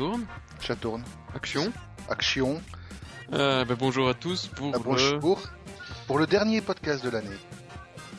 tourne. 0.00 0.26
Ça 0.66 0.76
tourne. 0.76 1.04
Action. 1.34 1.70
Action. 2.08 2.62
Euh, 3.34 3.66
bah, 3.66 3.74
bonjour 3.78 4.08
à 4.08 4.14
tous 4.14 4.46
pour 4.46 4.72
Ah, 4.74 4.78
le... 4.78 5.18
Pour 6.06 6.18
le 6.18 6.26
dernier 6.26 6.62
podcast 6.62 7.04
de 7.04 7.10
l'année. 7.10 7.36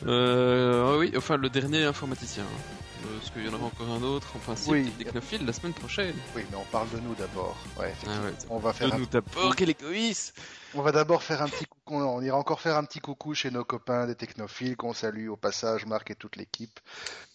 Euh, 0.06 0.84
ah 0.94 0.98
oui, 0.98 1.12
enfin 1.16 1.36
le 1.36 1.50
dernier 1.50 1.82
informaticien. 1.84 2.44
hein. 2.44 3.04
Euh, 3.04 3.18
Parce 3.18 3.30
qu'il 3.30 3.44
y 3.44 3.48
en 3.48 3.54
aura 3.54 3.64
encore 3.66 3.90
un 3.90 4.00
autre, 4.04 4.28
en 4.36 4.38
principe, 4.38 4.70
Oui. 4.70 4.90
Technophile, 4.96 5.44
la 5.44 5.52
semaine 5.52 5.72
prochaine. 5.72 6.14
Oui, 6.36 6.42
mais 6.52 6.56
on 6.56 6.64
parle 6.70 6.88
de 6.90 7.00
nous 7.00 7.16
d'abord. 7.16 7.56
Ouais, 7.76 7.92
Ah 8.06 8.10
ouais, 8.26 8.32
on 8.48 8.58
va 8.60 8.72
faire 8.72 8.94
un- 8.94 8.98
nous 8.98 9.06
d'abord, 9.06 9.56
quel 9.56 9.70
égoïste 9.70 10.40
on 10.74 10.82
va 10.82 10.92
d'abord 10.92 11.24
faire 11.24 11.42
un 11.42 11.48
petit 11.48 11.64
coucou. 11.66 11.96
On 11.96 12.22
ira 12.22 12.38
encore 12.38 12.60
faire 12.60 12.76
un 12.76 12.84
petit 12.84 13.00
coucou 13.00 13.34
chez 13.34 13.50
nos 13.50 13.64
copains 13.64 14.06
des 14.06 14.14
technophiles 14.14 14.76
qu'on 14.76 14.94
salue 14.94 15.28
au 15.28 15.36
passage, 15.36 15.84
Marc 15.84 16.12
et 16.12 16.14
toute 16.14 16.36
l'équipe. 16.36 16.78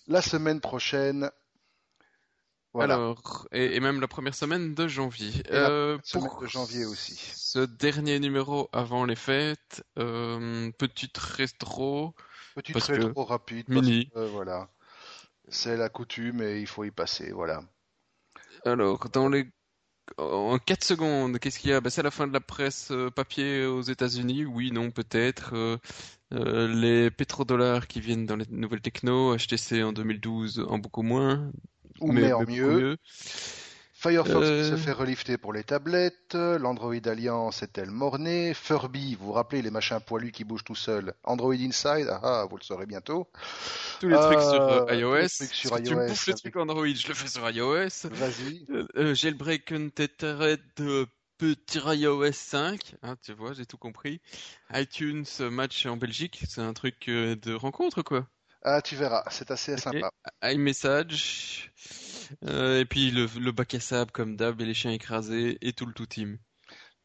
La 0.08 0.22
semaine 0.22 0.62
prochaine. 0.62 1.30
Voilà. 2.78 2.96
Alors, 2.96 3.48
et, 3.52 3.76
et 3.76 3.80
même 3.80 4.00
la 4.02 4.08
première 4.08 4.36
semaine 4.36 4.74
de 4.76 4.88
janvier. 4.88 5.32
Et 5.50 5.60
la 5.60 5.70
Euh, 5.70 6.00
semaine 6.04 6.30
pour 6.30 6.40
de 6.40 6.48
janvier 6.48 6.86
aussi. 6.86 7.16
ce 7.18 7.60
dernier 7.60 8.20
numéro 8.20 8.70
avant 8.74 9.06
les 9.06 9.16
fêtes, 9.16 9.84
euh, 10.00 10.72
petite 10.78 11.18
restro, 11.18 12.16
Petite 12.56 12.82
rétro 12.84 13.24
rapide. 13.26 13.68
parce 13.74 13.88
mini. 13.88 14.10
que, 14.14 14.20
voilà. 14.28 14.70
C'est 15.50 15.78
la 15.78 15.90
coutume 15.90 16.42
et 16.42 16.60
il 16.62 16.68
faut 16.68 16.84
y 16.84 16.92
passer. 16.92 17.32
Voilà. 17.32 17.62
Alors, 18.66 19.10
dans 19.10 19.30
les... 19.30 19.48
En 20.18 20.58
4 20.60 20.84
secondes, 20.86 21.38
qu'est-ce 21.40 21.60
qu'il 21.60 21.72
y 21.72 21.74
a? 21.74 21.82
Bah, 21.82 21.90
C'est 21.90 22.04
la 22.04 22.12
fin 22.12 22.28
de 22.28 22.34
la 22.34 22.40
presse 22.42 22.92
euh, 22.92 23.12
papier 23.12 23.66
aux 23.66 23.82
États-Unis. 23.82 24.46
Oui, 24.46 24.72
non, 24.72 24.92
peut-être. 24.92 25.52
Euh, 25.56 25.78
euh, 26.34 26.68
les 26.68 27.12
pétrodollars 27.12 27.88
qui 27.88 28.00
viennent 28.02 28.26
dans 28.26 28.36
les 28.38 28.46
nouvelles 28.50 28.82
techno, 28.82 29.36
HTC 29.38 29.84
en 29.84 29.94
2012 29.94 30.66
en 30.70 30.80
beaucoup 30.80 31.04
moins. 31.04 31.52
Ou 32.02 32.12
mais, 32.12 32.32
mieux. 32.48 32.98
Firefox 34.00 34.46
Euh. 34.46 34.70
se 34.70 34.76
fait 34.78 34.92
relifter 34.92 35.38
pour 35.40 35.54
les 35.54 35.64
tablettes, 35.64 36.36
l'Android 36.36 36.94
Alliance 37.08 37.64
est-elle 37.64 37.90
mornée, 37.90 38.54
Furby, 38.54 39.16
vous 39.16 39.26
vous 39.28 39.32
rappelez 39.32 39.64
les 39.64 39.72
machins 39.72 40.00
poilus 40.00 40.32
qui 40.32 40.44
bougent 40.44 40.64
tout 40.64 40.76
seuls, 40.76 41.16
Android 41.24 41.56
Inside, 41.56 42.08
ah 42.12 42.20
ah, 42.22 42.46
vous 42.48 42.58
le 42.58 42.64
saurez 42.64 42.86
bientôt. 42.86 43.28
Tous 44.00 44.08
les 44.08 44.16
trucs 44.16 44.38
Euh, 44.38 44.42
sur 44.42 44.62
euh, 44.62 44.86
les 44.92 45.00
iOS. 45.00 45.28
trucs 45.30 45.50
sur 45.54 45.70
Parce 45.72 45.82
que 45.82 45.88
tu 45.88 45.96
me 45.96 46.08
bouffes 46.08 46.28
le 46.28 46.34
truc 46.36 46.56
Android, 46.58 46.86
je 46.88 47.08
le 47.08 47.14
fais 47.16 47.28
sur 47.28 47.50
iOS. 47.50 48.10
Vas-y. 48.12 48.66
Euh, 48.70 48.86
euh, 48.98 49.16
jailbreak 49.16 49.72
Untethered 49.72 50.62
de 50.78 51.08
petit 51.40 51.80
iOS 51.80 52.32
5, 52.34 52.96
hein, 53.02 53.16
tu 53.24 53.34
vois, 53.34 53.54
j'ai 53.54 53.66
tout 53.66 53.78
compris. 53.78 54.22
iTunes 54.76 55.26
euh, 55.40 55.50
Match 55.50 55.88
en 55.88 55.98
Belgique, 55.98 56.44
c'est 56.48 56.62
un 56.62 56.74
truc 56.74 57.10
euh, 57.10 57.36
de 57.36 57.56
rencontre 57.56 58.04
quoi. 58.04 58.28
Ah, 58.64 58.82
tu 58.82 58.96
verras, 58.96 59.24
c'est 59.30 59.52
assez 59.52 59.78
sympa. 59.78 60.12
iMessage, 60.44 61.72
euh, 62.46 62.80
et 62.80 62.86
puis 62.86 63.12
le, 63.12 63.28
le 63.40 63.52
bac 63.52 63.74
à 63.76 63.80
sable 63.80 64.12
comme 64.12 64.36
d'hab 64.36 64.60
et 64.62 64.66
les 64.66 64.74
chiens 64.74 64.92
écrasés 64.92 65.58
et 65.62 65.74
tout 65.74 65.86
le 65.86 65.94
tout 65.94 66.06
team. 66.06 66.38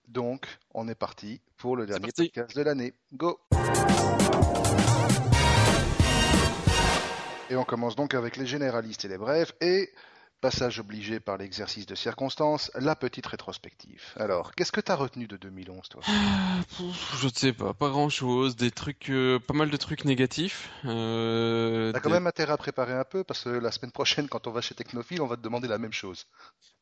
Donc, 0.09 0.47
on 0.75 0.89
est 0.89 0.95
parti 0.95 1.41
pour 1.57 1.77
le 1.77 1.87
dernier 1.87 2.09
podcast 2.15 2.57
de 2.57 2.63
l'année. 2.63 2.95
Go 3.13 3.41
Et 7.51 7.57
on 7.57 7.65
commence 7.65 7.97
donc 7.97 8.15
avec 8.15 8.37
les 8.37 8.47
généralistes 8.47 9.05
et 9.05 9.09
les 9.09 9.19
brefs, 9.19 9.53
et, 9.61 9.91
passage 10.43 10.79
obligé 10.81 11.21
par 11.21 11.39
l'exercice 11.39 11.87
de 11.87 11.95
circonstance, 11.95 12.71
la 12.75 12.95
petite 12.97 13.27
rétrospective. 13.27 14.03
Alors, 14.17 14.55
qu'est-ce 14.55 14.73
que 14.73 14.81
t'as 14.83 14.97
retenu 14.97 15.27
de 15.27 15.39
2011, 15.39 15.89
toi? 15.89 16.03
Ah, 16.07 16.61
Je 17.19 17.27
ne 17.27 17.33
sais 17.33 17.53
pas, 17.55 17.73
pas 17.73 17.89
grand 17.89 18.09
chose, 18.11 18.57
des 18.57 18.71
trucs, 18.73 19.09
euh, 19.09 19.39
pas 19.39 19.55
mal 19.55 19.71
de 19.71 19.77
trucs 19.79 20.05
négatifs. 20.05 20.69
Euh, 20.85 21.93
T'as 21.93 22.01
quand 22.01 22.09
des- 22.11 22.15
même 22.17 22.27
intérêt 22.27 22.53
à 22.53 22.57
préparer 22.57 22.93
un 22.93 23.05
peu, 23.05 23.25
parce 23.25 23.45
que 23.45 23.49
la 23.51 23.71
semaine 23.71 23.93
prochaine, 23.93 24.29
quand 24.29 24.47
on 24.47 24.51
va 24.51 24.61
chez 24.61 24.75
Technophile, 24.75 25.23
on 25.23 25.27
va 25.27 25.37
te 25.37 25.43
demander 25.43 25.69
la 25.69 25.79
même 25.79 25.93
chose. 25.93 26.27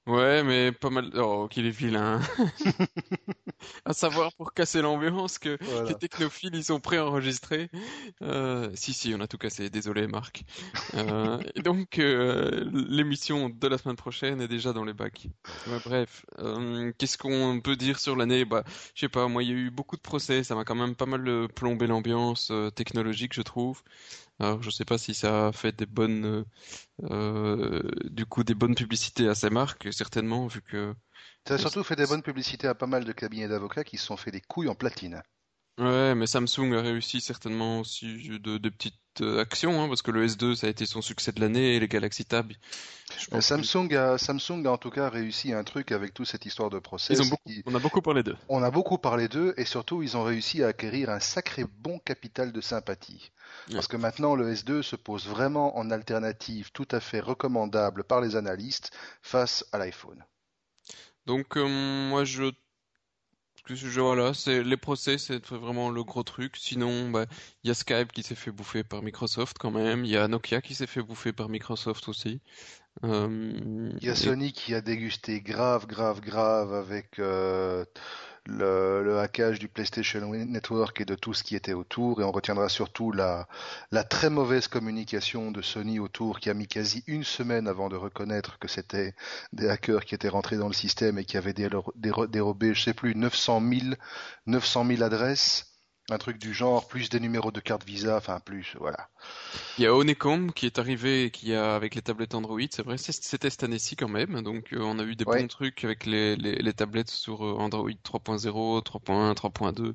Ouais, 0.06 0.43
mais 0.43 0.72
pas 0.72 0.91
mal. 0.91 1.11
Oh, 1.16 1.47
qu'il 1.49 1.66
est 1.66 1.71
vilain. 1.71 2.21
À 3.84 3.93
savoir 3.93 4.33
pour 4.34 4.55
casser 4.55 4.81
l'ambiance 4.81 5.38
que 5.38 5.59
Voilà. 5.61 5.91
les 5.91 5.94
technophiles 5.94 6.55
ils 6.55 6.65
sont 6.65 6.81
préenregistrés. 6.81 7.69
Euh, 8.22 8.71
si 8.75 8.93
si, 8.94 9.15
on 9.15 9.21
a 9.21 9.27
tout 9.28 9.37
cassé. 9.39 9.69
Désolé 9.71 10.06
Marc. 10.06 10.44
Euh, 10.94 11.39
et 11.55 11.60
donc 11.60 11.99
euh, 11.99 12.69
l'émission 12.72 13.50
de 13.50 13.69
la 13.69 13.78
semaine 13.78 13.97
prochaine 13.97 14.41
est 14.41 14.49
déjà 14.49 14.72
dans 14.72 14.84
les 14.84 14.94
bacs. 14.94 15.28
Ouais, 15.66 15.78
bref, 15.84 16.25
euh, 16.39 16.91
qu'est-ce 16.99 17.19
qu'on 17.19 17.60
peut 17.60 17.77
dire 17.77 17.99
sur 17.99 18.16
l'année? 18.16 18.44
Bah, 18.44 18.65
je 18.94 19.00
sais 19.00 19.09
pas. 19.09 19.28
Moi, 19.28 19.43
il 19.43 19.49
y 19.50 19.53
a 19.53 19.56
eu 19.56 19.71
beaucoup 19.71 19.97
de 19.97 20.03
procès. 20.03 20.43
Ça 20.43 20.55
m'a 20.55 20.65
quand 20.65 20.75
même 20.75 20.94
pas 20.97 21.06
mal 21.06 21.49
plombé 21.55 21.87
l'ambiance 21.87 22.50
technologique, 22.75 23.34
je 23.34 23.43
trouve. 23.43 23.83
Alors, 24.41 24.62
je 24.62 24.71
sais 24.71 24.84
pas 24.84 24.99
si 24.99 25.15
ça 25.15 25.49
a 25.49 25.53
fait 25.53 25.77
des 25.77 25.87
bonnes, 25.87 26.45
euh, 27.11 27.83
du 28.05 28.27
coup, 28.27 28.43
des 28.45 28.55
bonnes 28.55 28.75
publicités 28.75 29.28
à 29.28 29.34
ces 29.34 29.51
marques, 29.51 29.93
certainement, 29.93 30.47
vu 30.47 30.62
que 30.62 30.95
T'as 31.45 31.59
surtout 31.59 31.84
fait 31.84 31.97
des 31.97 32.06
bonnes 32.06 32.23
publicités 32.23 32.67
à 32.67 32.75
pas 32.75 32.87
mal 32.87 33.05
de 33.05 33.12
cabinets 33.12 33.49
d'avocats 33.49 33.84
qui 33.84 33.99
se 33.99 34.06
sont 34.06 34.17
fait 34.17 34.31
des 34.31 34.41
couilles 34.41 34.69
en 34.69 34.75
platine. 34.75 35.23
Ouais, 35.78 36.15
mais 36.15 36.27
Samsung 36.27 36.75
a 36.75 36.83
réussi 36.83 37.21
certainement 37.21 37.81
aussi 37.81 38.39
de, 38.39 38.59
de 38.59 38.69
petites 38.69 38.95
euh, 39.23 39.41
actions, 39.41 39.83
hein, 39.83 39.89
parce 39.89 40.03
que 40.03 40.11
le 40.11 40.25
S2 40.25 40.55
ça 40.55 40.67
a 40.67 40.71
été 40.71 40.84
son 40.84 41.01
succès 41.01 41.33
de 41.33 41.41
l'année 41.41 41.75
et 41.77 41.81
les 41.81 41.89
Galaxy 41.89 42.25
Tab. 42.27 42.53
Euh, 43.33 43.41
Samsung 43.41 43.95
a, 43.95 44.19
Samsung 44.19 44.67
a 44.67 44.71
en 44.72 44.78
tout 44.78 44.91
cas 44.91 45.09
réussi 45.09 45.53
un 45.53 45.65
truc 45.65 45.91
avec 45.93 46.12
toute 46.12 46.27
cette 46.27 46.45
histoire 46.45 46.69
de 46.71 46.78
procès. 46.78 47.15
Ils 47.15 47.22
ont 47.22 47.25
c'est 47.25 47.31
beaucoup, 47.31 47.51
on 47.65 47.75
a 47.75 47.78
beaucoup 47.78 48.03
parlé 48.03 48.22
d'eux. 48.22 48.37
On 48.49 48.62
a 48.62 48.71
beaucoup 48.71 48.99
parlé 48.99 49.28
d'eux 49.28 49.55
et 49.57 49.65
surtout 49.65 50.03
ils 50.03 50.17
ont 50.17 50.22
réussi 50.22 50.62
à 50.62 50.69
acquérir 50.69 51.09
un 51.11 51.21
sacré 51.21 51.65
bon 51.65 51.99
capital 51.99 52.53
de 52.53 52.61
sympathie. 52.61 53.33
Parce 53.75 53.87
que 53.88 53.97
maintenant 53.97 54.34
le 54.34 54.50
S2 54.53 54.83
se 54.83 54.97
pose 54.97 55.27
vraiment 55.27 55.77
en 55.78 55.91
alternative 55.91 56.71
tout 56.72 56.88
à 56.91 57.00
fait 57.00 57.21
recommandable 57.21 58.05
par 58.05 58.21
les 58.21 58.37
analystes 58.37 58.91
face 59.22 59.65
à 59.72 59.78
l'iPhone. 59.78 60.25
Donc 61.27 61.56
euh, 61.56 61.66
moi 62.10 62.25
je, 62.25 62.50
voilà, 63.99 64.34
c'est 64.34 64.62
les 64.65 64.77
procès, 64.77 65.16
c'est 65.19 65.47
vraiment 65.50 65.91
le 65.91 66.03
gros 66.03 66.22
truc. 66.25 66.56
Sinon, 66.56 67.10
bah 67.10 67.27
il 67.62 67.69
y 67.69 67.71
a 67.71 67.75
Skype 67.75 68.12
qui 68.12 68.22
s'est 68.22 68.34
fait 68.34 68.50
bouffer 68.50 68.83
par 68.84 69.03
Microsoft 69.03 69.59
quand 69.59 69.71
même. 69.71 70.05
Il 70.05 70.10
y 70.10 70.16
a 70.16 70.27
Nokia 70.28 70.60
qui 70.60 70.75
s'est 70.75 70.87
fait 70.87 71.03
bouffer 71.03 71.33
par 71.33 71.49
Microsoft 71.49 72.09
aussi. 72.09 72.41
Euh, 73.05 73.93
Il 74.00 74.06
y 74.06 74.10
a 74.10 74.15
et- 74.15 74.16
Sony 74.16 74.53
qui 74.53 74.75
a 74.75 74.81
dégusté 74.81 75.41
grave, 75.41 75.87
grave, 75.87 76.21
grave 76.21 76.75
avec 76.75 77.19
euh, 77.19 77.84
le, 78.47 79.19
hackage 79.19 79.59
du 79.59 79.69
PlayStation 79.69 80.21
Network 80.33 81.01
et 81.01 81.05
de 81.05 81.15
tout 81.15 81.34
ce 81.34 81.43
qui 81.45 81.56
était 81.56 81.73
autour. 81.73 82.21
Et 82.21 82.25
on 82.25 82.33
retiendra 82.33 82.69
surtout 82.69 83.12
la, 83.12 83.49
la 83.93 84.05
très 84.05 84.31
mauvaise 84.31 84.69
communication 84.69 85.51
de 85.51 85.62
Sony 85.62 85.99
autour 85.99 86.41
qui 86.41 86.51
a 86.51 86.55
mis 86.55 86.67
quasi 86.69 87.03
une 87.06 87.25
semaine 87.25 87.69
avant 87.69 87.89
de 87.89 87.97
reconnaître 87.97 88.59
que 88.59 88.69
c'était 88.69 89.15
des 89.53 89.69
hackers 89.69 90.05
qui 90.05 90.15
étaient 90.15 90.28
rentrés 90.28 90.56
dans 90.56 90.69
le 90.69 90.75
système 90.75 91.19
et 91.19 91.25
qui 91.25 91.37
avaient 91.37 91.53
déro- 91.53 91.93
déro- 91.97 92.27
dérobé, 92.27 92.75
je 92.75 92.83
sais 92.83 92.95
plus, 92.95 93.15
900 93.15 93.61
000, 93.61 93.95
900 94.47 94.84
000 94.84 95.03
adresses. 95.03 95.70
Un 96.10 96.19
truc 96.19 96.38
du 96.38 96.53
genre, 96.53 96.88
plus 96.88 97.09
des 97.09 97.21
numéros 97.21 97.53
de 97.53 97.60
carte 97.60 97.84
Visa, 97.84 98.16
enfin 98.16 98.41
plus, 98.41 98.76
voilà. 98.81 99.09
Il 99.78 99.84
y 99.84 99.87
a 99.87 99.94
Honeycomb 99.94 100.48
qui 100.48 100.66
est 100.66 100.78
arrivé 100.78 101.31
qui 101.31 101.54
a 101.54 101.76
avec 101.76 101.94
les 101.94 102.03
tablettes 102.03 102.34
Android, 102.34 102.60
c'est 102.71 102.82
vrai, 102.82 102.98
c'était 102.98 103.48
cette 103.48 103.62
année-ci 103.62 103.94
quand 103.94 104.09
même, 104.09 104.43
donc 104.43 104.72
euh, 104.72 104.81
on 104.81 104.98
a 104.98 105.04
eu 105.04 105.15
des 105.15 105.25
Ouais. 105.25 105.41
bons 105.41 105.47
trucs 105.48 105.84
avec 105.84 106.06
les, 106.06 106.34
les, 106.34 106.56
les 106.56 106.72
tablettes 106.72 107.10
sur 107.10 107.44
euh, 107.44 107.54
Android 107.54 107.88
3.0, 107.88 108.82
3.1, 108.82 109.34
3.2 109.34 109.94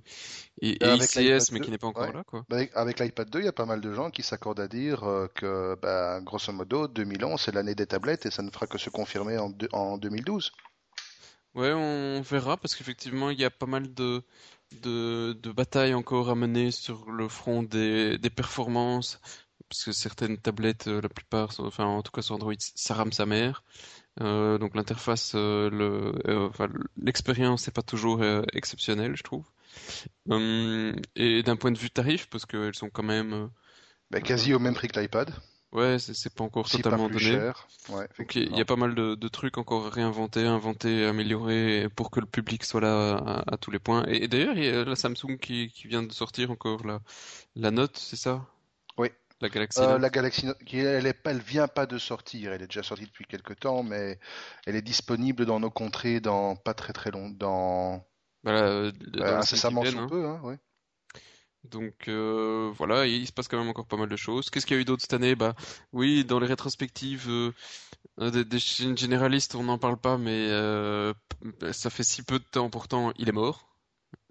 et, 0.61 0.77
ICS 0.81 1.51
mais 1.51 1.59
2, 1.59 1.65
qui 1.65 1.71
n'est 1.71 1.77
pas 1.77 1.87
encore 1.87 2.07
ouais. 2.07 2.13
là 2.13 2.23
quoi. 2.23 2.45
Avec, 2.73 2.99
l'iPad 2.99 3.29
2, 3.29 3.39
il 3.39 3.45
y 3.45 3.49
a 3.49 3.51
pas 3.53 3.65
mal 3.65 3.81
de 3.81 3.93
gens 3.93 4.09
qui 4.09 4.23
s'accordent 4.23 4.61
à 4.61 4.67
dire 4.67 5.03
euh, 5.03 5.27
que, 5.35 5.75
bah, 5.81 6.21
grosso 6.21 6.53
modo, 6.53 6.87
2011, 6.87 7.41
c'est 7.41 7.53
l'année 7.53 7.75
des 7.75 7.87
tablettes 7.87 8.25
et 8.25 8.31
ça 8.31 8.41
ne 8.41 8.49
fera 8.49 8.67
que 8.67 8.77
se 8.77 8.89
confirmer 8.89 9.37
en, 9.37 9.51
en 9.73 9.97
2012. 9.97 10.51
Ouais, 11.55 11.71
on 11.71 12.21
verra 12.21 12.57
parce 12.57 12.75
qu'effectivement 12.75 13.29
il 13.29 13.39
y 13.39 13.45
a 13.45 13.49
pas 13.49 13.65
mal 13.65 13.93
de, 13.93 14.23
de, 14.71 15.33
de 15.41 15.51
batailles 15.51 15.93
encore 15.93 16.29
à 16.29 16.35
mener 16.35 16.71
sur 16.71 17.09
le 17.11 17.27
front 17.29 17.63
des, 17.63 18.17
des 18.17 18.29
performances 18.29 19.19
parce 19.69 19.83
que 19.85 19.91
certaines 19.93 20.37
tablettes, 20.37 20.87
euh, 20.87 21.01
la 21.01 21.09
plupart, 21.09 21.51
sont- 21.53 21.65
enfin 21.65 21.85
en 21.85 22.03
tout 22.03 22.11
cas 22.11 22.21
sur 22.21 22.35
Android, 22.35 22.53
ça 22.59 22.93
rame 22.93 23.11
sa 23.13 23.25
mère. 23.25 23.63
Euh, 24.21 24.57
donc 24.59 24.75
l'interface, 24.75 25.33
euh, 25.35 25.69
le, 25.71 26.13
euh, 26.29 26.49
enfin, 26.49 26.69
l'expérience 26.97 27.67
n'est 27.67 27.73
pas 27.73 27.83
toujours 27.83 28.23
exceptionnelle, 28.53 29.15
je 29.17 29.23
trouve. 29.23 29.45
Hum, 30.29 30.95
et 31.15 31.43
d'un 31.43 31.55
point 31.57 31.71
de 31.71 31.79
vue 31.79 31.91
tarif, 31.91 32.27
parce 32.29 32.45
qu'elles 32.45 32.75
sont 32.75 32.89
quand 32.89 33.03
même, 33.03 33.49
Bah, 34.09 34.19
quasi 34.19 34.51
au 34.55 34.57
même 34.59 34.73
prix 34.73 34.87
que 34.87 34.99
l'iPad, 34.99 35.31
ouais, 35.75 35.99
c'est 35.99 36.13
c'est 36.15 36.33
pas 36.33 36.43
encore 36.43 36.67
si 36.67 36.83
pas 36.83 36.97
totalement 36.97 37.09
plus 37.09 37.19
donné. 37.19 37.19
cher. 37.19 37.67
Ouais, 37.89 38.07
Donc 38.19 38.35
il 38.35 38.55
y 38.55 38.61
a 38.61 38.65
pas 38.65 38.75
mal 38.77 38.95
de, 38.95 39.15
de 39.15 39.27
trucs 39.27 39.57
encore 39.57 39.87
à 39.87 39.89
réinventer, 39.89 40.45
inventer, 40.45 41.05
améliorer 41.05 41.89
pour 41.95 42.11
que 42.11 42.19
le 42.21 42.25
public 42.27 42.63
soit 42.63 42.81
là 42.81 43.15
à, 43.17 43.53
à 43.53 43.57
tous 43.57 43.71
les 43.71 43.79
points. 43.79 44.05
Et, 44.07 44.23
et 44.25 44.27
d'ailleurs, 44.27 44.57
il 44.57 44.65
y 44.65 44.69
a 44.69 44.85
la 44.85 44.95
Samsung 44.95 45.37
qui, 45.41 45.69
qui 45.69 45.87
vient 45.87 46.03
de 46.03 46.11
sortir 46.13 46.51
encore 46.51 46.85
la, 46.85 47.01
la 47.55 47.71
Note, 47.71 47.97
c'est 47.97 48.15
ça? 48.17 48.45
Oui. 48.97 49.09
La 49.41 49.49
Galaxy 49.49 49.81
Euh, 49.81 49.97
la 49.97 50.09
Galaxy 50.09 50.45
Note, 50.45 50.57
qui, 50.65 50.77
elle, 50.79 51.13
elle 51.25 51.39
vient 51.41 51.67
pas 51.67 51.85
de 51.85 51.97
sortir, 51.97 52.53
elle 52.53 52.61
est 52.61 52.67
déjà 52.67 52.83
sortie 52.83 53.05
depuis 53.05 53.25
quelques 53.25 53.59
temps, 53.59 53.83
mais 53.83 54.19
elle 54.65 54.75
est 54.75 54.81
disponible 54.81 55.45
dans 55.45 55.59
nos 55.59 55.71
contrées 55.71 56.19
dans 56.21 56.55
pas 56.55 56.73
très 56.73 56.93
très 56.93 57.11
long, 57.11 57.29
dans 57.29 58.05
Voilà, 58.43 58.63
euh, 58.63 58.91
dans 59.17 59.25
euh, 59.25 59.37
incessamment 59.39 59.83
sous 59.85 60.01
peu, 60.01 60.25
hein, 60.25 60.39
ouais. 60.43 60.57
Donc 61.71 62.07
euh, 62.07 62.71
voilà, 62.75 63.05
il 63.05 63.25
se 63.27 63.31
passe 63.33 63.47
quand 63.47 63.57
même 63.57 63.67
encore 63.69 63.87
pas 63.87 63.97
mal 63.97 64.09
de 64.09 64.15
choses. 64.15 64.49
Qu'est-ce 64.49 64.65
qu'il 64.65 64.75
y 64.75 64.79
a 64.79 64.81
eu 64.81 64.85
d'autre 64.85 65.01
cette 65.01 65.13
année? 65.13 65.35
Bah 65.35 65.55
oui, 65.93 66.25
dans 66.25 66.39
les 66.39 66.47
rétrospectives, 66.47 67.29
euh, 67.29 67.51
Euh, 68.21 68.31
Des, 68.31 68.45
des 68.45 68.59
chaînes 68.59 68.97
généralistes, 68.97 69.55
on 69.55 69.63
n'en 69.63 69.79
parle 69.79 69.97
pas, 69.97 70.17
mais 70.19 70.49
euh, 70.51 71.13
ça 71.73 71.89
fait 71.91 72.03
si 72.03 72.23
peu 72.23 72.39
de 72.39 72.45
temps 72.45 72.69
pourtant, 72.69 73.13
il 73.17 73.29
est 73.29 73.33
mort. 73.33 73.67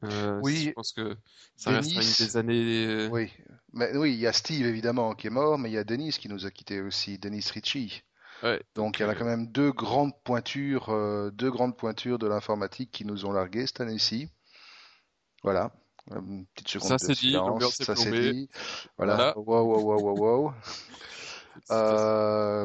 Je 0.03 0.41
Oui, 0.41 0.73
pense 0.75 0.93
que 0.93 1.17
ça 1.57 1.73
restera 1.73 2.03
une 2.03 2.15
Denis, 2.15 2.15
des 2.15 2.37
années. 2.39 3.11
oui. 3.11 3.33
Mais 3.73 3.97
oui, 3.97 4.13
il 4.15 4.21
y 4.21 4.27
a 4.27 4.33
Steve 4.33 4.67
évidemment 4.67 5.15
qui 5.15 5.27
est 5.29 5.31
mort, 5.31 5.59
mais 5.59 5.71
il 5.71 5.75
y 5.75 5.79
a 5.79 5.85
Denis 5.85 6.13
qui 6.13 6.29
nous 6.29 6.47
a 6.47 6.51
quittés 6.51 6.81
aussi, 6.81 7.19
Denis 7.19 7.45
Ritchie. 7.53 8.03
Ouais, 8.43 8.63
Donc 8.77 8.99
donc 8.99 8.99
il 8.99 9.03
y 9.03 9.07
en 9.07 9.11
a 9.11 9.17
quand 9.17 9.25
même 9.27 9.51
deux 9.53 9.73
grandes 9.73 10.15
pointures, 10.25 10.89
deux 11.33 11.51
grandes 11.51 11.77
pointures 11.77 12.19
de 12.19 12.27
l'informatique 12.29 12.91
qui 12.93 13.05
nous 13.07 13.27
ont 13.27 13.33
largués 13.33 13.67
cette 13.67 13.81
année-ci. 13.83 14.31
Voilà. 15.45 15.73
Une 16.11 16.47
petite 16.55 16.69
seconde 16.69 16.89
ça 16.89 16.99
c'est 16.99 17.13
dit, 17.15 17.29
silence, 17.31 17.49
l'ambiance 17.49 17.81
est 17.81 17.85
ça 17.85 17.97
c'est 17.97 18.11
plombée. 18.11 18.33
dit. 18.33 18.51
Voilà. 18.97 19.35
Voilà. 19.35 19.39
Wow, 19.39 19.65
wow, 19.65 19.81
wow, 19.81 20.01
wow, 20.01 20.45
wow. 20.45 20.55
Félicitations. 21.69 22.11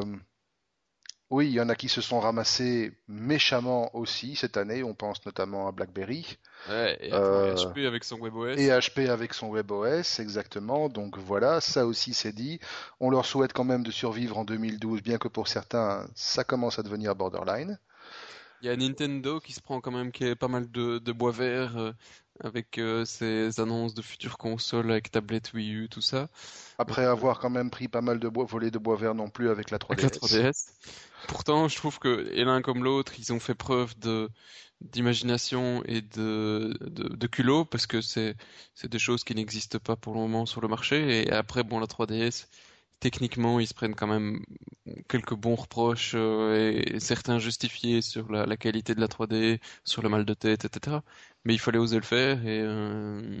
oui, 1.30 1.46
il 1.46 1.52
y 1.52 1.60
en 1.60 1.68
a 1.68 1.76
qui 1.76 1.88
se 1.88 2.00
sont 2.00 2.18
ramassés 2.18 2.92
méchamment 3.06 3.94
aussi 3.96 4.34
cette 4.34 4.56
année. 4.56 4.82
On 4.82 4.94
pense 4.94 5.24
notamment 5.26 5.68
à 5.68 5.72
BlackBerry 5.72 6.38
Ouais, 6.68 6.98
et 7.00 7.08
et 7.08 7.12
euh, 7.12 7.54
HP 7.54 7.86
avec 7.86 8.02
son 8.04 8.18
WebOS. 8.18 8.56
et 8.56 8.68
HP 8.68 9.08
avec 9.08 9.32
son 9.34 9.48
WebOS, 9.50 10.18
exactement. 10.20 10.88
Donc 10.88 11.16
voilà, 11.18 11.60
ça 11.60 11.86
aussi 11.86 12.14
c'est 12.14 12.32
dit. 12.32 12.58
On 12.98 13.10
leur 13.10 13.24
souhaite 13.26 13.52
quand 13.52 13.64
même 13.64 13.84
de 13.84 13.92
survivre 13.92 14.38
en 14.38 14.44
2012, 14.44 15.02
bien 15.02 15.18
que 15.18 15.28
pour 15.28 15.46
certains, 15.48 16.08
ça 16.16 16.42
commence 16.44 16.78
à 16.80 16.82
devenir 16.82 17.14
borderline. 17.14 17.78
Il 18.60 18.66
y 18.66 18.70
a 18.70 18.76
Nintendo 18.76 19.40
qui 19.40 19.52
se 19.52 19.60
prend 19.60 19.80
quand 19.80 19.90
même 19.92 20.12
qui 20.12 20.24
est 20.24 20.34
pas 20.36 20.48
mal 20.48 20.70
de, 20.70 20.98
de 20.98 21.12
bois 21.12 21.32
vert 21.32 21.76
euh, 21.78 21.92
avec 22.42 22.78
euh, 22.78 23.04
ses 23.04 23.60
annonces 23.60 23.94
de 23.94 24.02
futures 24.02 24.38
consoles 24.38 24.90
avec 24.90 25.10
tablette 25.10 25.52
Wii 25.52 25.72
U, 25.74 25.88
tout 25.88 26.00
ça. 26.00 26.28
Après 26.78 27.04
Euh, 27.04 27.06
avoir 27.06 27.38
quand 27.38 27.50
même 27.50 27.70
pris 27.70 27.86
pas 27.88 28.00
mal 28.00 28.18
de 28.18 28.28
bois, 28.28 28.44
volé 28.44 28.70
de 28.72 28.78
bois 28.78 28.96
vert 28.96 29.14
non 29.14 29.30
plus 29.30 29.50
avec 29.50 29.70
la 29.70 29.78
avec 29.88 30.02
la 30.02 30.08
3DS. 30.08 30.10
3DS. 30.10 30.74
Pourtant, 31.26 31.68
je 31.68 31.76
trouve 31.76 31.98
que 31.98 32.08
l'un 32.44 32.62
comme 32.62 32.82
l'autre, 32.84 33.14
ils 33.18 33.32
ont 33.32 33.40
fait 33.40 33.54
preuve 33.54 33.98
de 33.98 34.30
d'imagination 34.80 35.82
et 35.84 36.00
de, 36.02 36.76
de, 36.80 37.08
de 37.14 37.26
culot 37.26 37.64
parce 37.66 37.86
que 37.86 38.00
c'est 38.00 38.36
c'est 38.74 38.88
des 38.90 38.98
choses 38.98 39.24
qui 39.24 39.34
n'existent 39.34 39.78
pas 39.78 39.96
pour 39.96 40.14
le 40.14 40.20
moment 40.20 40.46
sur 40.46 40.60
le 40.62 40.68
marché. 40.68 41.22
Et 41.28 41.32
après, 41.32 41.62
bon, 41.64 41.78
la 41.80 41.86
3DS, 41.86 42.46
techniquement, 43.00 43.58
ils 43.60 43.66
se 43.66 43.74
prennent 43.74 43.94
quand 43.94 44.06
même 44.06 44.44
quelques 45.08 45.34
bons 45.34 45.54
reproches 45.56 46.12
euh, 46.14 46.72
et, 46.72 46.96
et 46.96 47.00
certains 47.00 47.38
justifiés 47.38 48.02
sur 48.02 48.30
la, 48.30 48.46
la 48.46 48.56
qualité 48.56 48.94
de 48.94 49.00
la 49.00 49.06
3D, 49.08 49.60
sur 49.84 50.02
le 50.02 50.08
mal 50.08 50.24
de 50.24 50.34
tête, 50.34 50.64
etc. 50.64 50.98
Mais 51.44 51.54
il 51.54 51.58
fallait 51.58 51.78
oser 51.78 51.96
le 51.96 52.02
faire 52.02 52.46
et 52.46 52.60
euh, 52.60 53.40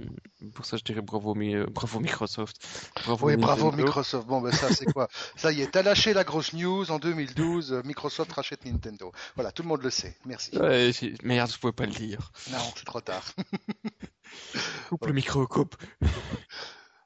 pour 0.54 0.64
ça, 0.64 0.78
je 0.78 0.82
dirais 0.84 1.02
bravo, 1.02 1.34
Mi- 1.34 1.54
euh, 1.54 1.66
bravo 1.66 2.00
Microsoft, 2.00 2.56
bravo 3.04 3.26
Oui, 3.26 3.36
bravo. 3.36 3.70
Microsoft. 3.72 4.26
Bon, 4.26 4.40
ben 4.40 4.52
ça, 4.52 4.72
c'est 4.72 4.86
quoi? 4.90 5.08
Ça 5.36 5.52
y 5.52 5.60
est, 5.60 5.70
t'as 5.70 5.82
lâché 5.82 6.14
la 6.14 6.24
grosse 6.24 6.54
news 6.54 6.90
en 6.90 6.98
2012. 6.98 7.72
euh, 7.74 7.82
Microsoft 7.84 8.32
rachète 8.32 8.64
Nintendo. 8.64 9.12
Voilà, 9.34 9.52
tout 9.52 9.62
le 9.62 9.68
monde 9.68 9.82
le 9.82 9.90
sait. 9.90 10.16
Merci. 10.24 10.56
Ouais, 10.56 10.90
merde, 11.22 11.50
je 11.52 11.58
pouvais 11.58 11.72
pas 11.74 11.84
le 11.86 11.92
dire. 11.92 12.32
Non, 12.50 12.58
c'est 12.74 12.84
trop 12.86 13.00
tard. 13.02 13.24
Coupe 14.88 15.06
le 15.06 15.12
micro, 15.12 15.46
coupe. 15.46 15.76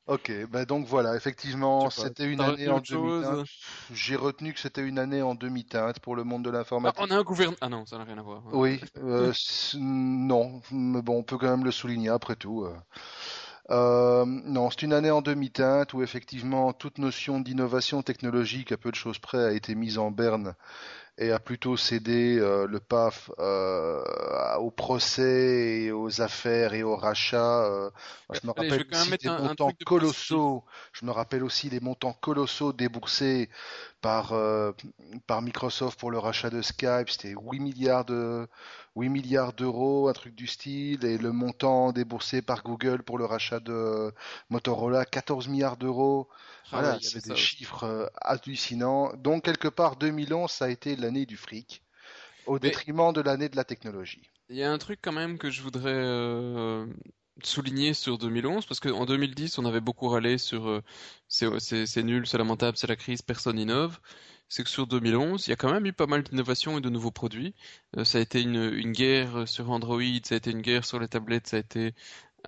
Ok, 0.06 0.30
ben 0.50 0.64
donc 0.66 0.86
voilà, 0.86 1.16
effectivement, 1.16 1.88
c'était 1.88 2.30
une 2.30 2.42
année 2.42 2.68
en 2.68 2.80
demi-teinte. 2.80 3.46
J'ai 3.90 4.16
retenu 4.16 4.52
que 4.52 4.60
c'était 4.60 4.82
une 4.82 4.98
année 4.98 5.22
en 5.22 5.34
demi-teinte 5.34 5.98
pour 6.00 6.14
le 6.14 6.24
monde 6.24 6.44
de 6.44 6.50
Ah, 6.50 6.52
on 6.52 6.58
l'informatique. 6.58 7.10
a 7.10 7.16
un 7.16 7.22
gouvernement. 7.22 7.56
Ah 7.62 7.68
non, 7.70 7.86
ça 7.86 7.96
n'a 7.98 8.04
rien 8.04 8.18
à 8.18 8.22
voir. 8.22 8.42
Oui, 8.52 8.80
euh, 8.98 9.32
non, 9.78 10.60
mais 10.70 11.02
bon, 11.02 11.18
on 11.18 11.22
peut 11.22 11.38
quand 11.38 11.50
même 11.50 11.64
le 11.64 11.70
souligner 11.70 12.10
après 12.10 12.36
tout. 12.36 12.64
euh. 12.64 12.76
Euh, 13.70 14.24
non, 14.26 14.70
c'est 14.70 14.82
une 14.82 14.92
année 14.92 15.10
en 15.10 15.22
demi-teinte 15.22 15.94
où 15.94 16.02
effectivement 16.02 16.72
toute 16.74 16.98
notion 16.98 17.40
d'innovation 17.40 18.02
technologique, 18.02 18.72
à 18.72 18.76
peu 18.76 18.90
de 18.90 18.96
choses 18.96 19.18
près, 19.18 19.42
a 19.44 19.52
été 19.52 19.74
mise 19.74 19.98
en 19.98 20.10
berne 20.10 20.54
et 21.18 21.30
a 21.30 21.38
plutôt 21.38 21.76
cédé 21.76 22.38
euh, 22.40 22.66
le 22.66 22.80
PAF 22.80 23.30
euh, 23.38 24.02
au 24.58 24.70
procès 24.70 25.82
et 25.82 25.92
aux 25.92 26.20
affaires 26.20 26.74
et 26.74 26.82
aux 26.82 26.96
rachats. 26.96 27.64
euh. 27.64 27.90
Je 28.32 28.40
me 28.46 28.52
Allez, 28.56 28.70
je 28.70 28.76
vais 28.76 28.82
rappelle 28.82 28.86
aussi 28.90 29.16
des 29.18 29.28
un, 29.28 29.38
montants 29.38 29.68
de 29.78 29.84
colossaux. 29.84 30.64
Je 30.92 31.06
me 31.06 31.12
rappelle 31.12 31.44
aussi 31.44 31.70
les 31.70 31.80
montants 31.80 32.14
colossaux 32.14 32.72
déboursés 32.72 33.48
par, 34.04 34.34
euh, 34.34 34.72
par 35.26 35.40
Microsoft 35.40 35.98
pour 35.98 36.10
le 36.10 36.18
rachat 36.18 36.50
de 36.50 36.60
Skype. 36.60 37.08
C'était 37.08 37.34
8 37.34 37.58
milliards 37.58 38.04
de 38.04 38.46
8 38.96 39.08
milliards 39.08 39.54
d'euros, 39.54 40.08
un 40.08 40.12
truc 40.12 40.34
du 40.34 40.46
style, 40.46 41.06
et 41.06 41.16
le 41.16 41.32
montant 41.32 41.90
déboursé 41.90 42.42
par 42.42 42.62
Google 42.62 43.02
pour 43.02 43.16
le 43.16 43.24
rachat 43.24 43.60
de 43.60 44.12
Motorola, 44.50 45.06
14 45.06 45.48
milliards 45.48 45.78
d'euros. 45.78 46.28
Ah 46.70 46.82
ouais, 46.82 46.82
Voilà, 46.82 46.98
il 46.98 47.02
y 47.02 47.06
avait 47.06 47.20
c'est 47.20 47.24
des 47.24 47.34
chiffres 47.34 47.84
euh, 47.84 48.06
hallucinants. 48.20 49.10
Donc, 49.16 49.44
quelque 49.44 49.68
part, 49.68 49.96
2011, 49.96 50.50
ça 50.50 50.66
a 50.66 50.68
été 50.68 50.96
l'année 50.96 51.24
du 51.24 51.38
fric, 51.38 51.82
au 52.44 52.58
Mais 52.62 52.70
détriment 52.70 53.12
de 53.14 53.22
l'année 53.22 53.48
de 53.48 53.56
la 53.56 53.64
technologie. 53.64 54.30
il 54.48 54.56
y 54.56 54.62
a 54.62 54.70
un 54.72 54.78
truc 54.78 55.00
quand 55.02 55.12
même 55.12 55.38
que 55.38 55.50
je 55.50 55.62
voudrais 55.62 55.92
euh, 55.94 56.86
souligner 57.42 57.94
sur 57.94 58.18
2011, 58.18 58.66
parce 58.66 58.80
qu'en 58.80 59.06
2010, 59.06 59.58
on 59.58 59.64
avait 59.64 59.80
beaucoup 59.80 60.08
râlé 60.08 60.38
sur 60.38 60.68
euh, 60.68 60.82
c'est 61.28 62.02
nul, 62.02 62.26
c'est 62.26 62.38
lamentable, 62.38 62.76
c'est 62.76 62.86
la 62.86 62.96
crise, 62.96 63.22
personne 63.22 63.58
innove. 63.58 63.98
C'est 64.48 64.62
que 64.62 64.68
sur 64.70 64.86
2011, 64.86 65.46
il 65.46 65.50
y 65.50 65.52
a 65.52 65.56
quand 65.56 65.72
même 65.72 65.86
eu 65.86 65.92
pas 65.92 66.06
mal 66.06 66.22
d'innovations 66.22 66.78
et 66.78 66.80
de 66.80 66.90
nouveaux 66.90 67.10
produits. 67.10 67.54
Euh, 67.96 68.04
ça 68.04 68.18
a 68.18 68.20
été 68.20 68.42
une, 68.42 68.72
une 68.74 68.92
guerre 68.92 69.48
sur 69.48 69.70
Android, 69.70 70.02
ça 70.22 70.34
a 70.34 70.38
été 70.38 70.50
une 70.50 70.62
guerre 70.62 70.84
sur 70.84 71.00
les 71.00 71.08
tablettes, 71.08 71.48
ça 71.48 71.56
a 71.56 71.60
été 71.60 71.94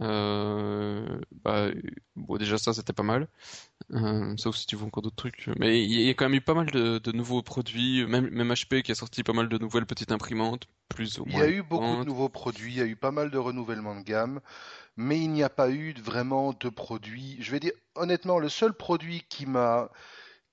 euh, 0.00 1.20
bah, 1.44 1.68
bon 2.16 2.36
déjà 2.36 2.58
ça 2.58 2.74
c'était 2.74 2.92
pas 2.92 3.02
mal. 3.02 3.28
Euh, 3.92 4.36
sauf 4.36 4.56
si 4.56 4.66
tu 4.66 4.76
veux 4.76 4.84
encore 4.84 5.02
d'autres 5.02 5.16
trucs. 5.16 5.48
Mais 5.58 5.82
il 5.82 6.00
y 6.00 6.08
a 6.08 6.14
quand 6.14 6.26
même 6.26 6.34
eu 6.34 6.40
pas 6.40 6.54
mal 6.54 6.66
de, 6.70 6.98
de 6.98 7.12
nouveaux 7.12 7.42
produits, 7.42 8.04
même, 8.06 8.28
même 8.30 8.52
HP 8.52 8.82
qui 8.82 8.92
a 8.92 8.94
sorti 8.94 9.22
pas 9.22 9.32
mal 9.32 9.48
de 9.48 9.58
nouvelles 9.58 9.86
petites 9.86 10.12
imprimantes, 10.12 10.66
plus 10.88 11.18
ou 11.18 11.24
Il 11.26 11.32
y 11.32 11.36
moins 11.36 11.44
a 11.44 11.48
eu 11.48 11.62
beaucoup 11.62 11.96
de 11.96 12.04
nouveaux 12.04 12.28
produits, 12.28 12.72
il 12.72 12.78
y 12.78 12.82
a 12.82 12.86
eu 12.86 12.96
pas 12.96 13.12
mal 13.12 13.30
de 13.30 13.38
renouvellement 13.38 13.94
de 13.94 14.02
gamme, 14.02 14.40
mais 14.96 15.20
il 15.20 15.30
n'y 15.30 15.42
a 15.42 15.50
pas 15.50 15.70
eu 15.70 15.94
vraiment 15.94 16.52
de 16.52 16.68
produit. 16.68 17.36
Je 17.40 17.50
vais 17.50 17.60
dire, 17.60 17.72
honnêtement, 17.94 18.38
le 18.38 18.48
seul 18.48 18.72
produit 18.72 19.24
qui 19.28 19.46
m'a 19.46 19.90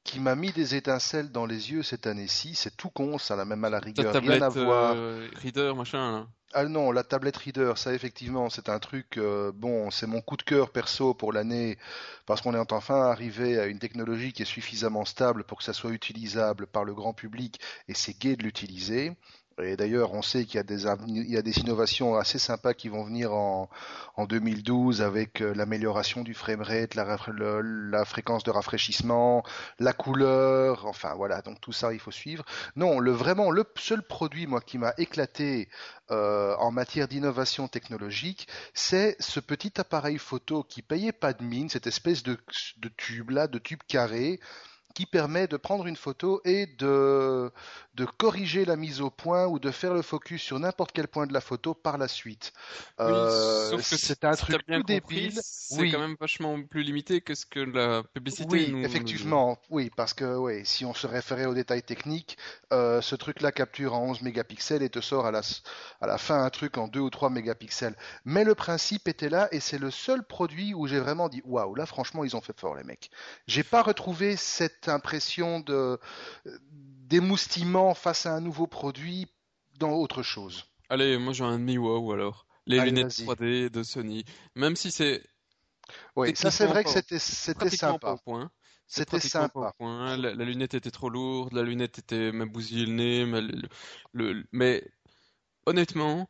qui 0.04 0.20
m'a 0.20 0.36
mis 0.36 0.52
des 0.52 0.76
étincelles 0.76 1.32
dans 1.32 1.46
les 1.46 1.72
yeux 1.72 1.84
cette 1.84 2.08
année-ci, 2.08 2.56
c'est 2.56 2.76
tout 2.76 2.90
con, 2.90 3.18
ça 3.18 3.36
n'a 3.36 3.46
même 3.46 3.64
à 3.64 3.70
la 3.70 3.80
rigueur 3.80 4.14
rien 4.14 4.42
à 4.42 4.52
tablette 4.52 4.64
voir. 4.64 4.94
euh, 4.96 5.28
Reader, 5.42 5.74
machin, 5.76 6.12
là. 6.12 6.28
Ah 6.56 6.66
non, 6.66 6.92
la 6.92 7.04
tablette 7.04 7.38
Reader, 7.38 7.74
ça 7.78 7.94
effectivement, 7.96 8.50
c'est 8.50 8.70
un 8.70 8.78
truc, 8.80 9.18
euh, 9.18 9.52
bon, 9.56 9.90
c'est 9.90 10.06
mon 10.06 10.22
coup 10.22 10.38
de 10.38 10.44
cœur 10.44 10.70
perso 10.72 11.14
pour 11.16 11.34
l'année, 11.34 11.80
parce 12.28 12.42
qu'on 12.42 12.54
est 12.54 12.72
enfin 12.72 13.02
arrivé 13.10 13.60
à 13.60 13.66
une 13.66 13.80
technologie 13.80 14.34
qui 14.34 14.44
est 14.44 14.46
suffisamment 14.46 15.04
stable 15.06 15.46
pour 15.46 15.58
que 15.58 15.64
ça 15.64 15.74
soit 15.74 15.92
utilisable 15.92 16.68
par 16.68 16.84
le 16.84 16.94
grand 16.94 17.14
public, 17.14 17.60
et 17.88 17.96
c'est 17.96 18.14
gai 18.20 18.36
de 18.36 18.44
l'utiliser. 18.44 19.14
Et 19.62 19.76
d'ailleurs, 19.78 20.14
on 20.14 20.22
sait 20.22 20.46
qu'il 20.46 20.56
y 20.56 21.38
a 21.38 21.42
des, 21.42 21.60
innovations 21.60 22.16
assez 22.16 22.40
sympas 22.40 22.74
qui 22.74 22.90
vont 22.90 23.04
venir 23.04 23.34
en, 23.34 23.70
en 24.16 24.26
2012 24.26 25.02
avec 25.02 25.42
euh, 25.42 25.54
l'amélioration 25.54 26.24
du 26.24 26.34
framerate, 26.34 26.96
la, 26.96 27.18
la 27.28 28.06
fréquence 28.06 28.44
de 28.44 28.52
rafraîchissement, 28.52 29.44
la 29.80 29.94
couleur, 29.94 30.86
enfin 30.88 31.14
voilà, 31.16 31.42
donc 31.42 31.62
tout 31.62 31.72
ça, 31.72 31.94
il 31.94 32.00
faut 32.00 32.12
suivre. 32.12 32.44
Non, 32.76 33.00
le, 33.00 33.12
vraiment, 33.12 33.52
le 33.52 33.64
seul 33.76 34.02
produit, 34.02 34.48
moi, 34.48 34.62
qui 34.62 34.78
m'a 34.78 34.94
éclaté 34.98 35.70
euh, 36.12 36.56
en 36.58 36.72
matière 36.72 37.08
d'innovation 37.08 37.68
technologique, 37.68 38.48
c'est 38.74 39.16
ce 39.20 39.40
petit 39.40 39.80
appareil 39.80 40.18
photo 40.18 40.64
qui 40.64 40.82
payait 40.82 41.12
pas 41.12 41.34
de 41.34 41.44
mine, 41.44 41.70
cette 41.70 41.88
espèce 41.88 42.24
de 42.24 42.38
tube 42.98 43.30
là, 43.30 43.48
de 43.48 43.60
tube 43.60 43.82
carré, 43.88 44.40
qui 44.94 45.06
permet 45.06 45.48
de 45.48 45.58
prendre 45.58 45.88
une 45.88 45.96
photo 45.96 46.42
et 46.46 46.66
de, 46.68 47.52
de 47.96 48.06
corriger 48.06 48.66
la 48.66 48.76
mise 48.76 49.02
au 49.02 49.10
point 49.10 49.46
ou 49.48 49.60
de 49.60 49.72
faire 49.72 49.94
le 49.94 50.02
focus 50.02 50.42
sur 50.42 50.60
n'importe 50.60 50.92
quel 50.92 51.08
point 51.08 51.28
de 51.28 51.34
la 51.34 51.42
photo 51.42 51.74
par 51.74 51.98
la 51.98 52.08
suite. 52.08 52.54
Oui, 53.06 53.16
Euh, 53.18 53.60
sauf 53.60 53.88
que 53.88 53.98
si, 53.98 53.98
c'est 53.98 54.24
un 54.26 54.36
si 54.36 54.36
truc 54.36 54.66
bien 54.68 54.82
tout 54.82 54.84
compris, 54.84 55.30
débile. 55.30 55.32
c'est 55.32 55.84
Oui, 55.84 55.90
quand 55.90 56.00
même 56.00 56.16
vachement 56.20 56.62
plus 56.64 56.84
limité 56.84 57.22
que 57.22 57.36
ce 57.36 57.46
que 57.46 57.60
la 57.60 58.04
publicité 58.14 58.60
oui, 58.60 58.66
nous, 58.66 58.84
effectivement, 58.84 59.58
oui, 59.70 59.90
parce 59.96 60.14
que 60.14 60.36
oui, 60.36 60.66
si 60.66 60.86
on 60.86 60.94
se 60.94 61.06
référait 61.08 61.46
aux 61.46 61.54
détails 61.54 61.84
techniques, 61.84 62.38
euh, 62.74 63.00
ce 63.02 63.16
truc-là 63.16 63.52
capture 63.52 63.94
en 63.94 64.02
11 64.10 64.22
mégapixels 64.24 64.82
et 64.84 64.90
te 64.90 65.00
sort 65.02 65.26
à 65.28 65.32
la, 65.32 65.42
à 66.02 66.08
la 66.08 66.18
fin 66.18 66.44
un 66.44 66.50
truc 66.50 66.78
en 66.78 66.88
2 66.88 67.00
ou 67.00 67.10
3 67.10 67.30
mégapixels. 67.30 67.96
Mais 68.26 68.44
le 68.44 68.56
principe 68.56 69.08
était 69.08 69.30
là 69.30 69.48
et 69.52 69.60
c'est 69.60 69.78
le 69.78 69.92
seul 69.92 70.24
produit 70.24 70.74
où 70.74 70.88
j'ai 70.88 71.00
vraiment 71.00 71.30
dit 71.30 71.42
waouh, 71.46 71.76
là 71.76 71.86
franchement 71.86 72.24
ils 72.24 72.36
ont 72.36 72.42
fait 72.42 72.60
fort 72.60 72.76
les 72.76 72.84
mecs. 72.84 73.12
J'ai 73.48 73.64
pas 73.64 73.84
retrouvé 73.84 74.36
cette 74.36 74.83
impression 74.90 75.60
de 75.60 76.00
d'émoustillement 77.10 77.94
face 77.94 78.26
à 78.26 78.34
un 78.34 78.42
nouveau 78.42 78.68
produit 78.68 79.28
dans 79.80 79.92
autre 79.92 80.24
chose. 80.24 80.66
Allez, 80.90 81.18
moi 81.18 81.34
j'ai 81.34 81.44
un 81.44 81.58
Mi-Wow 81.58 82.14
alors. 82.14 82.48
Les 82.68 82.80
Allez, 82.80 82.92
lunettes 82.92 83.10
vas-y. 83.10 83.26
3D 83.26 83.70
de 83.70 83.84
Sony. 83.84 84.24
Même 84.56 84.76
si 84.78 84.92
c'est 84.92 85.22
Oui, 86.16 86.36
ça 86.36 86.52
c'est 86.52 86.66
vrai 86.68 86.84
que 86.84 86.90
c'était 86.90 87.70
sympa. 87.70 88.18
point. 88.26 88.52
C'était 88.88 89.20
sympa. 89.20 89.74
point. 89.78 90.18
La, 90.18 90.34
la 90.36 90.46
lunette 90.46 90.74
était 90.76 90.92
trop 90.92 91.10
lourde, 91.10 91.54
la 91.54 91.64
lunette 91.64 92.00
était 92.00 92.32
même 92.32 92.50
bousillé 92.50 92.86
le 92.86 92.94
nez, 92.94 93.26
mais, 93.26 93.42
le- 93.42 93.62
le- 94.14 94.46
mais 94.52 94.84
honnêtement, 95.66 96.30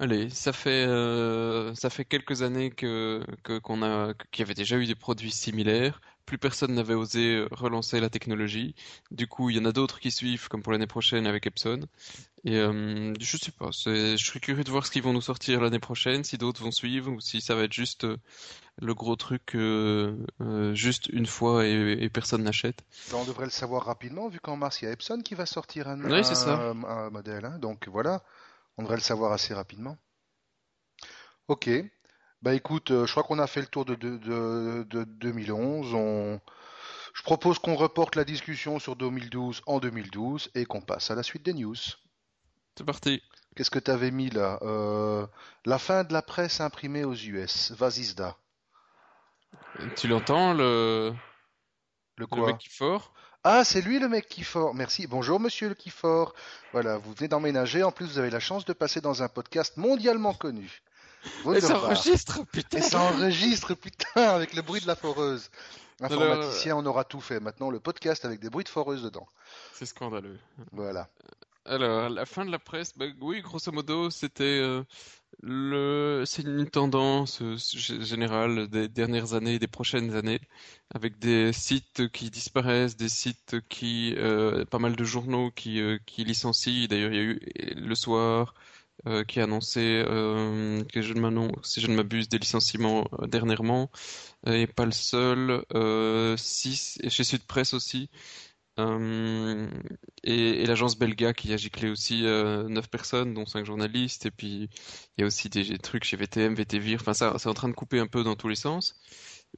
Allez, 0.00 0.30
ça 0.30 0.52
fait 0.52 0.86
euh, 0.88 1.74
ça 1.74 1.90
fait 1.90 2.04
quelques 2.04 2.42
années 2.42 2.70
que 2.70 3.24
que- 3.44 3.58
qu'on 3.60 3.82
a 3.82 4.14
qu'il 4.32 4.40
y 4.42 4.44
avait 4.44 4.54
déjà 4.54 4.76
eu 4.78 4.86
des 4.86 4.96
produits 4.96 5.30
similaires. 5.32 6.00
Plus 6.26 6.38
personne 6.38 6.74
n'avait 6.74 6.94
osé 6.94 7.36
euh, 7.36 7.48
relancer 7.50 8.00
la 8.00 8.08
technologie. 8.10 8.74
Du 9.10 9.26
coup, 9.26 9.50
il 9.50 9.56
y 9.56 9.60
en 9.60 9.64
a 9.64 9.72
d'autres 9.72 10.00
qui 10.00 10.10
suivent, 10.10 10.48
comme 10.48 10.62
pour 10.62 10.72
l'année 10.72 10.86
prochaine 10.86 11.26
avec 11.26 11.46
Epson. 11.46 11.80
Et 12.44 12.56
euh, 12.58 13.14
je 13.20 13.36
sais 13.36 13.52
pas, 13.52 13.70
je 13.72 14.16
serais 14.16 14.40
curieux 14.40 14.64
de 14.64 14.70
voir 14.70 14.86
ce 14.86 14.90
qu'ils 14.92 15.02
vont 15.02 15.12
nous 15.12 15.20
sortir 15.22 15.60
l'année 15.60 15.78
prochaine, 15.80 16.24
si 16.24 16.38
d'autres 16.38 16.62
vont 16.62 16.72
suivre 16.72 17.10
ou 17.12 17.20
si 17.20 17.40
ça 17.40 17.54
va 17.54 17.64
être 17.64 17.72
juste 17.72 18.04
euh, 18.04 18.16
le 18.80 18.94
gros 18.94 19.16
truc 19.16 19.54
euh, 19.54 20.16
euh, 20.40 20.74
juste 20.74 21.08
une 21.08 21.26
fois 21.26 21.66
et, 21.66 21.98
et 22.00 22.08
personne 22.10 22.42
n'achète. 22.44 22.84
Ben, 23.10 23.18
on 23.18 23.24
devrait 23.24 23.44
le 23.44 23.50
savoir 23.50 23.84
rapidement, 23.84 24.28
vu 24.28 24.40
qu'en 24.40 24.56
mars, 24.56 24.82
il 24.82 24.86
y 24.86 24.88
a 24.88 24.92
Epson 24.92 25.20
qui 25.24 25.34
va 25.34 25.46
sortir 25.46 25.88
un, 25.88 26.02
Oui, 26.04 26.24
c'est 26.24 26.34
ça. 26.34 26.54
un- 26.54 26.84
un 26.84 27.10
modèle. 27.10 27.44
hein. 27.44 27.58
Donc 27.58 27.88
voilà, 27.88 28.22
on 28.78 28.82
devrait 28.82 28.96
le 28.96 29.02
savoir 29.02 29.32
assez 29.32 29.54
rapidement. 29.54 29.96
Ok. 31.48 31.68
Bah 32.42 32.54
écoute, 32.54 32.90
euh, 32.90 33.06
je 33.06 33.10
crois 33.12 33.22
qu'on 33.22 33.38
a 33.38 33.46
fait 33.46 33.60
le 33.60 33.66
tour 33.68 33.84
de, 33.84 33.94
de, 33.94 34.16
de- 34.18 34.84
de 34.88 35.04
2011. 35.04 35.94
On... 35.94 36.40
Je 37.14 37.22
propose 37.22 37.58
qu'on 37.58 37.74
reporte 37.76 38.16
la 38.16 38.24
discussion 38.24 38.78
sur 38.78 38.96
2012 38.96 39.62
en 39.66 39.78
2012 39.80 40.50
et 40.54 40.64
qu'on 40.64 40.80
passe 40.80 41.10
à 41.10 41.14
la 41.14 41.22
suite 41.22 41.42
des 41.44 41.54
news. 41.54 41.74
C'est 42.76 42.84
parti. 42.84 43.22
Qu'est-ce 43.54 43.70
que 43.70 43.78
tu 43.78 43.90
avais 43.90 44.10
mis 44.10 44.30
là? 44.30 44.58
Euh, 44.62 45.26
la 45.66 45.78
fin 45.78 46.04
de 46.04 46.12
la 46.12 46.22
presse 46.22 46.60
imprimée 46.60 47.04
aux 47.04 47.14
US. 47.14 47.72
Vas-y, 47.72 48.04
Zda. 48.04 48.36
Tu 49.96 50.08
l'entends, 50.08 50.54
le, 50.54 51.12
Le 52.16 52.26
le 52.26 52.26
quoi? 52.26 52.46
mec 52.46 52.58
qui 52.58 52.68
fort? 52.70 53.12
Ah, 53.44 53.64
c'est 53.64 53.82
lui 53.82 53.98
le 53.98 54.08
mec 54.08 54.28
Kifor. 54.28 54.72
Merci. 54.74 55.06
Bonjour, 55.06 55.40
monsieur 55.40 55.68
le 55.68 55.74
Kifor. 55.74 56.32
Voilà, 56.72 56.96
vous 56.98 57.12
venez 57.12 57.28
d'emménager. 57.28 57.82
En 57.82 57.90
plus, 57.92 58.06
vous 58.06 58.18
avez 58.18 58.30
la 58.30 58.40
chance 58.40 58.64
de 58.64 58.72
passer 58.72 59.00
dans 59.00 59.22
un 59.22 59.28
podcast 59.28 59.76
mondialement 59.76 60.32
connu. 60.32 60.82
Et 61.54 61.60
ça 61.60 61.78
enregistre, 61.78 62.44
putain! 62.46 62.78
Et 62.78 62.82
ça 62.82 63.00
enregistre, 63.00 63.74
putain, 63.74 64.22
avec 64.22 64.54
le 64.54 64.62
bruit 64.62 64.80
de 64.80 64.86
la 64.86 64.96
foreuse. 64.96 65.50
Alors, 66.00 66.22
Informaticien, 66.22 66.76
on 66.76 66.84
aura 66.86 67.04
tout 67.04 67.20
fait. 67.20 67.38
Maintenant, 67.38 67.70
le 67.70 67.78
podcast 67.78 68.24
avec 68.24 68.40
des 68.40 68.50
bruits 68.50 68.64
de 68.64 68.68
foreuse 68.68 69.02
dedans. 69.02 69.26
c'est 69.72 69.86
scandaleux. 69.86 70.38
Voilà. 70.72 71.08
Alors, 71.64 72.08
la 72.08 72.26
fin 72.26 72.44
de 72.44 72.50
la 72.50 72.58
presse, 72.58 72.92
bah, 72.96 73.06
oui, 73.20 73.40
grosso 73.40 73.70
modo, 73.70 74.10
c'était 74.10 74.42
euh, 74.42 74.82
le, 75.42 76.24
c'est 76.26 76.42
une 76.42 76.68
tendance 76.68 77.40
euh, 77.40 77.56
générale 78.00 78.66
des 78.66 78.88
dernières 78.88 79.34
années, 79.34 79.60
des 79.60 79.68
prochaines 79.68 80.16
années, 80.16 80.40
avec 80.92 81.20
des 81.20 81.52
sites 81.52 82.08
qui 82.08 82.30
disparaissent, 82.30 82.96
des 82.96 83.08
sites 83.08 83.60
qui, 83.68 84.14
euh, 84.16 84.64
pas 84.64 84.80
mal 84.80 84.96
de 84.96 85.04
journaux 85.04 85.52
qui, 85.52 85.80
qui 86.04 86.24
licencient. 86.24 86.88
D'ailleurs, 86.88 87.12
il 87.12 87.16
y 87.16 87.20
a 87.20 87.22
eu 87.22 87.40
Le 87.76 87.94
Soir 87.94 88.54
euh, 89.08 89.24
qui 89.24 89.40
a 89.40 89.44
annoncé, 89.44 89.80
euh, 90.06 90.84
si 91.64 91.80
je 91.80 91.86
ne 91.88 91.96
m'abuse, 91.96 92.28
des 92.28 92.38
licenciements 92.38 93.08
euh, 93.20 93.26
dernièrement, 93.26 93.90
et 94.46 94.68
pas 94.68 94.84
le 94.86 94.92
seul. 94.92 95.64
Six, 96.38 97.00
chez 97.08 97.24
Sud 97.24 97.42
Presse 97.44 97.74
aussi. 97.74 98.10
Et, 98.78 100.66
l'agence 100.66 100.96
Belga 100.98 101.32
qui 101.34 101.52
a 101.52 101.56
giclé 101.56 101.90
aussi 101.90 102.22
9 102.22 102.88
personnes, 102.88 103.34
dont 103.34 103.46
5 103.46 103.64
journalistes. 103.66 104.26
Et 104.26 104.30
puis 104.30 104.68
il 105.16 105.20
y 105.20 105.24
a 105.24 105.26
aussi 105.26 105.48
des, 105.48 105.78
trucs 105.78 106.04
chez 106.04 106.16
VTM, 106.16 106.54
VTVIR. 106.54 107.00
Enfin, 107.00 107.14
ça, 107.14 107.34
c'est 107.38 107.48
en 107.48 107.54
train 107.54 107.68
de 107.68 107.74
couper 107.74 107.98
un 108.00 108.06
peu 108.06 108.24
dans 108.24 108.36
tous 108.36 108.48
les 108.48 108.56
sens. 108.56 108.96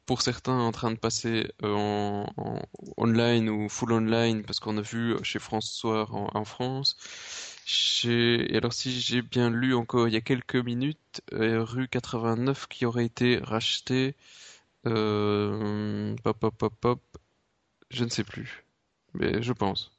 Pour 0.07 0.23
certains, 0.23 0.59
en 0.59 0.73
train 0.73 0.91
de 0.91 0.99
passer 0.99 1.51
en, 1.63 2.27
online 2.97 3.49
ou 3.51 3.69
full 3.69 3.93
online, 3.93 4.43
parce 4.45 4.61
qu'on 4.61 4.77
a 4.79 4.83
vu 4.83 5.17
chez 5.23 5.39
France 5.39 5.71
Soir 5.71 6.15
en, 6.15 6.29
en 6.35 6.45
France. 6.45 6.97
Et 8.05 8.57
alors, 8.57 8.73
si 8.73 9.01
j'ai 9.01 9.23
bien 9.23 9.51
lu 9.51 9.75
encore 9.75 10.09
il 10.09 10.15
y 10.15 10.17
a 10.17 10.21
quelques 10.21 10.57
minutes, 10.57 11.23
euh, 11.33 11.65
rue 11.65 11.89
89 11.89 12.67
qui 12.69 12.85
aurait 12.85 13.07
été 13.07 13.39
rachetée. 13.39 14.15
Euh, 14.87 16.15
pop, 16.23 16.39
pop, 16.39 16.55
pop, 16.57 16.75
pop. 16.81 17.01
Je 17.91 18.05
ne 18.05 18.11
sais 18.11 18.25
plus. 18.25 18.65
Mais 19.15 19.43
je 19.43 19.53
pense. 19.53 19.93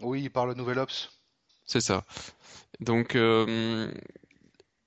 Oui, 0.00 0.28
par 0.30 0.46
le 0.46 0.54
Nouvel 0.54 0.78
Ops. 0.78 1.10
C'est 1.66 1.80
ça. 1.80 2.04
Donc, 2.80 3.16
euh, 3.16 3.92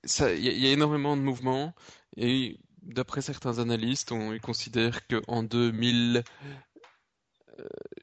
ça, 0.04 0.32
il 0.32 0.44
y, 0.44 0.48
a 0.48 0.52
il 0.52 0.58
y 0.58 0.66
a 0.66 0.72
énormément 0.72 1.16
de 1.16 1.22
mouvements 1.22 1.74
et 2.16 2.58
d'après 2.82 3.22
certains 3.22 3.58
analystes, 3.58 4.12
on, 4.12 4.32
ils 4.32 4.40
considèrent 4.40 5.06
qu'en 5.06 5.42
2000, 5.42 6.24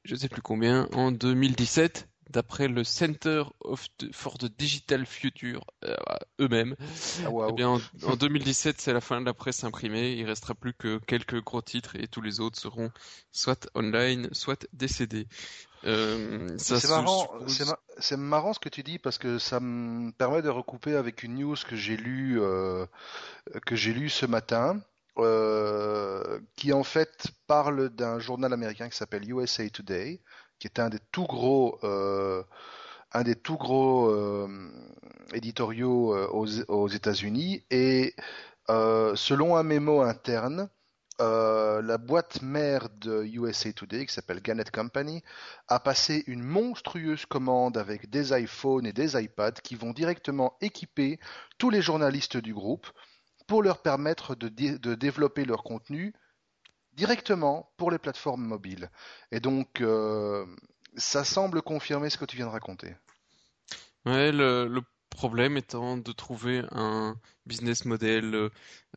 je 0.06 0.16
sais 0.16 0.30
plus 0.30 0.42
combien, 0.42 0.88
en 0.94 1.12
2017, 1.12 2.08
d'après 2.30 2.68
le 2.68 2.84
Center 2.84 3.44
of 3.62 3.88
the- 3.98 4.14
for 4.14 4.38
the 4.38 4.46
Digital 4.46 5.06
Future 5.06 5.64
euh, 5.86 5.96
eux-mêmes, 6.40 6.76
Ah, 7.26 7.30
eh 7.50 7.52
bien, 7.54 7.70
en, 7.70 7.82
en 8.04 8.16
2017, 8.16 8.80
c'est 8.80 8.94
la 8.94 9.02
fin 9.02 9.20
de 9.22 9.26
la 9.26 9.34
presse 9.34 9.64
imprimée. 9.64 10.14
Il 10.14 10.26
restera 10.26 10.56
plus 10.56 10.74
que 10.74 10.98
quelques 11.06 11.42
gros 11.44 11.62
titres 11.62 11.96
et 11.96 12.08
tous 12.08 12.22
les 12.22 12.40
autres 12.40 12.58
seront 12.60 12.92
soit 13.32 13.70
online, 13.76 14.30
soit 14.32 14.66
décédés. 14.74 15.28
Euh, 15.86 16.56
C'est 16.58 16.88
marrant, 16.88 17.24
suppose- 17.24 17.58
c'est 17.58 17.66
ma- 17.66 17.80
c'est 18.00 18.18
marrant 18.18 18.54
ce 18.54 18.60
que 18.60 18.70
tu 18.70 18.84
dis 18.84 19.00
parce 19.00 19.18
que 19.18 19.38
ça 19.38 19.60
me 19.60 20.12
permet 20.12 20.42
de 20.42 20.50
recouper 20.50 20.96
avec 20.96 21.24
une 21.24 21.36
news 21.36 21.56
que 21.68 21.76
j'ai 21.76 21.98
lue 21.98 22.40
euh, 22.42 22.86
que 23.66 23.76
j'ai 23.76 23.94
ce 24.08 24.26
matin, 24.26 24.80
euh, 25.18 26.40
qui 26.56 26.74
en 26.74 26.84
fait 26.84 27.28
parle 27.48 27.90
d'un 27.90 28.20
journal 28.20 28.54
américain 28.54 28.90
qui 28.90 28.98
s'appelle 28.98 29.30
USA 29.30 29.70
Today, 29.70 30.22
qui 30.64 30.68
est 30.68 30.80
un 30.80 30.88
des 30.88 31.00
tout 31.12 31.26
gros 31.26 31.78
euh, 31.84 32.42
euh, 33.18 34.70
éditoriaux 35.34 36.16
euh, 36.16 36.28
aux, 36.70 36.88
États-Unis 36.88 37.66
et 37.70 38.16
selon 38.70 39.58
un 39.58 39.64
mémo 39.64 40.00
interne. 40.04 40.70
la 41.20 41.98
boîte 41.98 42.42
mère 42.42 42.88
de 42.96 43.26
USA 43.26 43.74
Today, 43.74 44.06
qui 44.06 44.14
s'appelle 44.14 44.42
Gannett 44.42 44.72
Company, 44.72 45.22
a 45.68 45.82
passé 45.82 46.24
une 46.28 46.44
monstrueuse 46.44 47.26
commande 47.26 47.76
avec 47.78 48.10
des 48.10 48.32
iPhones 48.32 48.86
et 48.86 48.94
des 48.94 49.22
iPads 49.22 49.60
qui 49.62 49.76
vont 49.76 49.92
directement 49.92 50.56
équiper 50.62 51.20
tous 51.58 51.72
les 51.72 51.82
journalistes 51.82 52.38
du 52.38 52.54
groupe 52.54 52.88
pour 53.48 53.64
leur 53.64 53.82
permettre 53.82 54.34
de 54.36 54.96
développer 54.96 55.44
leur 55.44 55.64
contenu 55.64 56.14
directement 56.96 57.72
pour 57.78 57.92
les 57.92 58.00
plateformes 58.00 58.44
mobiles. 58.46 58.90
Et 59.32 59.40
donc, 59.40 59.82
euh, 59.82 60.46
ça 60.96 61.24
semble 61.24 61.62
confirmer 61.62 62.10
ce 62.10 62.18
que 62.18 62.26
tu 62.26 62.36
viens 62.38 62.48
de 62.48 62.52
raconter. 62.52 62.96
Ouais, 64.06 64.32
le, 64.32 64.68
le 64.68 64.82
problème 65.10 65.58
étant 65.58 65.98
de 65.98 66.12
trouver 66.12 66.64
un 66.72 67.16
business 67.46 67.86
model 67.86 68.34
euh, 68.36 68.50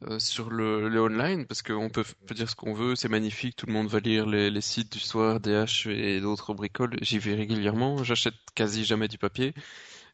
euh, 0.03 0.19
sur 0.19 0.51
le, 0.51 0.89
le 0.89 1.01
online, 1.01 1.47
parce 1.47 1.63
qu'on 1.63 1.91
peut, 1.91 2.05
peut 2.27 2.35
dire 2.35 2.49
ce 2.51 2.57
qu'on 2.57 2.73
veut, 2.75 2.97
c'est 2.97 3.09
magnifique, 3.09 3.57
tout 3.57 3.67
le 3.67 3.73
monde 3.73 3.89
va 3.89 4.01
lire 4.01 4.27
les, 4.27 4.51
les 4.51 4.61
sites 4.61 4.93
du 4.93 4.99
soir, 4.99 5.41
DH 5.41 5.87
et 5.89 6.21
d'autres 6.21 6.55
bricoles. 6.55 6.97
J'y 7.03 7.19
vais 7.19 7.35
régulièrement, 7.35 8.03
j'achète 8.03 8.35
quasi 8.55 8.85
jamais 8.85 9.09
du 9.09 9.19
papier, 9.19 9.55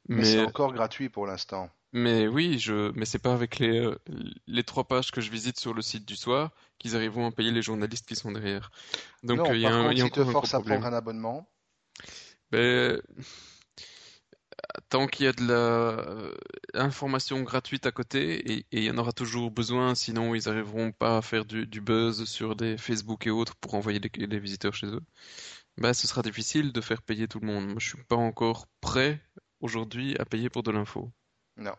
Mais, 0.08 0.24
c'est 0.24 0.40
encore 0.40 0.72
gratuit 0.72 1.08
pour 1.08 1.26
l'instant. 1.26 1.68
Mais 1.92 2.26
oui, 2.26 2.58
je 2.58 2.90
mais 2.92 3.04
c'est 3.04 3.18
pas 3.18 3.34
avec 3.34 3.58
les 3.58 3.78
euh, 3.78 3.98
les 4.46 4.64
trois 4.64 4.84
pages 4.84 5.10
que 5.10 5.20
je 5.20 5.30
visite 5.30 5.58
sur 5.58 5.74
le 5.74 5.82
site 5.82 6.06
du 6.06 6.16
soir 6.16 6.50
qu'ils 6.78 6.96
arriveront 6.96 7.26
à 7.26 7.32
payer 7.32 7.50
les 7.50 7.62
journalistes 7.62 8.06
qui 8.06 8.16
sont 8.16 8.32
derrière. 8.32 8.70
Donc 9.22 9.38
non, 9.38 9.50
euh, 9.50 9.54
il 9.54 9.60
y 9.60 9.66
a 9.66 9.74
un, 9.74 9.82
contre, 9.82 9.92
il 9.92 9.98
y 9.98 10.00
a 10.00 10.04
s'ils 10.04 10.12
te 10.12 10.24
forcent 10.24 10.54
à 10.54 10.60
prendre 10.60 10.86
un 10.86 10.92
abonnement, 10.92 11.48
Ben, 12.50 13.00
tant 14.88 15.06
qu'il 15.06 15.26
y 15.26 15.28
a 15.28 15.32
de 15.32 15.46
la 15.46 15.54
euh, 15.54 16.34
information 16.74 17.42
gratuite 17.42 17.86
à 17.86 17.92
côté, 17.92 18.52
et 18.52 18.58
et 18.72 18.78
il 18.78 18.84
y 18.84 18.90
en 18.90 18.98
aura 18.98 19.12
toujours 19.12 19.50
besoin, 19.50 19.94
sinon 19.94 20.34
ils 20.34 20.48
arriveront 20.48 20.92
pas 20.92 21.18
à 21.18 21.22
faire 21.22 21.44
du, 21.44 21.66
du 21.66 21.80
buzz 21.80 22.24
sur 22.24 22.56
des 22.56 22.78
Facebook 22.78 23.26
et 23.26 23.30
autres 23.30 23.56
pour 23.56 23.74
envoyer 23.74 24.00
les, 24.00 24.26
les 24.26 24.38
visiteurs 24.40 24.74
chez 24.74 24.86
eux, 24.86 25.02
ben, 25.78 25.92
ce 25.94 26.06
sera 26.06 26.22
difficile 26.22 26.72
de 26.72 26.80
faire 26.80 27.02
payer 27.02 27.28
tout 27.28 27.40
le 27.40 27.46
monde. 27.46 27.66
Moi, 27.66 27.76
je 27.78 27.88
suis 27.88 28.04
pas 28.04 28.16
encore 28.16 28.66
prêt 28.80 29.20
aujourd'hui 29.60 30.16
à 30.18 30.24
payer 30.24 30.50
pour 30.50 30.62
de 30.62 30.70
l'info. 30.70 31.12
Non. 31.62 31.74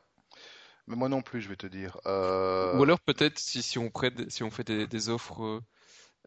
Mais 0.88 0.96
moi 0.96 1.10
non 1.10 1.22
plus, 1.22 1.42
je 1.42 1.50
vais 1.50 1.56
te 1.56 1.68
dire. 1.68 1.98
Euh, 2.06 2.78
Ou 2.78 2.84
alors 2.84 3.00
peut-être 3.00 3.40
si, 3.40 3.62
si 3.62 3.80
on 3.80 3.90
prête, 3.90 4.30
si 4.30 4.44
on 4.44 4.52
fait 4.52 4.70
des, 4.70 5.10
offres 5.10 5.44
euh, 5.44 5.62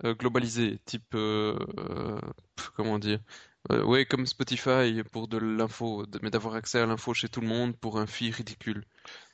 euh, 0.05 0.15
globalisées, 0.15 0.79
type 0.85 1.17
comment 2.75 2.99
dire, 2.99 3.21
euh, 3.73 3.83
ouais 3.85 4.05
comme 4.07 4.27
Spotify 4.27 5.03
pour 5.13 5.29
de 5.29 5.39
l'info, 5.39 6.05
mais 6.23 6.31
d'avoir 6.31 6.55
accès 6.55 6.81
à 6.81 6.87
l'info 6.87 7.15
chez 7.15 7.29
tout 7.29 7.41
le 7.41 7.49
monde 7.49 7.77
pour 7.77 7.99
un 7.99 8.07
fee 8.07 8.31
ridicule. 8.31 8.85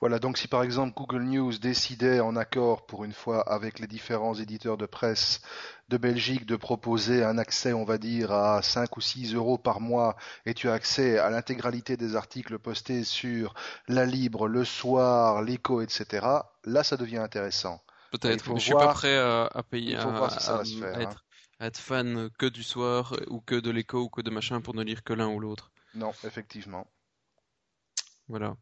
Voilà, 0.01 0.19
donc 0.19 0.37
si 0.37 0.49
par 0.49 0.63
exemple 0.63 0.93
Google 0.95 1.23
News 1.23 1.57
décidait 1.59 2.21
en 2.21 2.37
accord 2.37 2.85
pour 2.87 3.05
une 3.05 3.13
fois 3.13 3.41
avec 3.51 3.79
les 3.79 3.87
différents 3.87 4.35
éditeurs 4.35 4.77
de 4.77 4.85
presse 4.87 5.41
de 5.89 5.97
Belgique 5.97 6.45
de 6.47 6.57
proposer 6.57 7.23
un 7.25 7.39
accès, 7.39 7.73
on 7.73 7.85
va 7.85 7.99
dire, 7.99 8.33
à 8.33 8.61
5 8.63 8.97
ou 8.97 9.01
6 9.01 9.35
euros 9.35 9.59
par 9.59 9.81
mois 9.81 10.17
et 10.45 10.55
tu 10.55 10.69
as 10.69 10.73
accès 10.75 11.19
à 11.19 11.31
l'intégralité 11.31 11.97
des 11.97 12.17
articles 12.17 12.59
postés 12.59 13.05
sur 13.05 13.55
La 13.89 14.05
Libre, 14.05 14.49
Le 14.49 14.65
Soir, 14.65 15.43
L'Écho, 15.43 15.81
etc., 15.81 16.27
là 16.65 16.83
ça 16.85 16.97
devient 16.97 17.19
intéressant. 17.19 17.81
Peut-être, 18.11 18.49
mais 18.51 18.59
je 18.61 18.65
suis 18.65 18.75
pas 18.75 18.89
prêt 18.89 19.17
à, 19.17 19.45
à 19.47 19.63
payer 19.63 19.93
il 19.93 19.99
faut 19.99 20.09
à, 20.09 20.19
voir 20.19 20.31
si 20.31 20.41
ça 20.41 20.55
à- 20.55 20.59
va 20.59 20.65
se 20.65 20.77
faire. 20.77 20.97
hein. 20.97 21.15
Être, 21.63 21.65
à 21.65 21.67
être 21.69 21.79
fan 21.79 22.31
que 22.39 22.47
du 22.47 22.63
soir 22.63 23.15
ou 23.29 23.41
que 23.41 23.55
de 23.55 23.71
l'écho 23.71 24.03
ou 24.03 24.09
que 24.09 24.23
de 24.23 24.31
machin 24.31 24.61
pour 24.61 24.75
ne 24.75 24.83
lire 24.83 25.03
que 25.05 25.13
l'un 25.13 25.29
ou 25.29 25.41
l'autre. 25.41 25.73
Non, 25.95 26.13
effectivement. 26.25 26.87
Voilà. 28.29 28.57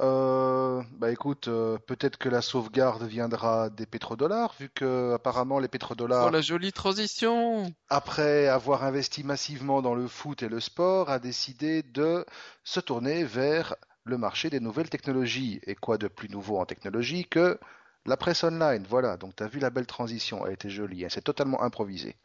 Euh, 0.00 0.82
bah 0.92 1.10
écoute, 1.10 1.48
euh, 1.48 1.78
peut-être 1.78 2.16
que 2.16 2.28
la 2.28 2.40
sauvegarde 2.42 3.02
viendra 3.04 3.70
des 3.70 3.86
pétrodollars, 3.86 4.54
vu 4.58 4.70
que 4.70 5.12
apparemment 5.14 5.58
les 5.58 5.68
pétrodollars, 5.68 6.28
Oh, 6.28 6.30
la 6.30 6.40
jolie 6.40 6.72
transition! 6.72 7.74
après 7.88 8.48
avoir 8.48 8.84
investi 8.84 9.22
massivement 9.22 9.82
dans 9.82 9.94
le 9.94 10.08
foot 10.08 10.42
et 10.42 10.48
le 10.48 10.60
sport, 10.60 11.10
a 11.10 11.18
décidé 11.20 11.82
de 11.82 12.24
se 12.64 12.80
tourner 12.80 13.22
vers 13.24 13.76
le 14.04 14.18
marché 14.18 14.50
des 14.50 14.60
nouvelles 14.60 14.90
technologies. 14.90 15.60
Et 15.64 15.74
quoi 15.74 15.98
de 15.98 16.08
plus 16.08 16.28
nouveau 16.28 16.58
en 16.58 16.66
technologie 16.66 17.26
que 17.28 17.58
la 18.06 18.16
presse 18.16 18.44
online? 18.44 18.84
Voilà, 18.88 19.16
donc 19.16 19.36
tu 19.36 19.42
as 19.42 19.48
vu 19.48 19.58
la 19.60 19.70
belle 19.70 19.86
transition, 19.86 20.46
elle 20.46 20.54
était 20.54 20.70
jolie, 20.70 21.04
hein, 21.04 21.08
c'est 21.10 21.22
totalement 21.22 21.62
improvisé. 21.62 22.16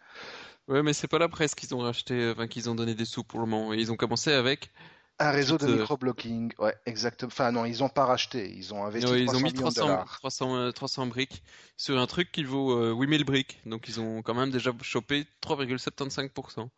Ouais, 0.68 0.84
mais 0.84 0.94
c'est 0.94 1.08
pas 1.08 1.20
la 1.20 1.30
presse 1.30 1.56
qu'ils 1.56 1.74
ont 1.76 1.80
racheté, 1.80 2.30
enfin 2.32 2.48
qu'ils 2.48 2.70
ont 2.70 2.76
donné 2.76 2.94
des 2.96 3.06
sous 3.06 3.24
pour 3.24 3.40
le 3.40 3.46
moment. 3.46 3.74
Ils 3.74 3.92
ont 3.92 3.96
commencé 3.96 4.34
avec 4.34 4.72
Un 5.20 5.32
réseau 5.32 5.58
de 5.60 5.68
Twitter. 5.68 5.68
microblocking, 5.68 6.54
ouais, 6.60 6.76
exactement. 6.86 7.30
Enfin 7.32 7.52
non, 7.52 7.66
ils 7.66 7.80
n'ont 7.80 7.90
pas 7.90 8.06
racheté, 8.06 8.52
ils 8.56 8.74
ont 8.74 8.86
investi 8.86 9.14
Ouais, 9.14 9.24
ils 9.24 9.36
ont 9.36 9.40
300 9.40 9.42
mis 9.42 9.54
millions 9.54 9.70
de 9.70 9.74
300, 9.74 9.76
dollars. 9.76 10.20
300, 10.20 10.56
euh, 10.58 10.72
300 10.72 11.08
briques 11.08 11.44
sur 11.78 11.98
un 12.00 12.06
truc 12.08 12.32
qui 12.32 12.44
vaut 12.44 12.72
euh, 12.74 12.94
8000 12.94 13.24
briques. 13.24 13.62
Donc 13.66 13.88
ils 13.88 14.00
ont 14.00 14.22
quand 14.24 14.34
même 14.36 14.52
déjà 14.52 14.72
chopé 14.82 15.26
3,75%. 15.42 16.70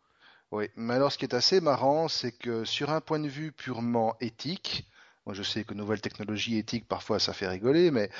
Oui, 0.52 0.68
mais 0.76 0.94
alors 0.94 1.12
ce 1.12 1.18
qui 1.18 1.24
est 1.24 1.34
assez 1.34 1.60
marrant, 1.60 2.08
c'est 2.08 2.32
que 2.32 2.64
sur 2.64 2.90
un 2.90 3.00
point 3.00 3.20
de 3.20 3.28
vue 3.28 3.52
purement 3.52 4.16
éthique, 4.20 4.88
moi 5.26 5.34
je 5.34 5.42
sais 5.44 5.64
que 5.64 5.74
nouvelles 5.74 6.00
technologies 6.00 6.58
éthiques 6.58 6.88
parfois 6.88 7.20
ça 7.20 7.32
fait 7.32 7.46
rigoler, 7.46 7.90
mais 7.92 8.10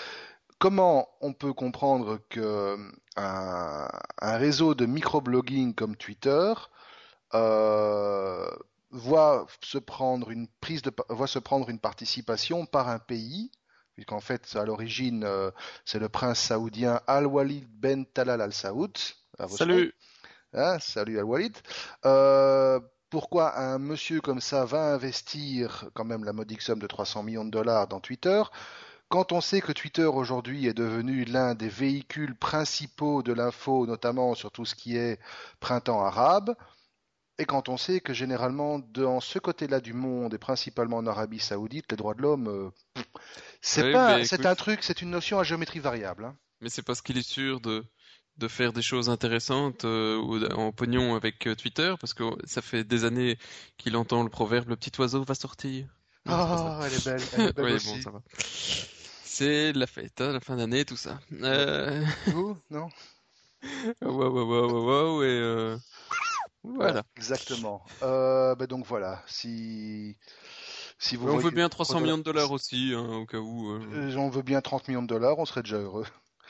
comment 0.61 1.09
on 1.21 1.33
peut 1.33 1.52
comprendre 1.52 2.21
que 2.29 2.76
un, 3.17 3.88
un 4.21 4.37
réseau 4.37 4.76
de 4.76 4.87
microblogging 4.87 5.75
comme 5.75 5.97
Twitter 5.97 6.52
euh, 7.35 8.49
voit 8.90 9.47
se 9.62 9.79
prendre 9.79 10.31
une 10.31 10.49
prise 10.61 10.83
de, 10.83 10.90
pa- 10.90 11.05
voit 11.09 11.26
se 11.26 11.38
prendre 11.38 11.69
une 11.71 11.79
participation 11.81 12.67
par 12.67 12.88
un 12.88 12.99
pays, 12.99 13.50
puisqu'en 13.95 14.21
fait 14.21 14.55
à 14.57 14.64
l'origine 14.64 15.25
euh, 15.25 15.50
c'est 15.85 15.99
le 15.99 16.09
prince 16.09 16.40
saoudien 16.40 17.00
Al-Walid 17.07 17.67
Ben 17.69 18.05
Talal 18.07 18.40
Al 18.40 18.52
Saoud. 18.52 18.97
Salut! 19.47 19.95
Hein, 20.52 20.79
salut 20.81 21.19
Al-Walid. 21.19 21.57
Euh, 22.05 22.81
pourquoi 23.11 23.59
un 23.59 23.79
monsieur 23.79 24.21
comme 24.21 24.40
ça 24.40 24.64
va 24.64 24.93
investir 24.95 25.88
quand 25.95 26.05
même 26.05 26.25
la 26.25 26.33
modique 26.33 26.62
somme 26.62 26.79
de 26.81 26.87
300 26.87 27.23
millions 27.25 27.45
de 27.45 27.50
dollars 27.50 27.88
dans 27.88 28.00
Twitter? 28.00 28.43
Quand 29.11 29.33
on 29.33 29.43
sait 29.43 29.61
que 29.61 29.73
Twitter 29.73 30.07
aujourd'hui 30.07 30.67
est 30.67 30.75
devenu 30.75 31.25
l'un 31.26 31.55
des 31.55 31.69
véhicules 31.69 32.35
principaux 32.37 33.23
de 33.23 33.33
l'info, 33.35 33.87
notamment 33.87 34.35
sur 34.35 34.50
tout 34.52 34.64
ce 34.64 34.75
qui 34.75 34.97
est 34.97 35.21
printemps 35.61 36.02
arabe, 36.02 36.57
et 37.38 37.45
quand 37.47 37.69
on 37.69 37.76
sait 37.76 38.00
que 38.00 38.14
généralement 38.14 38.79
dans 38.79 39.21
ce 39.21 39.38
côté-là 39.38 39.81
du 39.81 39.95
monde, 39.95 40.35
et 40.35 40.38
principalement 40.38 40.99
en 40.99 41.07
Arabie 41.07 41.40
Saoudite, 41.40 41.87
les 41.90 41.97
droits 41.99 42.14
de 42.14 42.23
l'homme, 42.23 42.49
euh, 42.49 42.71
c'est 43.61 43.85
Oui, 43.85 43.93
pas, 43.93 44.25
c'est 44.25 44.47
un 44.47 44.55
truc, 44.55 44.83
c'est 44.83 45.02
une 45.02 45.11
notion 45.11 45.38
à 45.38 45.45
géométrie 45.45 45.81
variable. 45.81 46.25
hein. 46.26 46.37
mais 46.61 46.69
c'est 46.71 46.83
parce 46.83 47.02
qu'il 47.02 47.19
est 47.19 47.23
sûr 47.29 47.61
de, 47.61 47.85
de 48.38 48.49
faire 48.49 48.73
des 48.73 48.83
choses 48.83 49.09
intéressantes 49.11 49.85
euh, 49.85 50.49
en 50.55 50.73
pognon 50.73 51.14
avec 51.14 51.47
euh, 51.47 51.55
Twitter, 51.57 51.95
parce 52.00 52.14
que 52.14 52.25
ça 52.47 52.62
fait 52.62 52.85
des 52.85 53.05
années 53.05 53.38
qu'il 53.79 53.97
entend 53.97 54.23
le 54.23 54.31
proverbe, 54.31 54.69
le 54.69 54.76
petit 54.76 54.93
oiseau 55.00 55.23
va 55.25 55.35
sortir. 55.35 55.87
Non. 56.26 56.35
Ah, 56.35 56.81
elle 56.87 56.95
est 56.95 57.05
belle, 57.05 57.29
elle 57.33 57.47
est 57.47 57.52
belle 57.52 57.71
Oui, 57.75 57.79
bon, 57.81 57.97
aussi. 57.97 58.02
ça 58.02 58.11
va. 58.11 58.23
La 59.40 59.87
fête, 59.87 60.20
hein, 60.20 60.32
la 60.32 60.40
fin 60.40 60.56
d'année, 60.56 60.85
tout 60.85 60.97
ça. 60.97 61.18
Euh... 61.32 62.04
Vous, 62.26 62.56
non? 62.70 62.88
Waouh, 64.02 64.30
waouh, 64.32 64.49
waouh, 64.49 64.87
waouh, 64.87 65.23
et 65.23 65.26
euh, 65.26 65.76
Voilà, 66.64 67.02
exactement. 67.16 67.82
Euh, 68.02 68.54
ben 68.54 68.66
donc 68.66 68.87
voilà, 68.87 69.23
si 69.26 70.16
si 70.99 71.16
vous 71.16 71.28
On 71.28 71.37
veut 71.38 71.50
bien 71.50 71.68
300 71.68 71.94
Rodolphe- 71.94 72.02
millions 72.04 72.18
de 72.18 72.23
dollars 72.23 72.50
aussi, 72.52 72.92
hein, 72.94 73.06
au 73.16 73.26
cas 73.26 73.38
où. 73.38 73.70
euh, 73.70 74.14
on 74.16 74.30
veut 74.30 74.42
bien 74.42 74.61
30 74.61 74.88
millions 74.88 75.02
de 75.02 75.06
dollars, 75.09 75.38
on 75.38 75.44
serait 75.44 75.62
déjà 75.62 75.76
heureux. 75.78 76.06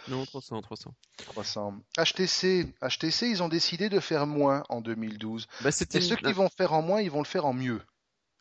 Non, 0.09 0.25
300, 0.25 0.61
300. 0.63 0.95
300. 1.19 1.75
HTC, 1.99 2.73
HTC, 2.83 3.29
ils 3.29 3.43
ont 3.43 3.49
décidé 3.49 3.89
de 3.89 4.01
faire 4.01 4.27
moins 4.27 4.63
en 4.69 4.81
2012. 4.81 5.47
Bah, 5.63 5.71
Et 5.93 6.01
ceux 6.01 6.17
qui 6.17 6.33
vont 6.33 6.49
faire 6.49 6.73
en 6.73 6.83
moins, 6.83 7.01
ils 7.01 7.11
vont 7.11 7.21
le 7.21 7.27
faire 7.27 7.45
en 7.45 7.53
mieux. 7.53 7.81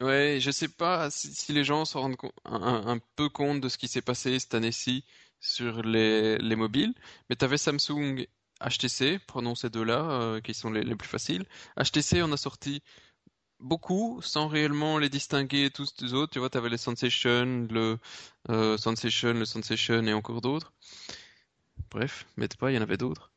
Ouais, 0.02 0.38
je 0.40 0.52
sais 0.52 0.70
pas 0.70 1.12
si, 1.12 1.34
si 1.34 1.52
les 1.52 1.64
gens 1.64 1.84
se 1.84 1.98
rendent 1.98 2.16
un, 2.46 3.00
peu 3.16 3.28
compte 3.28 3.60
de 3.60 3.68
ce 3.68 3.78
qui 3.78 3.88
s'est 3.90 4.02
passé 4.02 4.40
cette 4.40 4.54
année-ci 4.54 5.04
sur 5.42 5.82
les, 5.84 6.38
les 6.38 6.56
mobiles, 6.56 6.94
mais 7.30 7.36
tu 7.36 7.44
avais 7.44 7.58
Samsung, 7.58 8.26
HTC, 8.62 9.20
prenons 9.28 9.56
ces 9.56 9.70
deux-là, 9.70 10.10
euh, 10.10 10.42
qui 10.42 10.54
sont 10.54 10.72
les, 10.72 10.84
les 10.84 10.96
plus 10.96 11.08
faciles. 11.08 11.46
HTC 11.78 12.22
en 12.22 12.32
a 12.32 12.38
sorti 12.38 12.82
beaucoup 13.60 14.22
sans 14.22 14.48
réellement 14.48 14.98
les 14.98 15.10
distinguer 15.10 15.70
tous 15.70 15.94
des 15.96 16.14
autres. 16.14 16.32
Tu 16.32 16.40
vois, 16.40 16.50
tu 16.50 16.58
avais 16.58 16.70
les 16.70 16.78
Sensation, 16.78 17.68
le 17.70 17.98
euh, 18.50 18.78
Sensation, 18.78 19.34
le 19.34 19.46
Sensation 19.46 20.04
et 20.06 20.14
encore 20.14 20.42
d'autres. 20.42 20.72
Bref, 21.92 22.26
mais 22.38 22.48
pas, 22.48 22.72
il 22.72 22.76
y 22.76 22.78
en 22.78 22.82
avait 22.82 22.98
d'autres. 22.98 23.32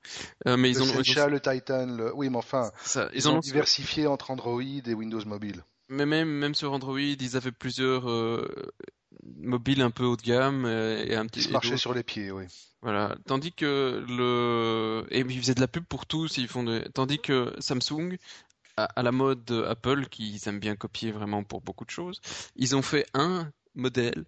Euh, 0.46 0.56
mais 0.56 0.70
ils 0.70 0.76
Le 0.76 0.82
ont, 0.82 0.86
ils 0.86 0.98
ont- 0.98 1.04
Sencha, 1.04 1.28
le 1.28 1.40
Titan, 1.40 1.86
le... 1.86 2.14
oui, 2.14 2.28
mais 2.28 2.36
enfin, 2.36 2.70
ça, 2.84 3.08
ils, 3.14 3.28
ont 3.28 3.36
ont 3.36 3.40
diversifié 3.40 4.06
entre 4.06 4.30
Android 4.30 4.62
et 4.62 4.94
Windows 4.94 5.24
Mobile. 5.24 5.64
Mais 5.92 6.06
même, 6.06 6.28
même 6.30 6.54
sur 6.54 6.72
Android, 6.72 6.98
ils 6.98 7.36
avaient 7.36 7.52
plusieurs 7.52 8.08
euh, 8.10 8.48
mobiles 9.36 9.82
un 9.82 9.90
peu 9.90 10.04
haut 10.04 10.16
de 10.16 10.22
gamme 10.22 10.64
euh, 10.64 11.04
et 11.04 11.14
un 11.16 11.24
Ils 11.24 11.28
petit 11.28 11.42
se 11.42 11.48
et 11.50 11.52
marchaient 11.52 11.76
sur 11.76 11.92
les 11.92 12.02
pieds, 12.02 12.30
oui. 12.30 12.44
Voilà. 12.80 13.14
Tandis 13.26 13.52
que 13.52 14.02
le 14.08 15.06
et 15.10 15.20
ils 15.20 15.38
faisaient 15.38 15.54
de 15.54 15.60
la 15.60 15.68
pub 15.68 15.84
pour 15.84 16.06
tous. 16.06 16.38
Ils 16.38 16.48
font 16.48 16.64
de... 16.64 16.78
Tandis 16.94 17.18
que 17.18 17.54
Samsung, 17.58 18.16
à, 18.78 18.84
à 18.84 19.02
la 19.02 19.12
mode 19.12 19.50
Apple, 19.68 20.06
qui 20.08 20.40
aiment 20.46 20.60
bien 20.60 20.76
copier 20.76 21.12
vraiment 21.12 21.44
pour 21.44 21.60
beaucoup 21.60 21.84
de 21.84 21.90
choses, 21.90 22.20
ils 22.56 22.74
ont 22.74 22.82
fait 22.82 23.06
un 23.12 23.52
modèle 23.74 24.24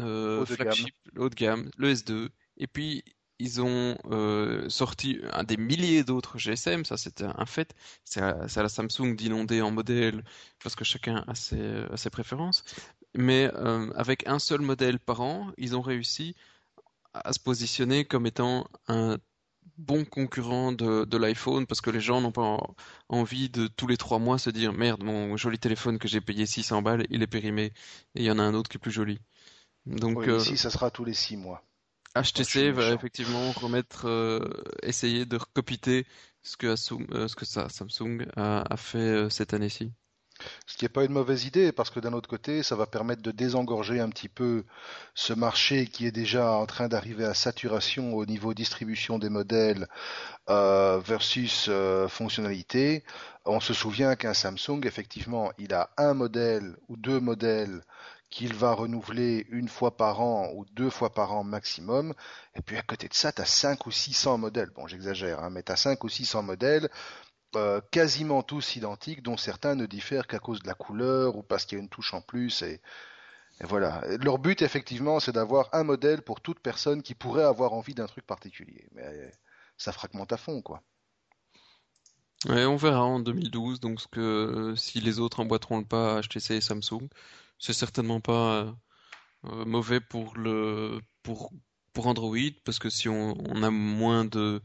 euh, 0.00 0.42
Haut 0.42 0.44
de 0.44 0.54
gamme. 0.56 0.76
flagship, 0.76 0.94
haut 1.16 1.30
de 1.30 1.34
gamme, 1.34 1.70
le 1.78 1.94
S2, 1.94 2.28
et 2.58 2.66
puis 2.66 3.02
ils 3.38 3.60
ont 3.62 3.96
euh, 4.10 4.68
sorti 4.68 5.20
un 5.32 5.44
des 5.44 5.56
milliers 5.56 6.04
d'autres 6.04 6.38
GSM. 6.38 6.84
Ça, 6.84 6.96
c'était 6.96 7.24
un 7.24 7.46
fait. 7.46 7.74
C'est 8.04 8.20
à, 8.22 8.48
c'est 8.48 8.60
à 8.60 8.62
la 8.62 8.68
Samsung 8.68 9.14
d'inonder 9.16 9.62
en 9.62 9.70
modèles 9.70 10.24
parce 10.62 10.74
que 10.76 10.84
chacun 10.84 11.24
a 11.28 11.34
ses, 11.34 11.84
a 11.92 11.96
ses 11.96 12.10
préférences. 12.10 12.64
Mais 13.14 13.50
euh, 13.54 13.92
avec 13.96 14.26
un 14.28 14.38
seul 14.38 14.60
modèle 14.60 14.98
par 15.00 15.20
an, 15.22 15.52
ils 15.58 15.76
ont 15.76 15.80
réussi 15.82 16.34
à 17.14 17.32
se 17.32 17.40
positionner 17.40 18.04
comme 18.04 18.26
étant 18.26 18.66
un 18.88 19.18
bon 19.78 20.04
concurrent 20.04 20.72
de, 20.72 21.04
de 21.04 21.16
l'iPhone 21.18 21.66
parce 21.66 21.80
que 21.82 21.90
les 21.90 22.00
gens 22.00 22.20
n'ont 22.20 22.32
pas 22.32 22.42
en- 22.42 22.76
envie 23.08 23.50
de 23.50 23.66
tous 23.68 23.86
les 23.86 23.96
trois 23.98 24.18
mois 24.18 24.38
se 24.38 24.50
dire 24.50 24.72
merde, 24.72 25.02
mon 25.04 25.36
joli 25.36 25.58
téléphone 25.58 25.98
que 25.98 26.08
j'ai 26.08 26.20
payé 26.22 26.46
600 26.46 26.82
balles, 26.82 27.06
il 27.10 27.22
est 27.22 27.26
périmé 27.28 27.66
et 28.14 28.22
il 28.22 28.24
y 28.24 28.30
en 28.30 28.38
a 28.38 28.42
un 28.42 28.54
autre 28.54 28.70
qui 28.70 28.78
est 28.78 28.80
plus 28.80 28.92
joli. 28.92 29.20
Donc 29.86 30.28
Oui, 30.28 30.28
euh, 30.28 30.44
ici, 30.46 30.56
ça 30.58 30.68
sera 30.68 30.90
tous 30.90 31.04
les 31.04 31.14
six 31.14 31.36
mois. 31.36 31.62
HTC 32.22 32.70
va 32.72 32.90
méchant. 32.90 32.94
effectivement 32.94 33.52
remettre, 33.52 34.06
euh, 34.08 34.40
essayer 34.82 35.26
de 35.26 35.36
recopiter 35.36 36.06
ce 36.42 36.56
que, 36.56 36.68
Asum- 36.74 37.06
euh, 37.14 37.28
ce 37.28 37.36
que 37.36 37.44
ça, 37.44 37.68
Samsung 37.68 38.26
a, 38.36 38.62
a 38.72 38.76
fait 38.76 38.98
euh, 38.98 39.30
cette 39.30 39.54
année-ci. 39.54 39.92
Ce 40.66 40.76
qui 40.76 40.84
n'est 40.84 40.90
pas 40.90 41.04
une 41.04 41.12
mauvaise 41.12 41.44
idée, 41.46 41.72
parce 41.72 41.88
que 41.90 41.98
d'un 42.00 42.12
autre 42.12 42.28
côté, 42.28 42.62
ça 42.62 42.76
va 42.76 42.86
permettre 42.86 43.22
de 43.22 43.30
désengorger 43.30 44.00
un 44.00 44.10
petit 44.10 44.28
peu 44.28 44.64
ce 45.14 45.32
marché 45.32 45.86
qui 45.86 46.06
est 46.06 46.12
déjà 46.12 46.52
en 46.52 46.66
train 46.66 46.88
d'arriver 46.88 47.24
à 47.24 47.32
saturation 47.34 48.14
au 48.14 48.26
niveau 48.26 48.52
distribution 48.52 49.18
des 49.18 49.30
modèles 49.30 49.88
euh, 50.50 51.00
versus 51.00 51.66
euh, 51.70 52.08
fonctionnalité. 52.08 53.04
On 53.46 53.60
se 53.60 53.74
souvient 53.74 54.16
qu'un 54.16 54.34
Samsung, 54.34 54.80
effectivement, 54.84 55.52
il 55.58 55.74
a 55.74 55.90
un 55.98 56.14
modèle 56.14 56.76
ou 56.88 56.96
deux 56.96 57.20
modèles 57.20 57.82
qu'il 58.36 58.52
va 58.52 58.74
renouveler 58.74 59.46
une 59.48 59.66
fois 59.66 59.96
par 59.96 60.20
an 60.20 60.50
ou 60.52 60.66
deux 60.72 60.90
fois 60.90 61.14
par 61.14 61.32
an 61.32 61.42
maximum. 61.42 62.12
Et 62.54 62.60
puis 62.60 62.76
à 62.76 62.82
côté 62.82 63.08
de 63.08 63.14
ça, 63.14 63.32
tu 63.32 63.40
as 63.40 63.46
5 63.46 63.86
ou 63.86 63.90
600 63.90 64.36
modèles. 64.36 64.68
Bon, 64.76 64.86
j'exagère, 64.86 65.42
hein, 65.42 65.48
mais 65.48 65.62
tu 65.62 65.72
as 65.72 65.76
5 65.76 66.04
ou 66.04 66.10
600 66.10 66.42
modèles 66.42 66.90
euh, 67.54 67.80
quasiment 67.90 68.42
tous 68.42 68.76
identiques, 68.76 69.22
dont 69.22 69.38
certains 69.38 69.74
ne 69.74 69.86
diffèrent 69.86 70.26
qu'à 70.26 70.38
cause 70.38 70.60
de 70.60 70.66
la 70.66 70.74
couleur 70.74 71.36
ou 71.36 71.42
parce 71.42 71.64
qu'il 71.64 71.78
y 71.78 71.80
a 71.80 71.82
une 71.82 71.88
touche 71.88 72.12
en 72.12 72.20
plus. 72.20 72.60
Et, 72.60 72.82
voilà. 73.60 74.02
Leur 74.20 74.36
but, 74.36 74.60
effectivement, 74.60 75.18
c'est 75.18 75.32
d'avoir 75.32 75.70
un 75.72 75.84
modèle 75.84 76.20
pour 76.20 76.42
toute 76.42 76.60
personne 76.60 77.00
qui 77.00 77.14
pourrait 77.14 77.44
avoir 77.44 77.72
envie 77.72 77.94
d'un 77.94 78.06
truc 78.06 78.26
particulier. 78.26 78.86
Mais 78.92 79.32
ça 79.78 79.92
fragmente 79.92 80.30
à 80.34 80.36
fond, 80.36 80.60
quoi. 80.60 80.82
On 82.44 82.76
verra 82.76 83.02
en 83.02 83.18
2012 83.18 83.80
donc 83.80 83.98
si 84.76 85.00
les 85.00 85.20
autres 85.20 85.40
emboîteront 85.40 85.78
le 85.78 85.86
pas 85.86 86.20
HTC 86.20 86.56
et 86.56 86.60
Samsung. 86.60 87.08
C'est 87.58 87.72
certainement 87.72 88.20
pas 88.20 88.54
euh, 88.54 88.72
euh, 89.46 89.64
mauvais 89.64 90.00
pour 90.00 90.36
le 90.36 91.00
pour 91.22 91.52
pour 91.92 92.06
Android 92.06 92.36
parce 92.64 92.78
que 92.78 92.90
si 92.90 93.08
on, 93.08 93.34
a 93.62 93.70
moins 93.70 94.24
de 94.24 94.60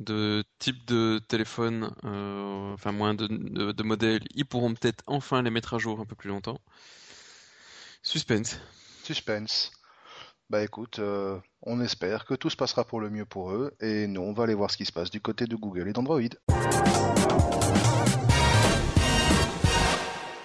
de 0.00 0.44
types 0.58 0.84
de 0.86 1.20
téléphone, 1.28 1.94
euh, 2.04 2.72
enfin 2.74 2.90
moins 2.90 3.14
de, 3.14 3.28
de, 3.28 3.82
modèles, 3.84 4.24
ils 4.34 4.44
pourront 4.44 4.74
peut-être 4.74 5.04
enfin 5.06 5.40
les 5.42 5.50
mettre 5.50 5.74
à 5.74 5.78
jour 5.78 6.00
un 6.00 6.04
peu 6.04 6.16
plus 6.16 6.30
longtemps. 6.30 6.60
Suspense. 8.02 8.58
Suspense. 9.04 9.70
Bah 10.50 10.62
écoute, 10.64 11.00
on 11.62 11.80
espère 11.80 12.26
que 12.26 12.34
tout 12.34 12.50
se 12.50 12.56
passera 12.56 12.84
pour 12.84 13.00
le 13.00 13.08
mieux 13.08 13.24
pour 13.24 13.52
eux. 13.52 13.74
Et 13.80 14.08
nous, 14.08 14.20
on 14.20 14.32
va 14.32 14.44
aller 14.44 14.54
voir 14.54 14.70
ce 14.70 14.76
qui 14.76 14.84
se 14.84 14.92
passe 14.92 15.10
du 15.10 15.20
côté 15.20 15.46
de 15.46 15.56
Google 15.56 15.88
et 15.88 15.92
d'Android. 15.92 16.20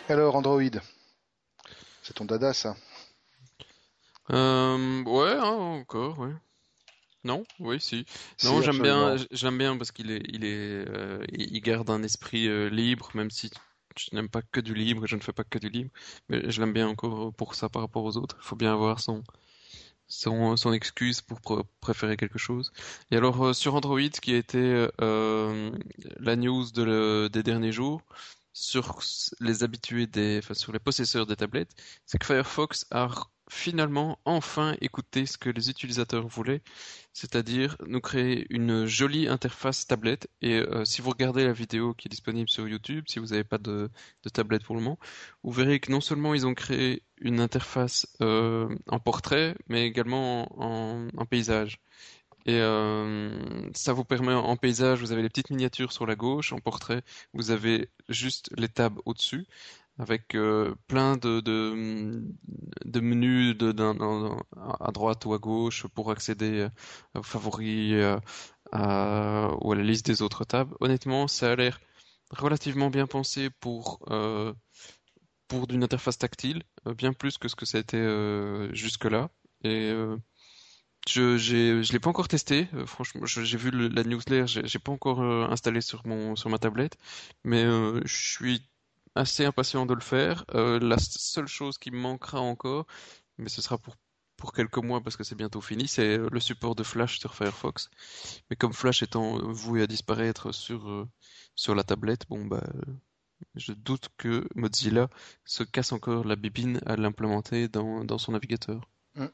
Alors, 0.08 0.36
Android. 0.36 0.80
C'est 2.10 2.16
ton 2.16 2.26
dada, 2.26 2.54
ça 2.54 2.76
Euh, 4.32 5.04
ouais, 5.04 5.32
hein, 5.38 5.52
encore, 5.80 6.20
ouais. 6.20 6.34
Non, 7.24 7.44
oui, 7.60 7.80
si. 7.82 8.06
Non, 8.44 8.62
Si, 8.62 8.64
j'aime 8.64 8.82
bien, 8.82 9.16
j'aime 9.32 9.58
bien 9.58 9.78
parce 9.78 9.92
qu'il 9.92 10.12
est, 10.12 10.24
il 10.30 10.46
est, 10.46 10.86
euh, 10.90 11.24
il 11.34 11.62
garde 11.62 11.90
un 11.92 12.04
esprit 12.04 12.48
euh, 12.48 12.70
libre, 12.70 13.10
même 13.16 13.32
si 13.32 13.52
je 13.98 14.10
n'aime 14.16 14.30
pas 14.30 14.42
que 14.44 14.62
du 14.62 14.74
libre, 14.76 15.08
je 15.08 15.16
ne 15.18 15.22
fais 15.22 15.34
pas 15.34 15.44
que 15.46 15.60
du 15.60 15.70
libre, 15.70 15.92
mais 16.30 16.50
je 16.52 16.62
l'aime 16.62 16.74
bien 16.74 16.88
encore 16.88 17.34
pour 17.34 17.56
ça 17.56 17.70
par 17.70 17.84
rapport 17.84 18.04
aux 18.06 18.18
autres. 18.18 18.38
Il 18.42 18.46
faut 18.46 18.56
bien 18.58 18.74
avoir 18.74 19.00
son, 19.02 19.24
son, 20.08 20.58
son 20.58 20.74
excuse 20.74 21.22
pour 21.22 21.40
pr- 21.40 21.66
préférer 21.82 22.18
quelque 22.18 22.40
chose. 22.40 22.72
Et 23.12 23.18
alors 23.18 23.46
euh, 23.48 23.54
sur 23.54 23.76
Android, 23.76 24.00
qui 24.22 24.34
a 24.34 24.38
été 24.38 24.88
euh, 25.02 25.72
la 26.20 26.36
news 26.36 26.66
de 26.72 26.84
le- 26.84 27.30
des 27.32 27.44
derniers 27.44 27.72
jours 27.72 28.02
sur 28.60 29.00
les 29.40 29.64
habitués 29.64 30.06
des, 30.08 30.42
sur 30.54 30.74
les 30.74 30.80
possesseurs 30.80 31.26
des 31.26 31.36
tablettes, 31.38 31.72
c'est 32.06 32.18
que 32.18 32.26
Firefox 32.26 32.86
a 32.92 33.08
finalement 33.50 34.20
enfin 34.26 34.76
écouté 34.82 35.26
ce 35.26 35.38
que 35.38 35.50
les 35.50 35.70
utilisateurs 35.70 36.28
voulaient, 36.28 36.62
c'est-à-dire 37.14 37.78
nous 37.88 38.02
créer 38.02 38.46
une 38.50 38.86
jolie 38.86 39.28
interface 39.28 39.88
tablette. 39.88 40.30
Et 40.42 40.56
euh, 40.58 40.86
si 40.86 41.02
vous 41.02 41.10
regardez 41.10 41.46
la 41.46 41.54
vidéo 41.54 41.94
qui 41.94 42.08
est 42.08 42.12
disponible 42.12 42.50
sur 42.50 42.68
YouTube, 42.68 43.06
si 43.08 43.20
vous 43.20 43.28
n'avez 43.28 43.44
pas 43.46 43.58
de, 43.58 43.90
tablette 44.34 44.64
pour 44.64 44.76
le 44.76 44.82
moment, 44.82 45.00
vous 45.44 45.52
verrez 45.52 45.80
que 45.80 45.92
non 45.92 46.02
seulement 46.02 46.34
ils 46.34 46.46
ont 46.46 46.54
créé 46.54 47.04
une 47.22 47.40
interface 47.40 48.08
euh, 48.22 48.68
en 48.88 49.00
portrait, 49.00 49.56
mais 49.68 49.88
également 49.88 50.48
en, 50.62 51.08
en 51.18 51.26
paysage. 51.26 51.80
Et 52.46 52.60
euh, 52.60 53.70
ça 53.74 53.94
vous 53.94 54.06
permet 54.06 54.34
en 54.34 54.56
paysage, 54.56 55.00
vous 55.00 55.12
avez 55.12 55.22
les 55.22 55.30
petites 55.30 55.50
miniatures 55.50 55.92
sur 55.92 56.06
la 56.06 56.16
gauche, 56.16 56.54
en 56.54 56.60
portrait, 56.60 57.04
vous 57.34 57.52
avez 57.52 57.90
juste 58.08 58.50
les 58.58 58.70
tabs 58.70 59.00
au-dessus, 59.06 59.46
avec 59.98 60.36
euh, 60.36 60.74
plein 60.88 61.18
de, 61.18 61.42
menus 63.02 63.56
à 64.80 64.92
droite 64.92 65.26
ou 65.26 65.34
à 65.34 65.38
gauche 65.38 65.86
pour 65.88 66.12
accéder 66.12 66.68
aux 67.16 67.24
favoris 67.24 67.94
euh, 67.94 68.20
ou 69.62 69.72
à 69.72 69.76
la 69.76 69.84
liste 69.84 70.06
des 70.06 70.22
autres 70.22 70.46
tabs. 70.46 70.74
Honnêtement, 70.80 71.28
ça 71.28 71.52
a 71.52 71.56
l'air 71.56 71.80
relativement 72.32 72.90
bien 72.90 73.08
pensé 73.08 73.50
pour 73.60 74.00
euh, 74.10 74.54
pour 75.48 75.68
d'une 75.68 75.84
interface 75.84 76.18
tactile, 76.18 76.64
euh, 76.88 76.94
bien 76.94 77.12
plus 77.12 77.38
que 77.38 77.50
ce 77.50 77.56
que 77.56 77.66
ça 77.66 77.78
a 77.80 77.82
été 77.82 77.98
euh, 77.98 78.74
jusque-là. 78.74 79.30
Euh, 79.66 80.18
je 81.08 81.38
je 81.38 81.92
l'ai 81.94 82.00
pas 82.00 82.10
encore 82.10 82.28
testé. 82.28 82.68
euh, 82.74 82.86
franchement, 82.86 83.26
j'ai 83.26 83.58
vu 83.58 83.72
le- 83.72 83.88
la 83.90 84.04
newsletter, 84.04 84.46
j'ai 84.48 84.80
pas 84.80 84.92
encore 84.92 85.22
euh, 85.22 85.48
installé 85.50 85.82
sur 85.82 86.06
mon 86.08 86.36
sur 86.36 86.50
ma 86.50 86.60
tablette, 86.60 86.98
mais 87.44 87.64
euh, 87.64 88.02
je 88.06 88.16
suis 88.34 88.62
assez 89.16 89.46
impatient 89.46 89.86
de 89.86 89.94
le 89.94 90.02
faire. 90.02 90.46
La 90.54 90.98
seule 91.00 91.48
chose 91.48 91.78
qui 91.78 91.92
me 91.92 91.98
manquera 92.00 92.40
encore, 92.42 92.86
mais 93.38 93.50
ce 93.50 93.62
sera 93.62 93.78
pour 93.78 93.96
pour 94.38 94.54
quelques 94.54 94.78
mois 94.78 95.02
parce 95.02 95.18
que 95.18 95.24
c'est 95.26 95.36
bientôt 95.36 95.62
fini, 95.62 95.88
c'est 95.88 96.18
le 96.18 96.40
support 96.40 96.76
de 96.76 96.84
Flash 96.84 97.20
sur 97.20 97.36
Firefox. 97.36 97.90
Mais 98.50 98.56
comme 98.56 98.74
Flash 98.74 99.04
étant 99.04 99.40
voué 99.52 99.82
à 99.84 99.88
disparaître 99.88 100.54
sur 100.54 101.08
sur 101.56 101.76
la 101.76 101.84
tablette, 101.84 102.26
bon 102.30 102.46
bah 102.46 102.64
je 103.56 103.74
doute 103.74 104.10
que 104.18 104.48
Mozilla 104.56 105.10
se 105.46 105.64
casse 105.64 105.92
encore 105.92 106.26
la 106.26 106.36
bibine 106.36 106.82
à 106.86 106.96
l'implémenter 106.96 107.68
dans 107.68 108.04
dans 108.06 108.18
son 108.18 108.32
navigateur. 108.34 108.90
Mm. 109.16 109.26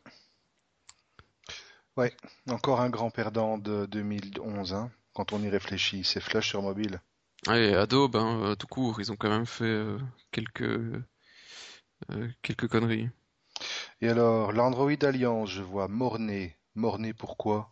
Ouais, 1.97 2.13
encore 2.49 2.81
un 2.81 2.89
grand 2.89 3.09
perdant 3.09 3.57
de 3.57 3.85
2011, 3.85 4.73
hein, 4.73 4.91
quand 5.13 5.31
on 5.31 5.41
y 5.41 5.49
réfléchit, 5.49 6.03
c'est 6.03 6.19
Flash 6.19 6.49
sur 6.49 6.61
mobile. 6.61 7.01
Ouais, 7.47 7.69
et 7.69 7.75
Adobe, 7.75 8.15
hein, 8.17 8.55
tout 8.59 8.67
court, 8.67 8.99
ils 8.99 9.11
ont 9.11 9.15
quand 9.15 9.29
même 9.29 9.45
fait 9.45 9.63
euh, 9.65 9.97
quelques 10.31 10.61
euh, 12.11 12.27
quelques 12.41 12.67
conneries. 12.67 13.09
Et 14.01 14.09
alors, 14.09 14.51
l'Android 14.51 15.03
Alliance, 15.03 15.49
je 15.49 15.61
vois 15.61 15.87
Mornay. 15.87 16.57
Mornay 16.75 17.13
pourquoi? 17.13 17.69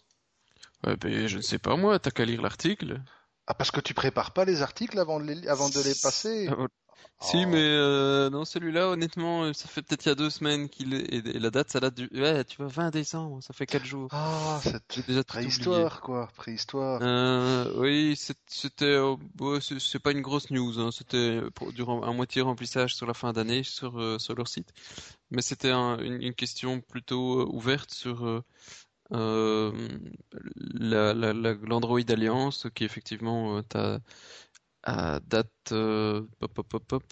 Ouais, 0.86 0.96
ben, 0.98 1.28
je 1.28 1.38
ne 1.38 1.42
sais 1.42 1.60
pas 1.60 1.76
moi, 1.76 2.00
t'as 2.00 2.12
qu'à 2.12 2.26
lire 2.26 2.42
l'article. 2.42 3.02
Ah, 3.48 3.54
parce 3.54 3.72
que 3.72 3.82
tu 3.82 3.94
prépares 3.94 4.32
pas 4.32 4.46
les 4.46 4.62
articles 4.62 4.98
avant 5.00 5.20
de 5.20 5.26
les, 5.26 5.48
avant 5.48 5.68
de 5.68 5.82
les 5.82 5.96
passer? 6.02 6.50
Si, 7.20 7.46
mais 7.46 7.54
Oh. 7.54 7.58
euh, 7.58 8.30
non, 8.30 8.44
celui-là, 8.46 8.89
honnêtement, 8.89 9.44
euh, 9.44 9.54
ça 9.54 9.68
fait 9.68 9.82
peut-être 9.82 10.06
il 10.06 10.10
y 10.10 10.12
a 10.12 10.16
deux 10.16 10.30
semaines 10.30 10.68
qu'il 10.70 10.94
est, 10.94 11.13
et 11.13 11.39
la 11.39 11.50
date, 11.50 11.72
ça 11.72 11.80
date 11.80 11.96
du, 11.96 12.10
ouais, 12.13 12.44
tu 12.44 12.58
vois, 12.58 12.68
20 12.68 12.92
décembre, 12.92 13.42
ça 13.42 13.54
fait 13.54 13.66
quatre 13.66 13.86
jours. 13.86 14.10
Ah, 14.12 14.60
J'ai 14.94 15.04
déjà 15.04 15.24
préhistoire, 15.24 16.02
quoi, 16.02 16.28
préhistoire. 16.36 17.02
Euh, 17.02 17.74
oui, 17.80 18.16
c'est- 18.18 18.38
c'était, 18.48 19.00
c'est 19.62 19.80
c'est 19.80 20.00
pas 20.00 20.12
une 20.12 20.22
grosse 20.22 20.52
news, 20.52 20.80
hein, 20.80 20.92
c'était 20.92 21.42
durant 21.74 22.04
un 22.04 22.13
moitié 22.13 22.42
remplissage 22.42 22.96
sur 22.96 23.08
la 23.08 23.13
fin 23.13 23.32
d'année 23.34 23.63
sur 23.63 24.00
euh, 24.00 24.20
sur 24.20 24.36
leur 24.36 24.48
site, 24.48 24.74
mais 25.32 25.42
c'était 25.42 25.72
un- 25.72 25.98
une, 26.00 26.22
une 26.22 26.34
question 26.36 26.82
plutôt 26.82 27.48
ouverte 27.54 27.92
sur 27.94 28.26
euh, 29.13 29.72
la, 30.74 31.13
la, 31.13 31.34
la- 31.34 31.54
l'Android 31.54 32.00
Alliance 32.10 32.68
qui 32.74 32.84
effectivement 32.84 33.58
euh, 33.58 33.62
t'as 33.68 34.00
à 34.84 35.19
date 35.22 35.52
euh, 35.72 36.24
pop 36.39 36.54
pop 36.54 36.67
pop 36.67 36.84
pop. 36.88 37.04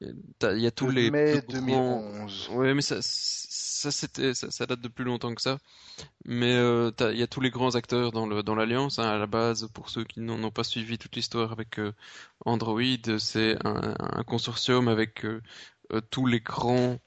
Il 0.00 0.60
y 0.60 0.66
a 0.66 0.70
tous 0.70 0.90
les 0.90 1.10
mai 1.10 1.40
plus 1.40 1.42
grands. 1.60 2.02
2011. 2.02 2.50
Ouais, 2.52 2.74
mais 2.74 2.82
ça, 2.82 2.98
ça 3.00 3.90
c'était, 3.90 4.34
ça, 4.34 4.50
ça 4.50 4.66
date 4.66 4.80
de 4.80 4.88
plus 4.88 5.04
longtemps 5.04 5.34
que 5.34 5.40
ça. 5.40 5.58
Mais 6.26 6.54
euh, 6.54 6.90
il 7.12 7.18
y 7.18 7.22
a 7.22 7.26
tous 7.26 7.40
les 7.40 7.50
grands 7.50 7.74
acteurs 7.76 8.12
dans 8.12 8.26
le 8.26 8.42
dans 8.42 8.54
l'alliance. 8.54 8.98
hein, 8.98 9.08
à 9.08 9.18
la 9.18 9.26
base, 9.26 9.68
pour 9.72 9.88
ceux 9.90 10.04
qui 10.04 10.20
n'en 10.20 10.42
ont 10.44 10.50
pas 10.50 10.64
suivi 10.64 10.98
toute 10.98 11.16
l'histoire 11.16 11.52
avec 11.52 11.78
euh, 11.78 11.92
Android, 12.44 12.82
c'est 13.18 13.56
un, 13.66 13.94
un 13.98 14.22
consortium 14.24 14.88
avec 14.88 15.24
euh, 15.24 15.42
euh, 15.92 16.00
tous 16.10 16.26
les 16.26 16.40
grands 16.40 16.98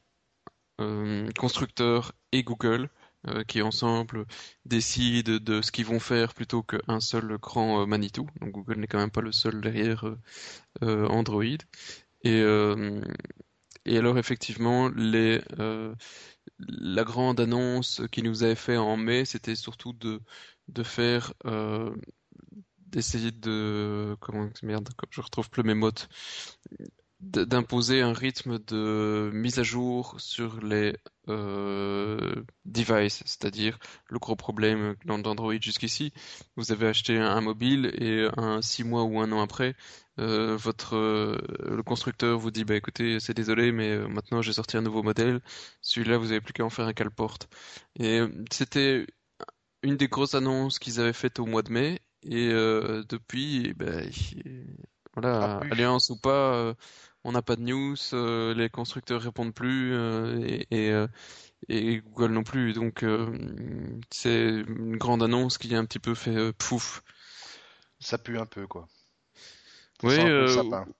euh, 0.82 1.30
constructeurs 1.38 2.14
et 2.32 2.44
Google 2.44 2.90
euh, 3.28 3.44
qui 3.44 3.62
ensemble 3.62 4.26
décident 4.66 5.38
de 5.42 5.62
ce 5.62 5.72
qu'ils 5.72 5.86
vont 5.86 6.00
faire 6.00 6.34
plutôt 6.34 6.64
qu'un 6.64 7.00
seul 7.02 7.38
grand 7.38 7.82
euh, 7.82 7.86
Manitou. 7.86 8.28
Donc 8.40 8.52
Google 8.52 8.80
n'est 8.80 8.88
quand 8.88 8.98
même 9.00 9.12
pas 9.12 9.22
le 9.22 9.34
seul 9.34 9.60
derrière 9.62 10.08
euh, 10.08 10.18
euh, 10.84 11.08
Android. 11.08 11.44
Et, 12.24 12.42
alors 13.98 14.18
effectivement, 14.18 14.90
les, 14.90 15.42
la 16.60 17.04
grande 17.04 17.40
annonce 17.40 18.02
qui 18.12 18.24
nous 18.24 18.44
avait 18.44 18.56
fait 18.56 18.78
en 18.78 18.98
mai, 18.98 19.26
c'était 19.26 19.56
surtout 19.56 19.94
de, 19.94 20.22
de 20.68 20.84
faire, 20.84 21.34
d'essayer 22.78 23.32
de, 23.32 24.16
comment, 24.20 24.50
merde, 24.64 24.90
je 25.10 25.22
retrouve 25.22 25.50
plus 25.50 25.64
mes 25.64 25.74
mots, 25.74 25.92
d'imposer 27.22 28.02
un 28.02 28.14
rythme 28.14 28.60
de 28.60 29.30
mise 29.34 29.60
à 29.60 29.64
jour 29.64 30.16
sur 30.20 30.62
les 30.64 30.96
euh, 31.28 32.44
devices, 32.66 33.22
c'est-à-dire 33.26 33.78
le 34.08 34.20
gros 34.20 34.36
problème 34.38 34.96
dans- 35.06 35.20
d'Android 35.20 35.54
jusqu'ici, 35.62 36.14
vous 36.56 36.72
avez 36.72 36.88
acheté 36.88 37.18
un, 37.18 37.42
mobile 37.42 37.92
et 38.02 38.28
un 38.38 38.62
six 38.62 38.84
mois 38.86 39.04
ou 39.04 39.20
un 39.20 39.32
an 39.34 39.42
après, 39.42 39.76
euh, 40.20 40.56
votre 40.56 40.96
euh, 40.96 41.38
le 41.70 41.84
constructeur 41.84 42.40
vous 42.40 42.52
dit 42.52 42.64
bah 42.64 42.76
écoutez 42.76 43.20
c'est 43.20 43.34
désolé 43.34 43.72
mais 43.74 43.98
maintenant 44.08 44.42
j'ai 44.42 44.54
sorti 44.54 44.78
un 44.78 44.82
nouveau 44.82 45.04
modèle, 45.04 45.42
celui-là 45.82 46.18
vous 46.18 46.32
avez 46.32 46.42
plus 46.42 46.54
qu'à 46.54 46.64
en 46.64 46.70
faire 46.70 46.86
un 46.88 46.94
cale-porte. 46.94 47.50
Et 48.00 48.22
c'était 48.52 49.06
une 49.84 49.98
des 49.98 50.08
grosses 50.08 50.36
annonces 50.36 50.80
qu'ils 50.80 51.00
avaient 51.02 51.14
faites 51.14 51.40
au 51.40 51.46
mois 51.46 51.64
de 51.64 51.72
mai 51.72 52.02
et 52.24 52.50
depuis 52.50 53.74
il- 53.78 54.68
voilà 55.16 55.60
Ah. 55.62 55.68
Alliance 55.72 56.10
ou 56.10 56.18
pas 56.18 56.54
euh, 56.56 56.74
on 57.24 57.32
n'a 57.32 57.42
pas 57.42 57.56
de 57.56 57.62
news, 57.62 57.96
euh, 58.14 58.54
les 58.54 58.70
constructeurs 58.70 59.22
répondent 59.22 59.54
plus 59.54 59.94
euh, 59.94 60.40
et, 60.46 60.68
et, 60.72 60.92
euh, 60.92 61.08
et 61.68 62.00
Google 62.00 62.32
non 62.32 62.44
plus. 62.44 62.74
Donc 62.74 63.06
c'est 64.10 64.48
une 64.68 64.98
grande 64.98 65.24
annonce 65.24 65.58
qui 65.58 65.74
a 65.76 65.80
un 65.80 65.86
petit 65.86 66.00
peu 66.00 66.16
fait 66.16 66.54
pouf. 66.54 67.04
Ça 68.00 68.18
pue 68.18 68.40
un 68.40 68.46
peu, 68.46 68.66
quoi. 68.68 68.88
Oui, 70.04 70.18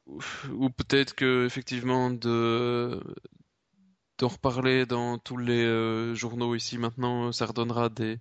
ou, 0.08 0.20
ou 0.52 0.70
peut-être 0.70 1.16
que 1.16 1.46
effectivement 1.46 2.12
de 2.12 3.00
d'en 4.18 4.28
reparler 4.28 4.86
dans 4.86 5.18
tous 5.18 5.38
les 5.38 6.14
journaux 6.14 6.54
ici 6.54 6.78
maintenant, 6.78 7.32
ça 7.32 7.46
redonnera 7.46 7.88
des 7.88 8.20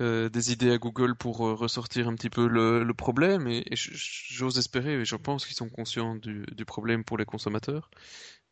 euh, 0.00 0.28
des 0.28 0.52
idées 0.52 0.72
à 0.72 0.78
Google 0.78 1.14
pour 1.14 1.46
euh, 1.46 1.54
ressortir 1.54 2.08
un 2.08 2.14
petit 2.14 2.30
peu 2.30 2.46
le, 2.48 2.90
problème 2.94 3.46
et, 3.46 3.64
j'ose 3.72 4.58
espérer 4.58 4.94
et 4.94 5.04
je 5.04 5.16
pense 5.16 5.44
qu'ils 5.46 5.56
sont 5.56 5.68
conscients 5.68 6.16
du, 6.16 6.46
problème 6.66 7.04
pour 7.04 7.18
les 7.18 7.24
consommateurs, 7.24 7.90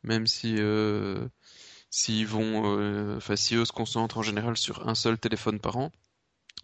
même 0.02 0.26
si 0.26 0.56
euh, 0.58 1.26
s'ils 1.90 2.26
vont, 2.26 2.78
euh, 2.78 3.16
enfin 3.16 3.36
si 3.36 3.54
eux 3.56 3.64
se 3.64 3.72
concentrent 3.72 4.18
en 4.18 4.22
général 4.22 4.56
sur 4.56 4.88
un 4.88 4.94
seul 4.94 5.18
téléphone 5.18 5.60
par 5.60 5.78
an, 5.78 5.92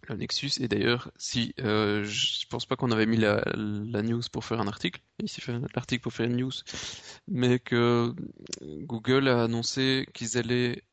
le 0.09 0.15
Nexus. 0.15 0.51
Et 0.59 0.67
d'ailleurs, 0.67 1.11
si 1.17 1.53
je 1.57 2.47
pense 2.47 2.65
pas 2.65 2.75
qu'on 2.75 2.91
avait 2.91 3.07
mis 3.07 3.17
la, 3.17 3.41
news 4.03 4.21
pour 4.31 4.45
faire 4.45 4.61
un 4.61 4.67
article, 4.67 5.01
ici 5.23 5.41
l'article 5.73 6.03
pour 6.03 6.13
faire 6.13 6.27
une 6.27 6.37
news, 6.37 6.51
mais 7.27 7.59
que 7.59 8.13
Google 8.61 9.27
a 9.27 9.43
annoncé 9.43 10.07
qu'ils 10.13 10.37
allaient 10.37 10.83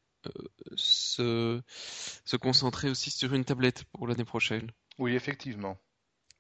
se, 0.76 1.60
se 2.24 2.36
concentrer 2.36 2.88
aussi 2.90 3.10
sur 3.10 3.34
une 3.34 3.44
tablette 3.44 3.84
pour 3.92 4.06
l'année 4.06 4.24
prochaine. 4.24 4.70
Oui, 4.98 5.14
effectivement. 5.14 5.78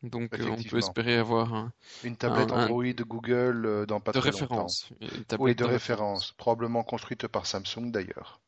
Donc 0.02 0.38
euh, 0.38 0.50
on 0.50 0.62
peut 0.62 0.78
espérer 0.78 1.16
avoir 1.16 1.54
un, 1.54 1.72
Une 2.02 2.16
tablette 2.16 2.52
Un- 2.52 2.56
un- 2.56 2.64
Android 2.64 2.84
Google 2.84 3.64
euh, 3.64 3.86
dans 3.86 4.00
pas 4.00 4.12
de 4.12 4.20
très 4.20 4.30
longtemps. 4.32 4.44
référence. 4.44 4.88
Une 5.00 5.24
Oui, 5.38 5.54
de 5.54 5.64
référence. 5.64 6.32
Probablement 6.32 6.84
construite 6.84 7.26
par 7.26 7.46
Samsung 7.46 7.90
d'ailleurs. 7.90 8.40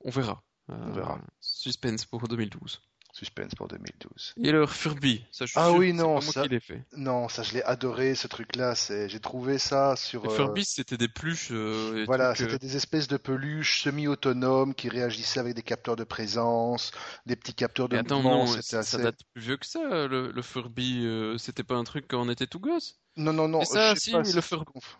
on 0.00 0.10
verra. 0.10 0.42
On 0.68 0.90
verra. 0.92 1.20
Suspense 1.40 2.04
pour 2.06 2.26
2012. 2.28 2.80
Suspense 3.18 3.54
pour 3.54 3.68
2012. 3.68 4.34
Et 4.42 4.48
alors 4.48 4.72
Furby, 4.72 5.26
ça 5.30 5.44
je 5.44 5.52
suis 5.52 5.60
Ah 5.60 5.70
sûr 5.70 5.74
oui, 5.74 5.92
c'est 5.94 6.08
non, 6.08 6.20
moi 6.22 6.32
ça- 6.32 6.40
qui 6.40 6.48
l'ai 6.48 6.60
fait. 6.60 6.86
Non, 6.96 7.28
ça 7.28 7.42
je 7.42 7.52
l'ai 7.54 7.62
adoré 7.64 8.14
ce 8.14 8.26
truc-là. 8.28 8.74
C'est, 8.74 9.08
j'ai 9.10 9.20
trouvé 9.20 9.58
ça 9.58 9.94
sur. 9.96 10.24
Le 10.24 10.28
euh, 10.30 10.30
Furby, 10.30 10.64
c'était 10.64 10.96
des 10.96 11.08
pluches. 11.08 11.48
euh, 11.50 12.04
et 12.04 12.06
Voilà, 12.06 12.34
trucs, 12.36 12.40
euh, 12.40 12.56
c'était 12.56 12.58
des 12.58 12.74
espèces 12.74 13.06
de 13.06 13.16
peluches 13.16 13.82
semi-autonomes 13.82 14.74
qui 14.74 14.88
réagissaient 14.88 15.38
avec 15.38 15.54
des 15.54 15.62
capteurs 15.62 15.94
de 15.94 16.02
présence, 16.02 16.90
des 17.26 17.36
petits 17.36 17.54
capteurs 17.54 17.88
de 17.88 17.94
mais 17.94 17.98
attends, 17.98 18.22
mouvement. 18.22 18.46
non, 18.46 18.46
C'était 18.46 18.76
ça, 18.76 18.82
ça 18.84 18.98
assez. 18.98 18.98
date 18.98 19.18
plus 19.32 19.42
vieux 19.42 19.56
que 19.56 19.66
ça. 19.66 20.06
Le, 20.06 20.30
le 20.30 20.42
Furby, 20.42 21.04
euh, 21.06 21.38
c'était 21.38 21.64
pas 21.64 21.76
un 21.76 21.84
truc 21.84 22.06
quand 22.08 22.20
on 22.22 22.28
était 22.30 22.46
tout 22.46 22.60
gosse? 22.60 23.00
Non, 23.16 23.34
non, 23.34 23.48
non. 23.48 23.64
Mais 23.64 23.66
ça, 23.66 23.94
je 23.94 23.94
sais 23.94 24.00
si, 24.00 24.10
pas 24.10 24.22
le 24.22 24.40
si- 24.40 24.40
Fur- 24.40 24.64
conf- 24.64 24.98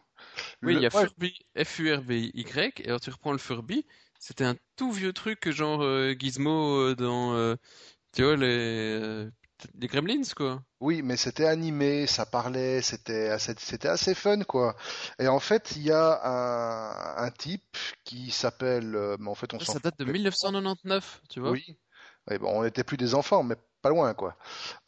Oui, 0.64 0.74
Le- 0.74 0.76
il 0.76 0.80
y 0.82 0.86
a 0.86 0.90
Furby, 0.90 1.34
F-U-R-B-Y, 1.56 2.80
et 2.82 2.88
alors 2.88 3.00
tu 3.00 3.10
reprends 3.10 3.32
le 3.32 3.38
Furby, 3.38 3.86
c'était 4.20 4.44
un 4.44 4.56
tout 4.76 4.92
vieux 4.92 5.12
truc, 5.12 5.50
genre 5.50 5.82
euh, 5.82 6.14
Gizmo 6.18 6.78
euh, 6.90 6.96
dans, 6.96 7.34
euh, 7.34 7.56
tu 8.18 8.24
vois, 8.24 8.36
les, 8.36 8.46
euh, 9.00 9.30
les 9.74 9.86
Gremlins, 9.86 10.22
quoi. 10.36 10.60
Oui, 10.80 11.02
mais 11.02 11.16
c'était 11.16 11.46
animé, 11.46 12.06
ça 12.06 12.24
parlait, 12.24 12.82
c'était 12.82 13.28
assez, 13.30 13.54
c'était 13.58 13.88
assez 13.88 14.14
fun, 14.14 14.42
quoi. 14.44 14.76
Et 15.18 15.26
en 15.28 15.40
fait, 15.40 15.72
il 15.76 15.82
y 15.82 15.90
a 15.92 16.20
un, 16.24 17.24
un 17.26 17.30
type 17.32 17.76
qui 18.04 18.30
s'appelle, 18.30 18.94
euh, 18.94 19.16
mais 19.18 19.28
en 19.28 19.34
fait, 19.34 19.54
on 19.54 19.58
Ça, 19.58 19.66
s'en 19.66 19.74
ça 19.74 19.80
fout 19.80 19.82
date 19.82 19.98
de 19.98 20.04
complètement. 20.04 20.12
1999, 20.12 21.22
tu 21.28 21.40
vois. 21.40 21.50
Oui. 21.52 21.78
Et 22.30 22.38
bon, 22.38 22.50
on 22.60 22.62
n'était 22.64 22.84
plus 22.84 22.96
des 22.96 23.14
enfants, 23.14 23.42
mais 23.42 23.56
pas 23.82 23.90
loin, 23.90 24.14
quoi. 24.14 24.36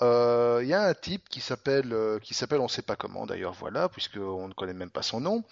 Euh, 0.02 0.60
Il 0.62 0.68
y 0.68 0.74
a 0.74 0.84
un 0.84 0.94
type 0.94 1.28
qui 1.28 1.40
s'appelle, 1.40 1.92
euh, 1.92 2.18
qui 2.20 2.34
s'appelle, 2.34 2.60
on 2.60 2.68
sait 2.68 2.82
pas 2.82 2.96
comment 2.96 3.26
d'ailleurs, 3.26 3.54
voilà, 3.54 3.88
puisqu'on 3.88 4.48
ne 4.48 4.54
connaît 4.54 4.74
même 4.74 4.90
pas 4.90 5.02
son 5.02 5.20
nom, 5.20 5.44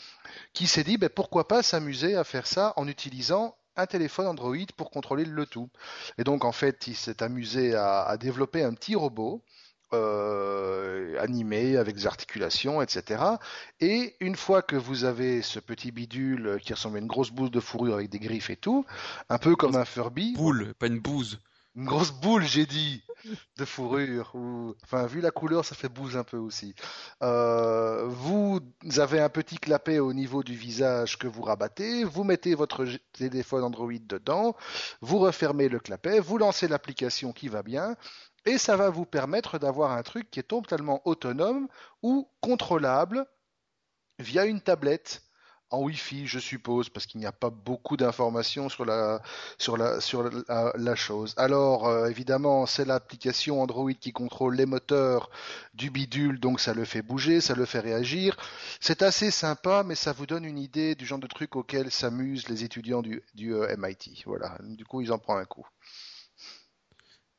qui 0.55 0.67
s'est 0.67 0.85
dit, 0.85 0.99
ben, 0.99 1.11
pourquoi 1.11 1.49
pas 1.49 1.63
s'amuser 1.63 2.17
à 2.17 2.25
faire 2.25 2.47
ça 2.47 2.75
en 2.77 2.89
utilisant 2.89 3.57
un 3.79 3.87
téléphone 3.87 4.27
Android 4.27 4.57
pour 4.77 4.91
contrôler 4.91 5.25
le 5.25 5.47
tout. 5.47 5.71
Et 6.19 6.25
donc, 6.25 6.45
en 6.45 6.53
fait, 6.53 6.87
il 6.87 6.97
s'est 6.97 7.23
amusé 7.23 7.75
à, 7.75 8.03
à 8.03 8.17
développer 8.19 8.63
un 8.63 8.75
petit 8.75 8.95
robot. 8.97 9.43
euh, 9.95 11.19
animé 11.21 11.77
avec 11.79 11.97
des 11.97 12.07
articulations, 12.07 12.83
etc. 12.83 13.39
Et 13.81 14.17
une 14.21 14.37
fois 14.37 14.63
que 14.63 14.77
vous 14.77 15.05
avez 15.05 15.43
ce 15.43 15.61
petit 15.61 15.93
bidule 15.93 16.59
qui 16.63 16.75
ressemble 16.75 16.97
à 16.97 17.01
une 17.01 17.07
grosse 17.07 17.31
boule 17.31 17.51
de 17.51 17.61
fourrure 17.61 17.95
avec 17.95 18.11
des 18.11 18.19
griffes 18.19 18.51
et 18.51 18.57
tout, 18.57 18.85
un 19.31 19.39
peu 19.39 19.57
comme 19.57 19.77
un 19.77 19.85
Furby, 19.87 20.35
Boule, 20.35 20.75
pas 20.79 20.89
une 20.89 21.01
bouse. 21.01 21.41
Une 21.79 21.85
grosse 21.85 22.11
boule, 22.11 22.43
j'ai 22.43 22.67
dit, 22.67 23.05
de 23.57 23.65
fourrure. 23.65 24.33
Ou... 24.35 24.75
Enfin, 24.83 25.07
vu 25.07 25.21
la 25.21 25.31
couleur, 25.31 25.65
ça 25.65 25.77
fait 25.77 25.89
bouse 25.89 26.17
un 26.17 26.25
peu 26.25 26.37
aussi. 26.37 26.75
Euh, 27.23 28.05
vous 28.09 28.61
avez 28.97 29.21
un 29.21 29.29
petit 29.29 29.59
clapet 29.59 30.01
au 30.01 30.13
niveau 30.13 30.43
du 30.43 30.57
visage 30.57 31.19
que 31.19 31.29
vous 31.29 31.43
rabattez, 31.43 32.03
vous 32.03 32.25
mettez 32.25 32.57
votre 32.57 32.85
téléphone 33.13 33.63
Android 33.63 33.93
dedans, 33.93 34.57
vous 35.03 35.21
refermez 35.21 35.69
le 35.69 35.79
clapet, 35.79 36.19
vous 36.19 36.37
lancez 36.37 36.67
l'application 36.67 37.33
qui 37.33 37.47
va 37.47 37.63
bien, 37.63 37.97
et 38.45 38.59
ça 38.59 38.77
va 38.77 38.91
vous 38.91 39.07
permettre 39.07 39.61
d'avoir 39.61 39.93
un 39.93 40.03
truc 40.03 40.33
qui 40.33 40.41
est 40.41 40.49
totalement 40.49 41.01
autonome 41.05 41.69
ou 42.03 42.29
contrôlable 42.41 43.25
via 44.19 44.47
une 44.47 44.61
tablette 44.61 45.28
en 45.71 45.83
Wi-Fi, 45.83 46.27
je 46.27 46.39
suppose, 46.39 46.89
parce 46.89 47.07
qu'il 47.07 47.21
n'y 47.21 47.27
a 47.27 47.33
pas 47.33 47.51
beaucoup 47.51 47.97
d'informations 47.97 48.69
sur 48.69 48.85
la 48.85 49.21
sur 49.59 49.77
la 49.77 50.01
sur 50.01 50.23
la, 50.49 50.95
chose. 50.95 51.35
Alors 51.37 51.87
euh, 51.87 52.09
évidemment, 52.09 52.67
c'est 52.67 52.85
l'application 52.85 53.61
Android 53.63 53.93
qui 53.93 54.13
contrôle 54.13 54.57
les 54.57 54.67
moteurs 54.67 55.31
du 55.75 55.91
bidule, 55.91 56.41
donc 56.41 56.61
ça 56.61 56.75
le 56.75 56.85
fait 56.85 57.03
bouger, 57.03 57.41
ça 57.41 57.55
le 57.55 57.65
fait 57.65 57.81
réagir. 57.81 58.37
C'est 58.81 59.03
assez 59.03 59.31
sympa, 59.31 59.83
mais 59.85 59.95
ça 59.95 60.13
vous 60.13 60.27
donne 60.27 60.45
une 60.45 60.59
idée 60.59 60.95
du 60.95 61.07
genre 61.07 61.19
de 61.19 61.27
truc 61.27 61.57
auquel 61.57 61.91
s'amusent 61.91 62.49
les 62.49 62.65
étudiants 62.65 63.03
du, 63.03 63.23
du 63.35 63.55
euh, 63.55 63.75
MIT. 63.77 64.23
Voilà. 64.27 64.57
Du 64.63 64.85
coup, 64.85 65.01
ils 65.03 65.13
en 65.13 65.19
prennent 65.19 65.39
un 65.39 65.45
coup. 65.45 65.67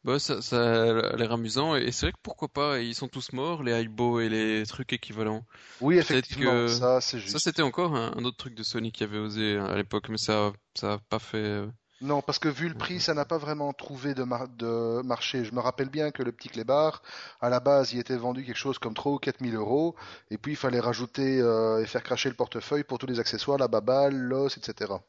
Bah, 0.03 0.17
ça, 0.19 0.41
ça 0.41 0.83
a 1.11 1.15
l'air 1.17 1.31
amusant, 1.33 1.75
et 1.75 1.91
c'est 1.91 2.05
vrai 2.07 2.13
que 2.13 2.17
pourquoi 2.23 2.47
pas, 2.47 2.79
ils 2.79 2.95
sont 2.95 3.07
tous 3.09 3.33
morts, 3.33 3.63
les 3.63 3.73
Aibo 3.73 4.19
et 4.21 4.29
les 4.29 4.65
trucs 4.65 4.93
équivalents. 4.93 5.45
Oui, 5.81 5.97
effectivement, 5.97 6.65
que 6.65 6.67
ça 6.67 7.01
c'est 7.01 7.19
ça, 7.25 7.37
juste. 7.37 7.39
c'était 7.39 7.61
encore 7.63 7.95
un, 7.95 8.13
un 8.17 8.25
autre 8.25 8.37
truc 8.37 8.55
de 8.55 8.63
Sony 8.63 8.91
qui 8.93 9.03
avait 9.03 9.19
osé 9.19 9.57
à 9.57 9.75
l'époque, 9.75 10.09
mais 10.09 10.17
ça, 10.17 10.53
ça 10.75 10.93
a 10.93 10.99
pas 10.99 11.19
fait. 11.19 11.37
euh, 11.37 11.67
Non, 12.01 12.21
parce 12.21 12.39
que 12.39 12.49
vu 12.49 12.67
le 12.67 12.75
prix, 12.75 12.99
ça 12.99 13.13
n'a 13.13 13.23
pas 13.25 13.37
vraiment 13.37 13.71
trouvé 13.73 14.13
de, 14.13 14.23
mar- 14.23 14.49
de 14.49 15.01
marché. 15.03 15.45
Je 15.45 15.53
me 15.53 15.59
rappelle 15.61 15.89
bien 15.89 16.11
que 16.11 16.23
le 16.23 16.31
petit 16.33 16.49
clébard, 16.49 17.01
à 17.41 17.49
la 17.49 17.59
base, 17.61 17.93
il 17.93 17.99
était 17.99 18.15
vendu 18.17 18.43
quelque 18.45 18.57
chose 18.57 18.79
comme 18.79 18.93
3 18.93 19.13
ou 19.13 19.17
4 19.17 19.41
000 19.41 19.55
euros, 19.55 19.95
et 20.29 20.37
puis 20.37 20.53
il 20.53 20.55
fallait 20.57 20.79
rajouter 20.81 21.39
euh, 21.41 21.81
et 21.81 21.85
faire 21.85 22.03
cracher 22.03 22.27
le 22.29 22.35
portefeuille 22.35 22.83
pour 22.83 22.97
tous 22.99 23.07
les 23.07 23.19
accessoires, 23.21 23.57
la 23.57 23.67
baballe, 23.69 24.15
l'os, 24.15 24.57
etc. 24.57 25.03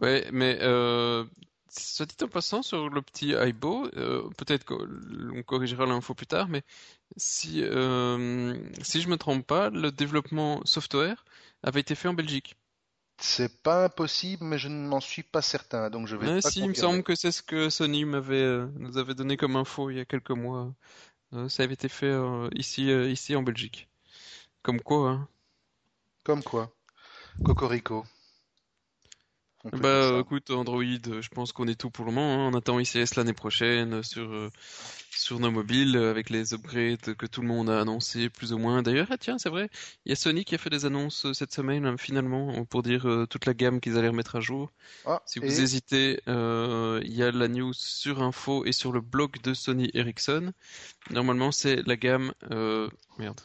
Ouais, 0.00 0.28
mais 0.32 0.58
euh, 0.62 1.24
soit 1.70 2.06
dit 2.06 2.24
en 2.24 2.28
passant 2.28 2.62
sur 2.62 2.88
le 2.88 3.02
petit 3.02 3.32
Aibo, 3.32 3.88
euh, 3.96 4.28
peut-être 4.36 4.64
qu'on 4.64 5.42
corrigera 5.42 5.86
l'info 5.86 6.14
plus 6.14 6.26
tard, 6.26 6.48
mais 6.48 6.62
si 7.16 7.62
euh, 7.62 8.56
si 8.82 9.00
je 9.00 9.08
me 9.08 9.16
trompe 9.16 9.46
pas, 9.46 9.70
le 9.70 9.90
développement 9.90 10.60
software 10.64 11.24
avait 11.62 11.80
été 11.80 11.94
fait 11.94 12.08
en 12.08 12.14
Belgique. 12.14 12.56
C'est 13.20 13.62
pas 13.62 13.86
impossible, 13.86 14.44
mais 14.44 14.58
je 14.58 14.68
ne 14.68 14.86
m'en 14.86 15.00
suis 15.00 15.24
pas 15.24 15.42
certain, 15.42 15.90
donc 15.90 16.06
je 16.06 16.16
vais 16.16 16.40
pas 16.40 16.50
si, 16.50 16.60
il 16.60 16.68
me 16.68 16.74
semble 16.74 17.02
que 17.02 17.16
c'est 17.16 17.32
ce 17.32 17.42
que 17.42 17.68
Sony 17.68 18.04
m'avait 18.04 18.36
euh, 18.36 18.66
nous 18.76 18.96
avait 18.96 19.14
donné 19.14 19.36
comme 19.36 19.56
info 19.56 19.90
il 19.90 19.96
y 19.96 20.00
a 20.00 20.04
quelques 20.04 20.30
mois. 20.30 20.72
Euh, 21.34 21.48
ça 21.48 21.64
avait 21.64 21.74
été 21.74 21.88
fait 21.88 22.16
ici 22.54 22.90
ici 22.90 23.36
en 23.36 23.42
Belgique. 23.42 23.88
Comme 24.62 24.80
quoi, 24.80 25.10
hein. 25.10 25.28
Comme 26.24 26.42
quoi. 26.42 26.70
Cocorico. 27.44 28.04
Bah 29.72 30.08
ça. 30.08 30.18
écoute, 30.20 30.50
Android, 30.50 30.82
je 30.82 31.28
pense 31.28 31.52
qu'on 31.52 31.68
est 31.68 31.78
tout 31.78 31.90
pour 31.90 32.04
le 32.06 32.12
moment. 32.12 32.46
hein. 32.46 32.50
On 32.52 32.56
attend 32.56 32.78
ICS 32.80 33.16
l'année 33.16 33.34
prochaine 33.34 33.94
euh, 33.94 34.02
sur 34.02 34.22
euh, 34.32 34.50
sur 35.10 35.38
nos 35.40 35.50
mobiles 35.50 35.96
euh, 35.96 36.10
avec 36.10 36.30
les 36.30 36.54
upgrades 36.54 37.14
que 37.16 37.26
tout 37.26 37.42
le 37.42 37.48
monde 37.48 37.68
a 37.68 37.80
annoncé 37.80 38.30
plus 38.30 38.52
ou 38.52 38.58
moins. 38.58 38.82
D'ailleurs, 38.82 39.08
ah, 39.10 39.18
tiens, 39.18 39.36
c'est 39.38 39.50
vrai, 39.50 39.68
il 40.06 40.10
y 40.10 40.12
a 40.12 40.16
Sony 40.16 40.44
qui 40.44 40.54
a 40.54 40.58
fait 40.58 40.70
des 40.70 40.86
annonces 40.86 41.30
cette 41.32 41.52
semaine 41.52 41.84
hein, 41.86 41.96
finalement 41.98 42.64
pour 42.64 42.82
dire 42.82 43.06
euh, 43.06 43.26
toute 43.26 43.44
la 43.46 43.52
gamme 43.54 43.80
qu'ils 43.80 43.98
allaient 43.98 44.08
remettre 44.08 44.36
à 44.36 44.40
jour. 44.40 44.72
Ah, 45.04 45.20
Si 45.26 45.38
vous 45.38 45.46
et 45.46 45.62
hésitez, 45.62 46.20
il 46.26 47.14
y 47.14 47.22
a 47.22 47.30
la 47.30 47.48
news 47.48 47.74
sur 47.74 48.22
info 48.22 48.64
et 48.64 48.72
sur 48.72 48.92
le 48.92 49.00
blog 49.02 49.40
de 49.42 49.52
Sony 49.54 49.90
Ericsson. 49.92 50.52
Normalement, 51.10 51.52
c'est 51.52 51.82
la 51.86 51.96
gamme 51.96 52.32
merde. 53.18 53.40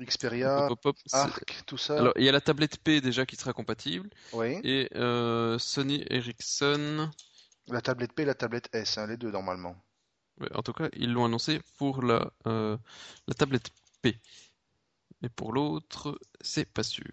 Xperia, 0.00 0.68
c'est- 1.06 1.16
Arc, 1.16 1.62
tout 1.66 1.78
ça. 1.78 1.98
alors, 1.98 2.12
il 2.16 2.24
y 2.24 2.28
a 2.28 2.32
la 2.32 2.40
tablette 2.40 2.78
P 2.78 3.00
déjà 3.00 3.24
qui 3.26 3.36
sera 3.36 3.52
compatible 3.52 4.10
Oui. 4.32 4.58
et 4.64 4.88
euh, 4.96 5.58
Sony 5.58 6.04
Ericsson. 6.10 7.10
La 7.68 7.80
tablette 7.80 8.12
P 8.12 8.22
et 8.22 8.26
la 8.26 8.34
tablette 8.34 8.68
S, 8.74 8.98
hein, 8.98 9.06
les 9.06 9.16
deux 9.16 9.30
normalement. 9.30 9.76
Ouais, 10.40 10.52
en 10.54 10.62
tout 10.62 10.72
cas, 10.72 10.88
ils 10.94 11.12
l'ont 11.12 11.24
annoncé 11.24 11.60
pour 11.78 12.02
la, 12.02 12.32
euh, 12.46 12.76
la 13.28 13.34
tablette 13.34 13.70
P. 14.02 14.18
Mais 15.22 15.28
pour 15.28 15.52
l'autre, 15.52 16.18
c'est 16.40 16.64
pas 16.66 16.82
sûr. 16.82 17.04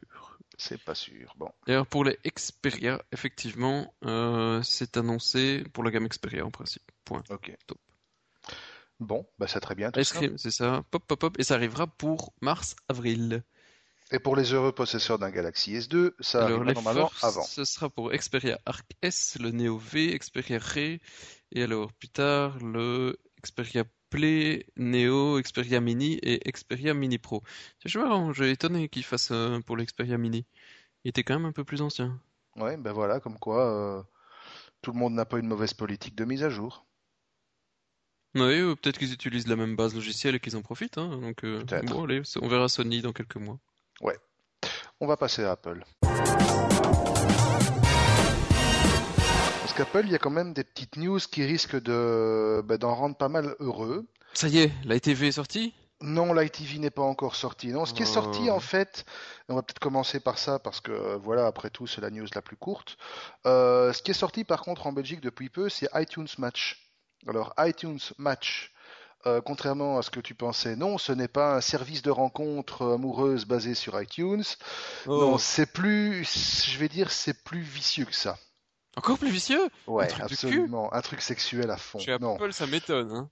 C'est 0.57 0.83
pas 0.83 0.95
sûr. 0.95 1.33
Bon. 1.37 1.49
D'ailleurs, 1.67 1.87
pour 1.87 2.03
les 2.03 2.17
Xperia, 2.25 3.01
effectivement, 3.11 3.93
euh, 4.05 4.61
c'est 4.63 4.97
annoncé 4.97 5.63
pour 5.73 5.83
la 5.83 5.91
gamme 5.91 6.07
Xperia 6.07 6.45
en 6.45 6.51
principe. 6.51 6.83
Point. 7.05 7.23
Ok. 7.29 7.55
Top. 7.67 7.77
Bon, 9.01 9.25
bah 9.39 9.47
c'est 9.47 9.59
très 9.59 9.73
bien 9.73 9.91
c'est 10.37 10.51
ça. 10.51 10.83
Pop, 10.91 11.03
pop, 11.07 11.19
pop. 11.19 11.39
Et 11.39 11.43
ça 11.43 11.55
arrivera 11.55 11.87
pour 11.87 12.33
mars-avril. 12.39 13.43
Et 14.11 14.19
pour 14.19 14.35
les 14.35 14.53
heureux 14.53 14.71
possesseurs 14.73 15.17
d'un 15.17 15.31
Galaxy 15.31 15.73
S2, 15.73 16.11
ça 16.19 16.45
Alors, 16.45 16.59
arrivera 16.61 16.73
normalement 16.73 17.11
avant. 17.23 17.41
ce 17.41 17.65
sera 17.65 17.89
pour 17.89 18.11
Xperia 18.11 18.59
Arc 18.67 18.85
S, 19.01 19.37
le 19.39 19.49
Neo 19.49 19.77
V, 19.77 20.15
Xperia 20.19 20.59
Ray, 20.59 20.99
et 21.51 21.63
alors 21.63 21.91
plus 21.93 22.09
tard, 22.09 22.59
le 22.59 23.17
Xperia 23.41 23.85
Play, 24.11 24.67
Neo, 24.75 25.41
Xperia 25.41 25.81
Mini 25.81 26.19
et 26.21 26.39
Xperia 26.51 26.93
Mini 26.93 27.17
Pro. 27.17 27.41
C'est 27.83 27.95
marrant, 27.95 28.33
j'ai 28.33 28.51
étonné 28.51 28.87
qu'il 28.87 29.03
fasse 29.03 29.31
euh, 29.31 29.61
pour 29.61 29.77
l'Xperia 29.77 30.17
Mini. 30.19 30.45
Il 31.05 31.09
était 31.09 31.23
quand 31.23 31.33
même 31.33 31.45
un 31.45 31.53
peu 31.53 31.63
plus 31.63 31.81
ancien. 31.81 32.19
Ouais, 32.57 32.77
ben 32.77 32.91
voilà, 32.91 33.19
comme 33.19 33.39
quoi 33.39 33.65
euh, 33.65 34.03
tout 34.83 34.91
le 34.91 34.99
monde 34.99 35.13
n'a 35.13 35.25
pas 35.25 35.39
une 35.39 35.47
mauvaise 35.47 35.73
politique 35.73 36.15
de 36.15 36.25
mise 36.25 36.43
à 36.43 36.49
jour. 36.49 36.85
Oui, 38.35 38.59
euh, 38.59 38.75
peut-être 38.75 38.97
qu'ils 38.97 39.13
utilisent 39.13 39.47
la 39.47 39.55
même 39.55 39.75
base 39.75 39.93
logicielle 39.93 40.35
et 40.35 40.39
qu'ils 40.39 40.55
en 40.55 40.61
profitent. 40.61 40.97
Hein. 40.97 41.17
Donc, 41.17 41.43
euh, 41.43 41.63
Peut-être. 41.63 41.85
bon, 41.85 42.05
allez, 42.05 42.21
on 42.41 42.47
verra 42.47 42.69
Sony 42.69 43.01
dans 43.01 43.13
quelques 43.13 43.37
mois. 43.37 43.57
On 45.03 45.07
va 45.07 45.17
passer 45.17 45.43
à 45.43 45.53
Apple. 45.53 45.83
Parce 49.61 49.73
qu'Apple, 49.75 50.03
il 50.05 50.11
y 50.11 50.15
a 50.15 50.19
quand 50.19 50.29
même 50.29 50.53
des 50.53 50.63
petites 50.63 50.95
news 50.97 51.17
qui 51.17 51.43
risquent 51.43 51.81
de 51.81 52.61
ben, 52.63 52.77
d'en 52.77 52.93
rendre 52.93 53.15
pas 53.17 53.27
mal 53.27 53.55
heureux. 53.59 54.05
Ça 54.33 54.47
y 54.47 54.59
est, 54.59 54.71
la 54.83 54.99
TV 54.99 55.29
est 55.29 55.31
sortie? 55.31 55.73
Non, 56.01 56.33
l'ITV 56.33 56.77
n'est 56.77 56.91
pas 56.91 57.01
encore 57.01 57.35
sorti. 57.35 57.69
Non, 57.69 57.85
ce 57.85 57.95
qui 57.95 58.03
est 58.03 58.05
sorti 58.05 58.41
Oh. 58.49 58.51
en 58.51 58.59
fait, 58.59 59.05
on 59.49 59.55
va 59.55 59.63
peut-être 59.63 59.79
commencer 59.79 60.19
par 60.19 60.37
ça 60.37 60.59
parce 60.59 60.81
que 60.81 60.91
euh, 60.91 61.17
voilà, 61.17 61.47
après 61.47 61.71
tout, 61.71 61.87
c'est 61.87 62.01
la 62.01 62.11
news 62.11 62.27
la 62.35 62.41
plus 62.43 62.55
courte. 62.57 62.97
Euh, 63.47 63.93
ce 63.93 64.03
qui 64.03 64.11
est 64.11 64.15
sorti 64.15 64.43
par 64.43 64.61
contre 64.61 64.85
en 64.85 64.93
Belgique 64.93 65.21
depuis 65.21 65.49
peu, 65.49 65.67
c'est 65.69 65.87
iTunes 65.95 66.27
Match. 66.37 66.90
Alors 67.27 67.53
iTunes 67.59 67.99
Match, 68.17 68.71
euh, 69.25 69.41
contrairement 69.41 69.97
à 69.97 70.01
ce 70.01 70.09
que 70.09 70.19
tu 70.19 70.33
pensais, 70.33 70.75
non, 70.75 70.97
ce 70.97 71.11
n'est 71.11 71.27
pas 71.27 71.55
un 71.55 71.61
service 71.61 72.01
de 72.01 72.09
rencontre 72.11 72.93
amoureuse 72.93 73.45
basé 73.45 73.75
sur 73.75 73.99
iTunes. 74.01 74.43
Oh. 75.05 75.19
Non, 75.21 75.37
c'est 75.37 75.71
plus, 75.71 76.23
je 76.67 76.77
vais 76.79 76.89
dire, 76.89 77.11
c'est 77.11 77.43
plus 77.43 77.61
vicieux 77.61 78.05
que 78.05 78.15
ça. 78.15 78.37
Encore 78.97 79.17
plus 79.17 79.29
vicieux? 79.29 79.69
Ouais, 79.87 80.05
Un 80.05 80.07
truc 80.07 80.23
absolument. 80.23 80.93
Un 80.93 81.01
truc 81.01 81.21
sexuel 81.21 81.69
à 81.71 81.77
fond. 81.77 81.99
Chez 81.99 82.17
Non. 82.19 82.35
Apple, 82.35 82.51
ça 82.51 82.67
m'étonne. 82.67 83.11
Hein. 83.11 83.29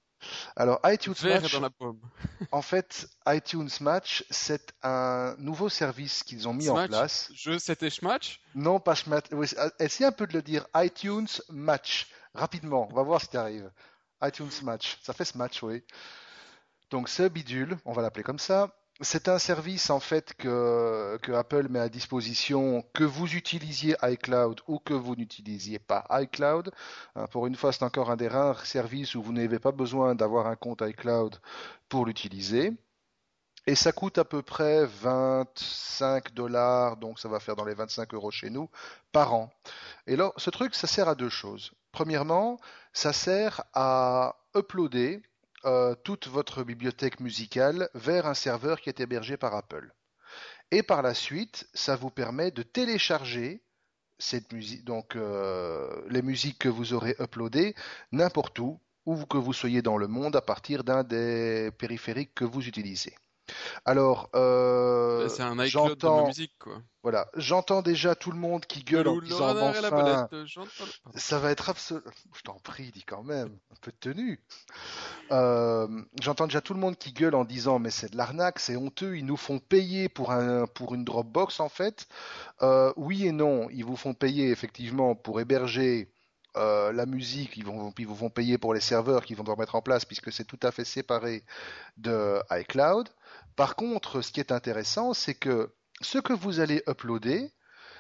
Alors, 0.55 0.79
iTunes 0.85 1.13
Vert 1.21 1.41
Match, 1.41 1.51
dans 1.53 1.59
la 1.61 1.69
pomme. 1.69 1.99
en 2.51 2.61
fait, 2.61 3.07
iTunes 3.27 3.69
Match, 3.81 4.23
c'est 4.29 4.73
un 4.83 5.35
nouveau 5.37 5.69
service 5.69 6.23
qu'ils 6.23 6.47
ont 6.47 6.53
mis 6.53 6.69
en 6.69 6.87
place. 6.87 7.29
Jeu, 7.33 7.57
c'était 7.59 7.89
Schmatch 7.89 8.39
Non, 8.55 8.79
pas 8.79 8.95
Schmat. 8.95 9.21
oui, 9.31 9.47
c'est- 9.47 9.57
Essaye 9.79 10.05
un 10.07 10.11
peu 10.11 10.27
de 10.27 10.33
le 10.33 10.41
dire. 10.41 10.65
iTunes 10.75 11.27
Match. 11.49 12.07
Rapidement, 12.33 12.87
on 12.91 12.95
va 12.95 13.03
voir 13.03 13.21
si 13.21 13.29
tu 13.29 13.37
arrives. 13.37 13.71
iTunes 14.23 14.49
Match. 14.63 14.99
Ça 15.01 15.13
fait 15.13 15.25
ce 15.25 15.37
match, 15.37 15.63
oui. 15.63 15.83
Donc, 16.91 17.09
ce 17.09 17.27
bidule, 17.27 17.77
on 17.85 17.93
va 17.93 18.01
l'appeler 18.01 18.23
comme 18.23 18.39
ça. 18.39 18.75
C'est 19.01 19.29
un 19.29 19.39
service 19.39 19.89
en 19.91 20.01
fait 20.01 20.33
que, 20.33 21.17
que 21.21 21.31
Apple 21.31 21.69
met 21.69 21.79
à 21.79 21.87
disposition, 21.87 22.83
que 22.93 23.05
vous 23.05 23.33
utilisiez 23.33 23.95
iCloud 24.03 24.59
ou 24.67 24.79
que 24.79 24.93
vous 24.93 25.15
n'utilisiez 25.15 25.79
pas 25.79 26.05
iCloud. 26.11 26.71
Hein, 27.15 27.27
pour 27.27 27.47
une 27.47 27.55
fois, 27.55 27.71
c'est 27.71 27.83
encore 27.83 28.11
un 28.11 28.17
des 28.17 28.27
rares 28.27 28.65
services 28.65 29.15
où 29.15 29.23
vous 29.23 29.31
n'avez 29.31 29.59
pas 29.59 29.71
besoin 29.71 30.15
d'avoir 30.15 30.47
un 30.47 30.57
compte 30.57 30.81
iCloud 30.81 31.39
pour 31.87 32.05
l'utiliser. 32.05 32.73
Et 33.67 33.75
ça 33.75 33.91
coûte 33.93 34.17
à 34.17 34.25
peu 34.25 34.41
près 34.41 34.85
25 34.85 36.33
dollars, 36.33 36.97
donc 36.97 37.19
ça 37.19 37.29
va 37.29 37.39
faire 37.39 37.55
dans 37.55 37.65
les 37.65 37.75
25 37.75 38.13
euros 38.13 38.31
chez 38.31 38.49
nous, 38.49 38.69
par 39.11 39.33
an. 39.33 39.49
Et 40.07 40.15
là, 40.17 40.33
ce 40.37 40.49
truc, 40.49 40.75
ça 40.75 40.87
sert 40.87 41.07
à 41.07 41.15
deux 41.15 41.29
choses. 41.29 41.71
Premièrement, 41.91 42.59
ça 42.93 43.13
sert 43.13 43.63
à 43.73 44.35
uploader 44.55 45.21
euh, 45.65 45.95
toute 46.03 46.27
votre 46.27 46.63
bibliothèque 46.63 47.19
musicale 47.19 47.89
vers 47.93 48.25
un 48.27 48.33
serveur 48.33 48.79
qui 48.79 48.89
est 48.89 48.99
hébergé 48.99 49.37
par 49.37 49.55
Apple. 49.55 49.93
Et 50.71 50.83
par 50.83 51.01
la 51.01 51.13
suite, 51.13 51.67
ça 51.73 51.95
vous 51.95 52.11
permet 52.11 52.51
de 52.51 52.63
télécharger 52.63 53.63
euh, 55.15 56.01
les 56.09 56.21
musiques 56.21 56.59
que 56.59 56.69
vous 56.69 56.93
aurez 56.93 57.15
uploadées 57.19 57.75
n'importe 58.11 58.59
où, 58.59 58.79
où 59.05 59.25
que 59.25 59.37
vous 59.37 59.53
soyez 59.53 59.81
dans 59.81 59.97
le 59.97 60.07
monde 60.07 60.35
à 60.35 60.41
partir 60.41 60.83
d'un 60.83 61.03
des 61.03 61.71
périphériques 61.77 62.35
que 62.35 62.45
vous 62.45 62.67
utilisez. 62.67 63.15
Alors, 63.85 64.29
euh, 64.35 65.27
C'est 65.29 65.43
un 65.43 65.53
iCloud 65.53 65.63
de 65.63 65.67
j'entends, 65.69 66.21
ma 66.21 66.27
musique, 66.27 66.53
quoi. 66.59 66.81
voilà, 67.03 67.27
j'entends 67.35 67.81
déjà 67.81 68.15
tout 68.15 68.31
le 68.31 68.37
monde 68.37 68.65
qui 68.65 68.83
gueule 68.83 69.07
en 69.07 69.19
disant 69.19 69.49
enfin, 69.49 69.89
Pardon. 69.89 70.27
ça 71.15 71.39
va 71.39 71.51
être 71.51 71.69
absolu. 71.69 72.01
Je 72.35 72.41
t'en 72.41 72.59
prie, 72.59 72.91
dis 72.91 73.03
quand 73.03 73.23
même, 73.23 73.57
un 73.71 73.75
peu 73.81 73.91
de 73.91 73.97
tenue. 73.99 74.39
Euh, 75.31 75.87
J'entends 76.21 76.45
déjà 76.47 76.61
tout 76.61 76.73
le 76.73 76.79
monde 76.79 76.97
qui 76.97 77.11
gueule 77.13 77.35
en 77.35 77.45
disant 77.45 77.79
mais 77.79 77.91
c'est 77.91 78.11
de 78.11 78.17
l'arnaque, 78.17 78.59
c'est 78.59 78.75
honteux, 78.75 79.17
ils 79.17 79.25
nous 79.25 79.37
font 79.37 79.59
payer 79.59 80.09
pour 80.09 80.31
un 80.31 80.65
pour 80.67 80.93
une 80.95 81.05
Dropbox 81.05 81.59
en 81.59 81.69
fait. 81.69 82.07
Euh, 82.61 82.91
oui 82.97 83.25
et 83.27 83.31
non, 83.31 83.69
ils 83.69 83.85
vous 83.85 83.95
font 83.95 84.13
payer 84.13 84.49
effectivement 84.49 85.15
pour 85.15 85.39
héberger 85.39 86.11
euh, 86.57 86.91
la 86.91 87.05
musique, 87.05 87.57
ils 87.57 87.65
vont 87.65 87.93
ils 87.99 88.07
vous 88.07 88.15
font 88.15 88.31
payer 88.31 88.57
pour 88.57 88.73
les 88.73 88.79
serveurs 88.81 89.23
qu'ils 89.23 89.35
vont 89.37 89.43
devoir 89.43 89.59
mettre 89.59 89.75
en 89.75 89.81
place 89.83 90.03
puisque 90.05 90.31
c'est 90.31 90.45
tout 90.45 90.59
à 90.63 90.71
fait 90.71 90.85
séparé 90.85 91.43
de 91.97 92.39
iCloud. 92.51 93.07
Par 93.59 93.75
contre, 93.75 94.21
ce 94.21 94.31
qui 94.31 94.39
est 94.39 94.53
intéressant, 94.53 95.13
c'est 95.13 95.35
que 95.35 95.75
ce 95.99 96.17
que 96.17 96.31
vous 96.31 96.61
allez 96.61 96.81
uploader, 96.87 97.51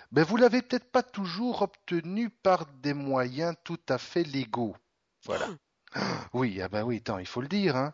ben 0.09 0.23
vous 0.23 0.37
l'avez 0.37 0.61
peut-être 0.61 0.89
pas 0.89 1.03
toujours 1.03 1.63
obtenu 1.63 2.29
par 2.29 2.65
des 2.81 2.93
moyens 2.93 3.57
tout 3.65 3.81
à 3.89 3.97
fait 3.97 4.23
légaux. 4.23 4.77
Voilà. 5.25 5.49
Oui, 6.31 6.61
ah 6.61 6.69
ben 6.69 6.83
oui, 6.83 6.99
attends, 6.99 7.17
il 7.17 7.25
faut 7.25 7.41
le 7.41 7.49
dire, 7.49 7.75
hein. 7.75 7.93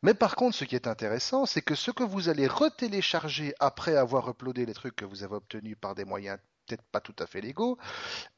Mais 0.00 0.14
par 0.14 0.36
contre, 0.36 0.56
ce 0.56 0.64
qui 0.64 0.74
est 0.74 0.86
intéressant, 0.86 1.44
c'est 1.44 1.60
que 1.60 1.74
ce 1.74 1.90
que 1.90 2.02
vous 2.02 2.30
allez 2.30 2.46
retélécharger 2.46 3.52
après 3.60 3.94
avoir 3.94 4.30
uploadé 4.30 4.64
les 4.64 4.72
trucs 4.72 4.96
que 4.96 5.04
vous 5.04 5.22
avez 5.22 5.34
obtenus 5.34 5.76
par 5.78 5.94
des 5.94 6.06
moyens 6.06 6.38
peut-être 6.64 6.82
pas 6.92 7.02
tout 7.02 7.16
à 7.18 7.26
fait 7.26 7.42
légaux, 7.42 7.76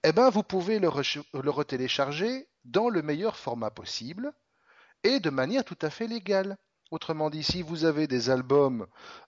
eh 0.02 0.10
ben 0.10 0.30
vous 0.30 0.42
pouvez 0.42 0.80
le, 0.80 0.88
reche- 0.88 1.22
le 1.32 1.50
retélécharger 1.50 2.48
dans 2.64 2.88
le 2.88 3.02
meilleur 3.02 3.36
format 3.36 3.70
possible 3.70 4.32
et 5.04 5.20
de 5.20 5.30
manière 5.30 5.64
tout 5.64 5.78
à 5.80 5.90
fait 5.90 6.08
légale. 6.08 6.56
Autrement 6.94 7.28
dit, 7.28 7.42
si 7.42 7.60
vous 7.60 7.86
avez 7.86 8.06
des 8.06 8.30
albums 8.30 8.86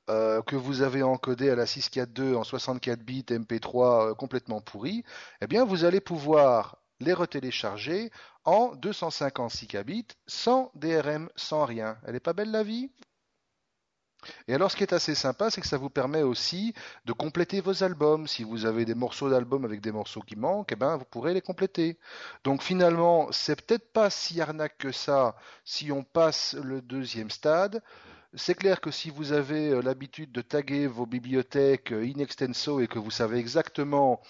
euh, 0.09 0.41
que 0.41 0.55
vous 0.55 0.83
avez 0.83 1.03
encodés 1.03 1.51
à 1.51 1.57
la 1.57 1.67
642 1.67 2.37
en 2.37 2.45
64 2.45 3.01
bits 3.01 3.25
MP3 3.29 4.11
euh, 4.11 4.15
complètement 4.15 4.61
pourris, 4.61 5.03
eh 5.41 5.49
bien 5.49 5.65
vous 5.65 5.85
allez 5.85 6.01
pouvoir 6.01 6.77
les 7.01 7.13
retélécharger 7.13 8.13
en 8.45 8.73
256 8.77 9.67
kbits 9.67 10.07
sans 10.29 10.71
DRM, 10.77 11.29
sans 11.35 11.65
rien. 11.65 11.99
Elle 12.07 12.15
est 12.15 12.21
pas 12.21 12.35
belle 12.35 12.53
la 12.53 12.63
vie? 12.63 12.89
Et 14.49 14.55
alors 14.55 14.71
ce 14.71 14.77
qui 14.77 14.83
est 14.83 14.93
assez 14.93 15.15
sympa, 15.15 15.51
c'est 15.51 15.61
que 15.61 15.67
ça 15.67 15.79
vous 15.79 15.91
permet 15.91 16.23
aussi 16.23 16.75
de 17.05 17.13
compléter 17.13 17.61
vos 17.61 17.83
albums. 17.83 18.27
Si 18.27 18.45
vous 18.45 18.67
avez 18.67 18.85
des 18.85 18.95
morceaux 18.95 19.31
d'albums 19.31 19.65
avec 19.65 19.81
des 19.81 19.93
morceaux 19.93 20.21
qui 20.21 20.37
manquent, 20.37 20.73
eh 20.73 20.77
ben 20.77 20.97
vous 20.97 21.05
pourrez 21.05 21.35
les 21.35 21.43
compléter. 21.43 21.99
Donc 22.45 22.63
finalement, 22.63 23.29
c'est 23.33 23.61
peut-être 23.65 23.93
pas 23.93 24.11
si 24.11 24.41
arnaque 24.41 24.79
que 24.79 24.93
ça 24.93 25.37
si 25.65 25.93
on 25.93 26.05
passe 26.05 26.55
le 26.55 26.83
deuxième 26.83 27.31
stade. 27.31 27.83
C'est 28.35 28.55
clair 28.55 28.81
que 28.81 28.91
si 28.91 29.11
vous 29.11 29.33
avez 29.33 29.71
euh, 29.71 29.81
l'habitude 29.81 30.31
de 30.33 30.43
taguer 30.43 30.87
vos 30.87 31.07
bibliothèques 31.07 31.93
euh, 31.93 32.05
in 32.05 32.19
extenso 32.21 32.81
et 32.81 32.87
que 32.89 32.99
vous 32.99 33.11
savez 33.11 33.39
exactement 33.39 34.21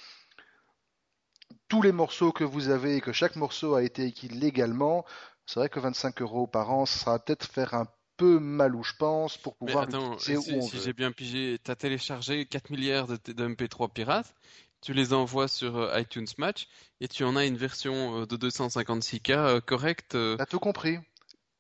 tous 1.69 1.83
les 1.83 1.93
morceaux 1.93 2.33
que 2.33 2.45
vous 2.45 2.69
avez 2.69 2.97
et 2.97 3.01
que 3.01 3.13
chaque 3.13 3.37
morceau 3.37 3.75
a 3.75 3.83
été 3.83 4.05
écrit 4.05 4.29
légalement, 4.29 5.05
c'est 5.47 5.61
vrai 5.61 5.69
que 5.69 5.81
25 5.81 6.23
euros 6.23 6.47
par 6.47 6.71
an, 6.71 6.87
ça 6.87 7.13
va 7.13 7.19
peut-être 7.19 7.47
faire 7.47 7.75
un 7.75 7.87
peu 8.17 8.39
mal 8.39 8.75
où 8.75 8.83
je 8.83 8.95
pense 8.99 9.37
pour 9.39 9.57
pouvoir 9.57 9.85
attends, 9.85 10.19
si, 10.19 10.35
j'ai 10.83 10.93
bien 10.93 11.13
pigé, 11.13 11.59
t'as 11.63 11.77
téléchargé 11.77 12.47
4 12.47 12.71
milliards 12.71 13.07
de, 13.07 13.19
de 13.33 13.49
MP3 13.49 13.93
pirates, 13.93 14.35
tu 14.81 14.93
les 14.93 15.13
envoies 15.13 15.49
sur 15.49 15.77
euh, 15.77 16.01
iTunes 16.01 16.27
Match 16.39 16.69
et 17.01 17.09
tu 17.09 17.25
en 17.25 17.37
as 17.37 17.45
une 17.45 17.57
version 17.57 18.23
euh, 18.23 18.27
de 18.27 18.37
256K 18.37 19.33
euh, 19.33 19.61
correcte. 19.61 20.17
T'as 20.39 20.47
tout 20.47 20.61
compris. 20.61 20.99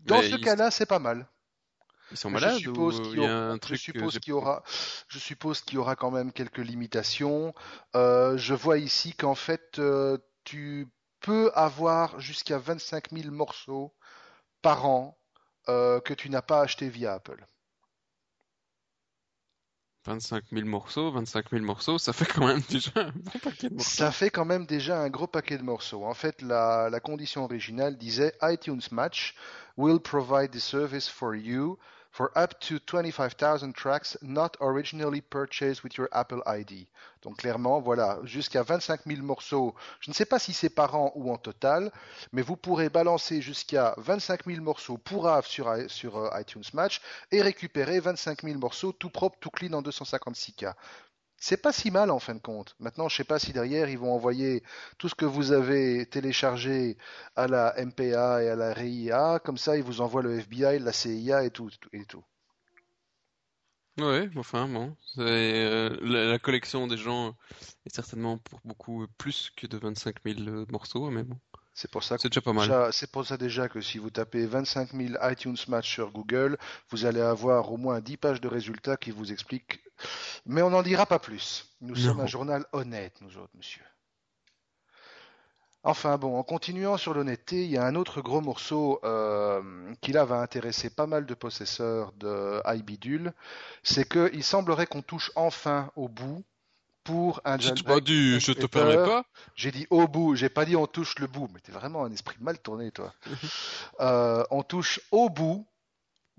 Dans 0.01 0.19
mais 0.19 0.31
ce 0.31 0.37
ils, 0.37 0.40
cas-là, 0.40 0.71
c'est 0.71 0.87
pas 0.87 0.99
mal. 0.99 1.27
ils 2.12 2.16
sont 2.16 2.29
Je 2.29 2.35
malades 2.35 2.59
suppose 2.59 3.01
qu'il 3.03 3.16
y 3.16 3.21
aura, 3.21 3.57
je 3.69 3.75
suppose 3.75 4.19
qu'il 4.19 4.31
y 4.31 4.33
aura, 4.33 4.62
je 5.09 5.19
suppose 5.19 5.61
qu'il 5.62 5.75
y 5.75 5.79
aura 5.79 5.97
quand 5.97 6.11
même 6.11 6.33
quelques 6.33 6.59
limitations. 6.59 7.55
Euh, 7.97 8.37
je 8.37 8.55
vois 8.55 8.79
ici 8.79 9.14
qu'en 9.14 9.35
fait, 9.35 9.79
euh, 9.79 10.19
tu 10.45 10.88
peux 11.21 11.51
avoir 11.55 12.21
jusqu'à 12.21 12.59
25 12.59 13.11
000 13.11 13.31
morceaux 13.33 13.95
par 14.62 14.87
an 14.87 15.19
euh, 15.68 16.00
que 16.00 16.14
tu 16.14 16.31
n'as 16.31 16.42
pas 16.42 16.61
acheté 16.61 16.88
via 16.88 17.14
Apple. 17.14 17.44
25 20.07 20.44
000 20.52 20.66
morceaux, 20.66 21.11
25 21.11 21.50
000 21.50 21.64
morceaux, 21.64 21.98
ça 21.98 22.12
fait 22.12 22.26
quand 22.26 22.46
même 22.46 22.62
déjà 22.68 22.90
un 22.94 23.12
bon 23.12 23.38
paquet 23.42 23.68
de 23.68 23.74
morceaux. 23.74 23.90
Ça 23.90 24.12
fait 24.12 24.31
quand 24.31 24.44
même 24.44 24.64
déjà 24.64 25.00
un 25.00 25.11
gros 25.11 25.26
paquet 25.26 25.59
de 25.59 25.64
morceaux. 25.64 26.05
En 26.05 26.14
fait, 26.14 26.42
la, 26.42 26.88
la 26.90 27.00
condition 27.00 27.42
originale 27.44 27.96
disait 27.98 28.33
iTunes 28.42 28.83
Match 28.92 29.35
will 29.76 29.98
provide 29.98 30.52
the 30.52 30.61
service 30.61 31.09
for 31.09 31.35
you 31.35 31.76
for 32.16 32.33
up 32.35 32.59
to 32.61 32.79
25,000 32.79 33.74
tracks 33.74 34.16
not 34.22 34.57
originally 34.62 35.20
purchased 35.20 35.85
with 35.85 35.98
your 35.98 36.09
Apple 36.12 36.42
ID. 36.46 36.87
Donc 37.20 37.37
clairement, 37.37 37.79
voilà, 37.83 38.18
jusqu'à 38.24 38.62
25 38.62 39.02
000 39.07 39.20
morceaux. 39.20 39.74
Je 40.00 40.11
ne 40.11 40.14
sais 40.14 40.24
pas 40.24 40.38
si 40.38 40.55
c'est 40.55 40.70
par 40.70 40.94
an 40.94 41.12
ou 41.14 41.31
en 41.31 41.37
total, 41.37 41.92
mais 42.33 42.40
vous 42.40 42.57
pourrez 42.57 42.88
balancer 42.88 43.42
jusqu'à 43.42 43.94
25 43.98 44.46
000 44.46 44.62
morceaux 44.62 44.96
pour 44.96 45.29
AV 45.29 45.44
sur, 45.44 45.70
sur 45.88 46.16
euh, 46.16 46.40
iTunes 46.40 46.64
Match 46.72 47.02
et 47.33 47.42
récupérer 47.42 48.00
25 48.00 48.44
000 48.44 48.59
morceaux 48.59 48.92
tout 48.92 49.11
propre, 49.11 49.37
tout 49.38 49.50
clean 49.50 49.74
en 49.74 49.83
256K. 49.83 50.72
C'est 51.38 51.57
pas 51.62 51.72
si 51.72 51.90
mal 51.90 52.11
en 52.11 52.18
fin 52.18 52.35
de 52.35 52.40
compte. 52.40 52.75
Maintenant, 52.79 53.09
je 53.09 53.16
sais 53.16 53.25
pas 53.25 53.38
si 53.38 53.53
derrière 53.53 53.88
ils 53.88 53.99
vont 53.99 54.12
envoyer 54.12 54.62
tout 54.99 55.09
ce 55.09 55.14
que 55.14 55.25
vous 55.25 55.53
avez 55.53 56.07
téléchargé 56.07 56.96
à 57.37 57.46
la 57.46 57.75
MPA 57.79 58.42
et 58.42 58.49
à 58.49 58.57
la 58.57 58.72
RIA, 58.72 59.40
comme 59.44 59.59
ça 59.59 59.77
ils 59.77 59.83
vous 59.83 60.01
envoient 60.01 60.22
le 60.22 60.38
FBI, 60.38 60.79
la 60.79 60.92
CIA 60.92 61.44
et 61.44 61.51
tout, 61.51 61.70
et 61.92 62.05
tout. 62.05 62.25
Ouais, 63.99 64.29
enfin 64.37 64.68
bon, 64.68 64.94
euh, 65.18 65.97
la, 66.03 66.26
la 66.26 66.39
collection 66.39 66.87
des 66.87 66.99
gens 66.99 67.34
est 67.87 67.95
certainement 67.95 68.37
pour 68.37 68.61
beaucoup 68.62 69.07
plus 69.16 69.51
que 69.57 69.66
de 69.66 69.78
25 69.78 70.16
000 70.22 70.41
euh, 70.41 70.66
morceaux, 70.70 71.11
mais 71.11 71.22
bon, 71.22 71.39
C'est 71.77 71.91
pour 71.91 72.03
ça 72.03 72.16
que 72.16 72.27
déjà 72.27 72.41
pas 72.41 72.55
mal. 72.55 72.66
déjà, 72.66 72.91
c'est 72.91 73.11
pour 73.11 73.27
ça 73.27 73.37
déjà 73.37 73.68
que 73.68 73.83
si 73.83 73.99
vous 73.99 74.09
tapez 74.09 74.47
25 74.47 74.93
000 74.95 75.14
iTunes 75.31 75.59
Match 75.68 75.93
sur 75.93 76.11
Google, 76.11 76.57
vous 76.89 77.05
allez 77.05 77.20
avoir 77.20 77.70
au 77.70 77.77
moins 77.77 78.01
10 78.01 78.16
pages 78.16 78.41
de 78.41 78.49
résultats 78.49 78.97
qui 78.97 79.11
vous 79.11 79.31
expliquent. 79.31 79.83
Mais 80.47 80.62
on 80.62 80.70
n'en 80.70 80.83
dira 80.83 81.05
pas 81.05 81.18
plus. 81.18 81.77
Nous 81.83 81.95
sommes 81.95 82.20
un 82.20 82.27
journal 82.27 82.64
honnête, 82.72 83.18
nous 83.20 83.37
autres, 83.37 83.53
monsieur. 83.55 83.83
Enfin 85.83 86.16
bon, 86.16 86.39
en 86.39 86.43
continuant 86.43 86.97
sur 86.97 87.12
l'honnêteté, 87.12 87.64
il 87.64 87.70
y 87.70 87.77
a 87.77 87.85
un 87.85 87.95
autre 87.95 88.22
gros 88.22 88.41
morceau 88.41 88.99
euh, 89.05 89.62
qui 90.01 90.12
là 90.12 90.24
va 90.24 90.37
intéresser 90.37 90.89
pas 90.89 91.07
mal 91.07 91.27
de 91.27 91.35
possesseurs 91.35 92.12
de 92.14 92.59
iBidule, 92.74 93.35
c'est 93.83 94.09
qu'il 94.09 94.43
semblerait 94.43 94.87
qu'on 94.87 95.03
touche 95.03 95.31
enfin 95.37 95.93
au 95.95 96.09
bout 96.09 96.43
pour 97.07 97.40
un 97.44 97.59
Je 97.59 97.70
t'ai 97.70 97.82
pas 97.82 98.00
dit, 98.00 98.40
je 98.40 98.52
te 98.52 98.66
permets 98.66 98.96
pas. 98.96 99.24
J'ai 99.54 99.70
dit 99.70 99.86
au 99.90 100.07
bout, 100.09 100.34
j'ai 100.34 100.48
pas 100.48 100.64
dit 100.64 100.76
on 100.76 100.86
touche 100.86 101.18
le 101.18 101.26
bout, 101.26 101.48
mais 101.54 101.61
t'es 101.61 101.72
vraiment 101.72 102.04
un 102.04 102.12
esprit 102.12 102.36
mal 102.40 102.59
tourné 102.59 102.90
toi. 102.90 103.14
Euh, 104.00 104.44
on 104.50 104.62
touche 104.62 105.00
au 105.11 105.30
bout 105.30 105.66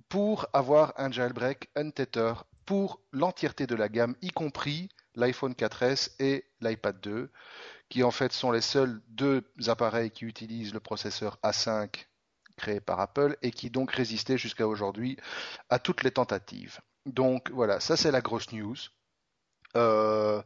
pour 0.09 0.47
avoir 0.53 0.93
un 0.97 1.11
jailbreak 1.11 1.70
untether 1.76 2.34
pour 2.65 3.01
l'entièreté 3.11 3.65
de 3.65 3.74
la 3.74 3.89
gamme, 3.89 4.15
y 4.22 4.30
compris 4.30 4.89
l'iPhone 5.15 5.53
4S 5.53 6.11
et 6.20 6.45
l'iPad 6.61 6.99
2, 7.01 7.32
qui 7.89 8.03
en 8.03 8.11
fait 8.11 8.32
sont 8.32 8.51
les 8.51 8.61
seuls 8.61 9.01
deux 9.07 9.43
appareils 9.68 10.11
qui 10.11 10.26
utilisent 10.26 10.74
le 10.74 10.80
processeur 10.80 11.39
A5 11.43 12.05
créé 12.57 12.80
par 12.80 12.99
Apple 12.99 13.38
et 13.41 13.51
qui 13.51 13.70
donc 13.70 13.91
résistaient 13.91 14.38
jusqu'à 14.38 14.68
aujourd'hui 14.68 15.18
à 15.70 15.80
toutes 15.80 16.03
les 16.03 16.11
tentatives. 16.11 16.80
Donc 17.05 17.49
voilà, 17.51 17.80
ça 17.80 17.97
c'est 17.97 18.11
la 18.11 18.22
grosse 18.22 18.51
news. 18.51 18.76
Euh, 19.76 20.41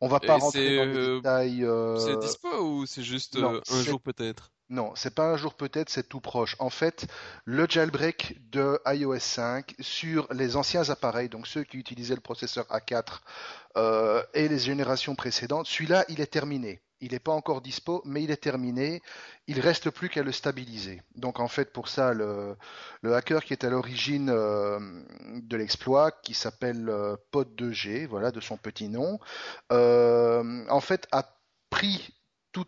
on 0.00 0.08
va 0.08 0.20
pas 0.20 0.36
rentrer 0.36 0.76
dans 0.76 0.84
les 0.84 0.96
euh, 0.96 1.16
détails. 1.16 1.64
Euh, 1.64 1.96
c'est 1.96 2.18
dispo 2.18 2.48
ou 2.48 2.86
c'est 2.86 3.02
juste 3.02 3.36
un 3.36 3.82
jour 3.82 4.00
peut-être? 4.00 4.50
Non, 4.70 4.92
c'est 4.96 5.14
pas 5.14 5.30
un 5.30 5.36
jour 5.36 5.54
peut-être, 5.54 5.90
c'est 5.90 6.08
tout 6.08 6.20
proche. 6.20 6.56
En 6.58 6.70
fait, 6.70 7.06
le 7.44 7.66
jailbreak 7.68 8.50
de 8.50 8.80
iOS 8.86 9.18
5 9.18 9.74
sur 9.78 10.26
les 10.32 10.56
anciens 10.56 10.88
appareils, 10.88 11.28
donc 11.28 11.46
ceux 11.46 11.64
qui 11.64 11.76
utilisaient 11.76 12.14
le 12.14 12.22
processeur 12.22 12.64
A4 12.66 13.20
euh, 13.76 14.22
et 14.32 14.48
les 14.48 14.58
générations 14.58 15.14
précédentes, 15.14 15.66
celui-là, 15.66 16.06
il 16.08 16.20
est 16.20 16.32
terminé. 16.32 16.82
Il 17.00 17.12
n'est 17.12 17.18
pas 17.18 17.32
encore 17.32 17.60
dispo, 17.60 18.02
mais 18.04 18.22
il 18.22 18.30
est 18.30 18.42
terminé. 18.42 19.02
Il 19.46 19.60
reste 19.60 19.90
plus 19.90 20.08
qu'à 20.08 20.22
le 20.22 20.32
stabiliser. 20.32 21.02
Donc 21.16 21.40
en 21.40 21.48
fait, 21.48 21.72
pour 21.72 21.88
ça, 21.88 22.14
le, 22.14 22.56
hacker 23.02 23.44
qui 23.44 23.52
est 23.52 23.64
à 23.64 23.70
l'origine 23.70 24.30
euh, 24.30 24.78
de 25.36 25.56
l'exploit, 25.56 26.10
qui 26.10 26.34
s'appelle 26.34 26.88
euh, 26.88 27.16
Pod2G, 27.32 28.06
voilà, 28.06 28.30
de 28.30 28.40
son 28.40 28.56
petit 28.56 28.88
nom, 28.88 29.18
en 29.70 30.80
fait 30.80 31.06
a 31.12 31.28
pris 31.70 32.14
tout 32.54 32.66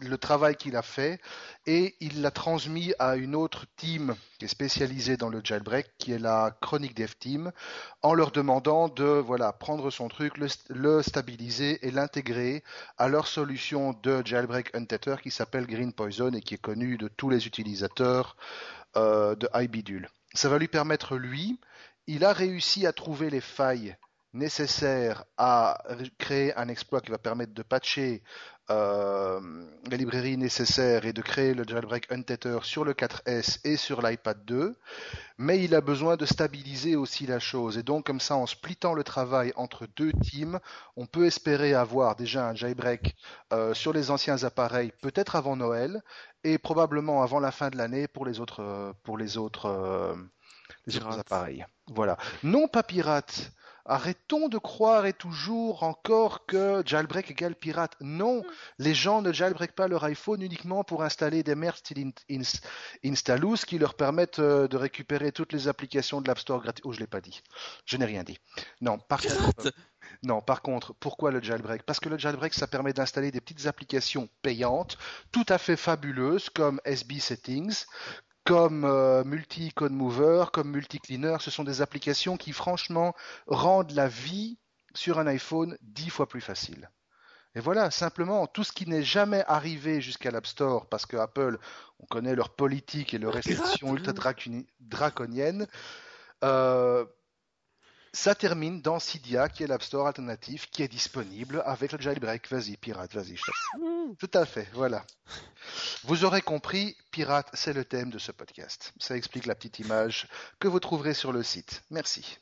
le 0.00 0.18
travail 0.18 0.56
qu'il 0.56 0.74
a 0.74 0.82
fait 0.82 1.20
et 1.64 1.94
il 2.00 2.22
l'a 2.22 2.32
transmis 2.32 2.92
à 2.98 3.14
une 3.14 3.36
autre 3.36 3.66
team 3.76 4.16
qui 4.36 4.46
est 4.46 4.48
spécialisée 4.48 5.16
dans 5.16 5.28
le 5.28 5.40
jailbreak, 5.42 5.86
qui 5.96 6.10
est 6.10 6.18
la 6.18 6.50
Chronic 6.60 6.94
Dev 6.96 7.12
Team, 7.20 7.52
en 8.02 8.14
leur 8.14 8.32
demandant 8.32 8.88
de 8.88 9.04
voilà 9.04 9.52
prendre 9.52 9.90
son 9.90 10.08
truc, 10.08 10.34
le, 10.68 11.02
stabiliser 11.02 11.86
et 11.86 11.92
l'intégrer 11.92 12.64
à 12.98 13.06
leur 13.06 13.28
solution 13.28 13.92
de 14.02 14.26
jailbreak 14.26 14.74
untether 14.74 15.16
qui 15.22 15.30
s'appelle 15.30 15.66
Green 15.66 15.92
Poison 15.92 16.32
et 16.32 16.40
qui 16.40 16.54
est 16.54 16.58
connue 16.60 16.98
de 16.98 17.06
tous 17.06 17.30
les 17.30 17.46
utilisateurs 17.46 18.36
euh, 18.96 19.36
de 19.36 19.48
iBidule. 19.54 20.08
Ça 20.34 20.48
va 20.48 20.58
lui 20.58 20.68
permettre 20.68 21.16
lui, 21.16 21.60
il 22.08 22.24
a 22.24 22.32
réussi 22.32 22.88
à 22.88 22.92
trouver 22.92 23.30
les 23.30 23.40
failles 23.40 23.96
nécessaires 24.32 25.24
à 25.36 25.82
créer 26.18 26.54
un 26.56 26.68
exploit 26.68 27.00
qui 27.00 27.10
va 27.10 27.18
permettre 27.18 27.54
de 27.54 27.62
patcher 27.62 28.22
les 28.68 29.96
librairies 29.96 30.36
nécessaires 30.36 31.06
et 31.06 31.12
de 31.12 31.22
créer 31.22 31.54
le 31.54 31.64
jailbreak 31.64 32.10
untether 32.12 32.58
sur 32.62 32.84
le 32.84 32.92
4S 32.92 33.60
et 33.64 33.76
sur 33.76 34.02
l'iPad 34.02 34.44
2, 34.44 34.76
mais 35.38 35.62
il 35.62 35.74
a 35.74 35.80
besoin 35.80 36.16
de 36.16 36.26
stabiliser 36.26 36.96
aussi 36.96 37.26
la 37.26 37.38
chose. 37.38 37.78
Et 37.78 37.82
donc 37.82 38.06
comme 38.06 38.20
ça, 38.20 38.36
en 38.36 38.46
splittant 38.46 38.94
le 38.94 39.04
travail 39.04 39.52
entre 39.56 39.86
deux 39.96 40.12
teams, 40.12 40.60
on 40.96 41.06
peut 41.06 41.26
espérer 41.26 41.74
avoir 41.74 42.16
déjà 42.16 42.48
un 42.48 42.54
jailbreak 42.54 43.16
euh, 43.52 43.72
sur 43.74 43.92
les 43.92 44.10
anciens 44.10 44.42
appareils, 44.44 44.92
peut-être 45.00 45.36
avant 45.36 45.56
Noël, 45.56 46.02
et 46.44 46.58
probablement 46.58 47.22
avant 47.22 47.40
la 47.40 47.50
fin 47.50 47.70
de 47.70 47.76
l'année 47.76 48.06
pour 48.06 48.26
les 48.26 48.40
autres, 48.40 48.62
euh, 48.62 48.92
pour 49.02 49.16
les 49.16 49.38
autres, 49.38 50.16
les 50.86 50.96
autres 50.96 51.18
appareils. 51.18 51.64
Voilà. 51.86 52.18
Non 52.42 52.68
pas 52.68 52.82
pirate 52.82 53.52
Arrêtons 53.88 54.48
de 54.48 54.58
croire 54.58 55.06
et 55.06 55.14
toujours 55.14 55.82
encore 55.82 56.44
que 56.46 56.82
jailbreak 56.84 57.30
égale 57.30 57.54
pirate. 57.54 57.96
Non, 58.00 58.42
les 58.78 58.94
gens 58.94 59.22
ne 59.22 59.32
jailbreak 59.32 59.72
pas 59.72 59.88
leur 59.88 60.04
iPhone 60.04 60.42
uniquement 60.42 60.84
pour 60.84 61.02
installer 61.02 61.42
des 61.42 61.54
merdes 61.54 61.76
style 61.76 62.12
Installous 63.04 63.56
qui 63.66 63.78
leur 63.78 63.94
permettent 63.94 64.40
euh, 64.40 64.68
de 64.68 64.76
récupérer 64.76 65.32
toutes 65.32 65.52
les 65.52 65.68
applications 65.68 66.20
de 66.20 66.28
l'App 66.28 66.38
Store 66.38 66.62
gratuit. 66.62 66.82
Oh, 66.84 66.92
je 66.92 67.00
l'ai 67.00 67.06
pas 67.06 67.22
dit. 67.22 67.42
Je 67.86 67.96
n'ai 67.96 68.04
rien 68.04 68.24
dit. 68.24 68.38
Non, 68.80 68.98
par 68.98 69.22
contre, 69.22 69.72
non, 70.22 70.40
par 70.40 70.62
contre, 70.62 70.94
pourquoi 70.94 71.30
le 71.30 71.42
jailbreak? 71.42 71.82
Parce 71.84 72.00
que 72.00 72.08
le 72.08 72.18
jailbreak, 72.18 72.54
ça 72.54 72.66
permet 72.66 72.92
d'installer 72.92 73.30
des 73.30 73.40
petites 73.40 73.66
applications 73.66 74.28
payantes, 74.42 74.98
tout 75.32 75.46
à 75.48 75.58
fait 75.58 75.76
fabuleuses, 75.76 76.50
comme 76.50 76.80
SB 76.84 77.20
Settings, 77.20 77.84
comme 78.48 78.86
euh, 78.86 79.24
Multi 79.24 79.72
Code 79.74 79.92
Mover, 79.92 80.46
comme 80.50 80.70
Multi 80.70 80.98
Cleaner, 81.00 81.36
ce 81.38 81.50
sont 81.50 81.64
des 81.64 81.82
applications 81.82 82.38
qui 82.38 82.54
franchement 82.54 83.14
rendent 83.46 83.90
la 83.90 84.08
vie 84.08 84.56
sur 84.94 85.18
un 85.18 85.26
iPhone 85.26 85.76
dix 85.82 86.08
fois 86.08 86.26
plus 86.26 86.40
facile. 86.40 86.88
Et 87.54 87.60
voilà, 87.60 87.90
simplement, 87.90 88.46
tout 88.46 88.64
ce 88.64 88.72
qui 88.72 88.88
n'est 88.88 89.02
jamais 89.02 89.44
arrivé 89.48 90.00
jusqu'à 90.00 90.30
l'App 90.30 90.46
Store, 90.46 90.86
parce 90.86 91.04
que 91.04 91.18
Apple, 91.18 91.58
on 92.00 92.06
connaît 92.06 92.34
leur 92.34 92.48
politique 92.48 93.12
et 93.12 93.18
leurs 93.18 93.34
restrictions 93.34 93.94
ultra 93.94 94.14
draconiennes, 94.80 95.66
euh, 96.42 97.04
ça 98.12 98.34
termine 98.34 98.80
dans 98.80 98.98
Cydia, 98.98 99.48
qui 99.48 99.62
est 99.62 99.66
l'App 99.66 99.82
Store 99.82 100.06
alternatif, 100.06 100.70
qui 100.70 100.82
est 100.82 100.88
disponible 100.88 101.62
avec 101.66 101.92
le 101.92 102.00
jailbreak. 102.00 102.48
Vas-y, 102.50 102.76
pirate, 102.76 103.14
vas-y. 103.14 103.36
Mmh. 103.78 104.16
Tout 104.18 104.30
à 104.34 104.46
fait, 104.46 104.68
voilà. 104.72 105.04
Vous 106.04 106.24
aurez 106.24 106.42
compris, 106.42 106.96
pirate, 107.10 107.48
c'est 107.52 107.72
le 107.72 107.84
thème 107.84 108.10
de 108.10 108.18
ce 108.18 108.32
podcast. 108.32 108.92
Ça 108.98 109.16
explique 109.16 109.46
la 109.46 109.54
petite 109.54 109.78
image 109.78 110.26
que 110.58 110.68
vous 110.68 110.80
trouverez 110.80 111.14
sur 111.14 111.32
le 111.32 111.42
site. 111.42 111.82
Merci. 111.90 112.38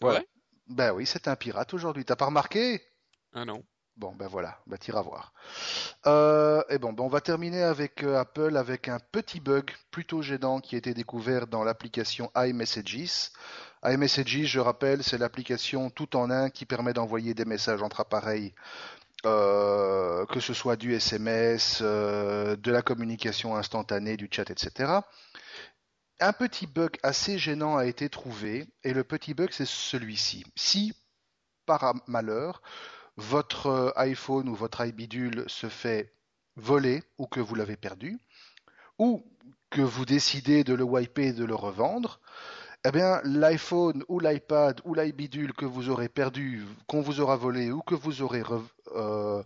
Voilà. 0.00 0.22
ben 0.66 0.92
oui, 0.92 1.06
c'est 1.06 1.28
un 1.28 1.36
pirate 1.36 1.72
aujourd'hui. 1.74 2.04
T'as 2.04 2.16
pas 2.16 2.26
remarqué? 2.26 2.82
Ah 3.32 3.44
non. 3.44 3.64
Bon, 3.96 4.12
ben 4.12 4.26
voilà, 4.26 4.58
bah, 4.66 4.76
t'iras 4.76 5.02
voir. 5.02 5.32
Euh, 6.06 6.64
et 6.68 6.78
bon, 6.78 6.92
ben 6.92 7.04
on 7.04 7.08
va 7.08 7.20
terminer 7.20 7.62
avec 7.62 8.02
euh, 8.02 8.18
Apple 8.18 8.56
avec 8.56 8.88
un 8.88 8.98
petit 9.12 9.38
bug 9.38 9.70
plutôt 9.92 10.20
gênant 10.20 10.58
qui 10.58 10.74
a 10.74 10.78
été 10.78 10.94
découvert 10.94 11.46
dans 11.46 11.62
l'application 11.62 12.28
iMessages. 12.36 13.30
iMessages, 13.84 14.46
je 14.46 14.58
rappelle, 14.58 15.04
c'est 15.04 15.16
l'application 15.16 15.90
tout 15.90 16.16
en 16.16 16.28
un 16.30 16.50
qui 16.50 16.66
permet 16.66 16.92
d'envoyer 16.92 17.34
des 17.34 17.44
messages 17.44 17.82
entre 17.82 18.00
appareils, 18.00 18.52
euh, 19.26 20.26
que 20.26 20.40
ce 20.40 20.54
soit 20.54 20.74
du 20.74 20.92
SMS, 20.94 21.80
de 21.80 22.70
la 22.72 22.82
communication 22.82 23.54
instantanée, 23.54 24.16
du 24.16 24.28
chat, 24.28 24.50
etc. 24.50 24.92
Un 26.18 26.32
petit 26.32 26.66
bug 26.66 26.96
assez 27.04 27.38
gênant 27.38 27.76
a 27.76 27.86
été 27.86 28.08
trouvé, 28.08 28.66
et 28.82 28.92
le 28.92 29.04
petit 29.04 29.34
bug 29.34 29.50
c'est 29.52 29.68
celui-ci. 29.68 30.44
Si, 30.56 30.94
par 31.64 31.94
malheur, 32.08 32.60
votre 33.16 33.66
euh, 33.66 33.90
iPhone 33.96 34.48
ou 34.48 34.54
votre 34.54 34.84
iBidule 34.84 35.44
se 35.46 35.68
fait 35.68 36.12
voler 36.56 37.02
ou 37.18 37.26
que 37.26 37.40
vous 37.40 37.54
l'avez 37.54 37.76
perdu, 37.76 38.18
ou 38.98 39.24
que 39.70 39.82
vous 39.82 40.04
décidez 40.04 40.64
de 40.64 40.74
le 40.74 40.84
wiper 40.84 41.28
et 41.28 41.32
de 41.32 41.44
le 41.44 41.54
revendre, 41.54 42.20
eh 42.86 42.92
bien, 42.92 43.20
l'iPhone 43.24 44.04
ou 44.08 44.20
l'iPad 44.20 44.80
ou 44.84 44.94
l'iBidule 44.94 45.54
que 45.54 45.64
vous 45.64 45.88
aurez 45.88 46.08
perdu, 46.08 46.64
qu'on 46.86 47.00
vous 47.00 47.20
aura 47.20 47.36
volé 47.36 47.72
ou 47.72 47.80
que 47.80 47.94
vous 47.94 48.20
aurez 48.20 48.42
euh, 48.94 49.42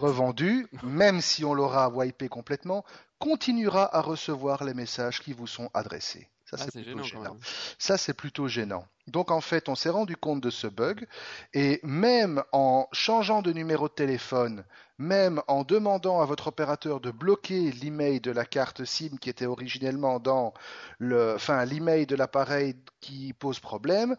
revendu, 0.00 0.66
même 0.82 1.20
si 1.20 1.44
on 1.44 1.52
l'aura 1.52 1.90
wipé 1.90 2.28
complètement, 2.28 2.84
continuera 3.18 3.94
à 3.94 4.00
recevoir 4.00 4.64
les 4.64 4.72
messages 4.72 5.20
qui 5.20 5.34
vous 5.34 5.46
sont 5.46 5.70
adressés. 5.74 6.26
Ça, 6.46 6.56
ah, 6.58 6.64
c'est 6.64 6.82
plutôt 6.82 7.02
gênant. 7.02 7.36
Ça, 7.78 7.98
c'est 7.98 8.14
plutôt 8.14 8.48
gênant. 8.48 8.86
Donc, 9.10 9.30
en 9.30 9.40
fait, 9.40 9.68
on 9.68 9.74
s'est 9.74 9.90
rendu 9.90 10.16
compte 10.16 10.40
de 10.40 10.50
ce 10.50 10.66
bug 10.66 11.06
et 11.52 11.80
même 11.82 12.42
en 12.52 12.88
changeant 12.92 13.42
de 13.42 13.52
numéro 13.52 13.88
de 13.88 13.94
téléphone, 13.94 14.64
même 14.98 15.42
en 15.48 15.64
demandant 15.64 16.20
à 16.20 16.24
votre 16.26 16.46
opérateur 16.46 17.00
de 17.00 17.10
bloquer 17.10 17.72
l'email 17.72 18.20
de 18.20 18.30
la 18.30 18.44
carte 18.44 18.84
SIM 18.84 19.18
qui 19.20 19.28
était 19.28 19.46
originellement 19.46 20.20
dans 20.20 20.54
le, 20.98 21.34
enfin, 21.34 21.64
l'email 21.64 22.06
de 22.06 22.14
l'appareil 22.14 22.76
qui 23.00 23.32
pose 23.32 23.58
problème, 23.58 24.16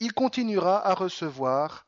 il 0.00 0.12
continuera 0.14 0.86
à 0.86 0.94
recevoir 0.94 1.86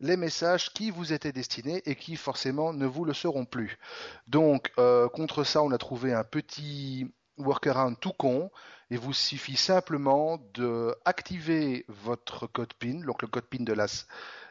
les 0.00 0.16
messages 0.16 0.72
qui 0.72 0.90
vous 0.90 1.12
étaient 1.12 1.32
destinés 1.32 1.82
et 1.86 1.94
qui 1.94 2.16
forcément 2.16 2.72
ne 2.72 2.86
vous 2.86 3.04
le 3.04 3.14
seront 3.14 3.44
plus. 3.44 3.78
Donc, 4.26 4.72
euh, 4.78 5.08
contre 5.08 5.44
ça, 5.44 5.62
on 5.62 5.70
a 5.70 5.78
trouvé 5.78 6.12
un 6.12 6.24
petit 6.24 7.06
workaround 7.36 7.98
tout 8.00 8.12
con 8.12 8.50
il 8.90 8.98
vous 8.98 9.12
suffit 9.12 9.56
simplement 9.56 10.38
de 10.54 10.94
activer 11.04 11.84
votre 11.88 12.46
code 12.46 12.74
PIN, 12.74 13.00
donc 13.04 13.22
le 13.22 13.28
code 13.28 13.44
PIN 13.44 13.64
de 13.64 13.72
la, 13.72 13.86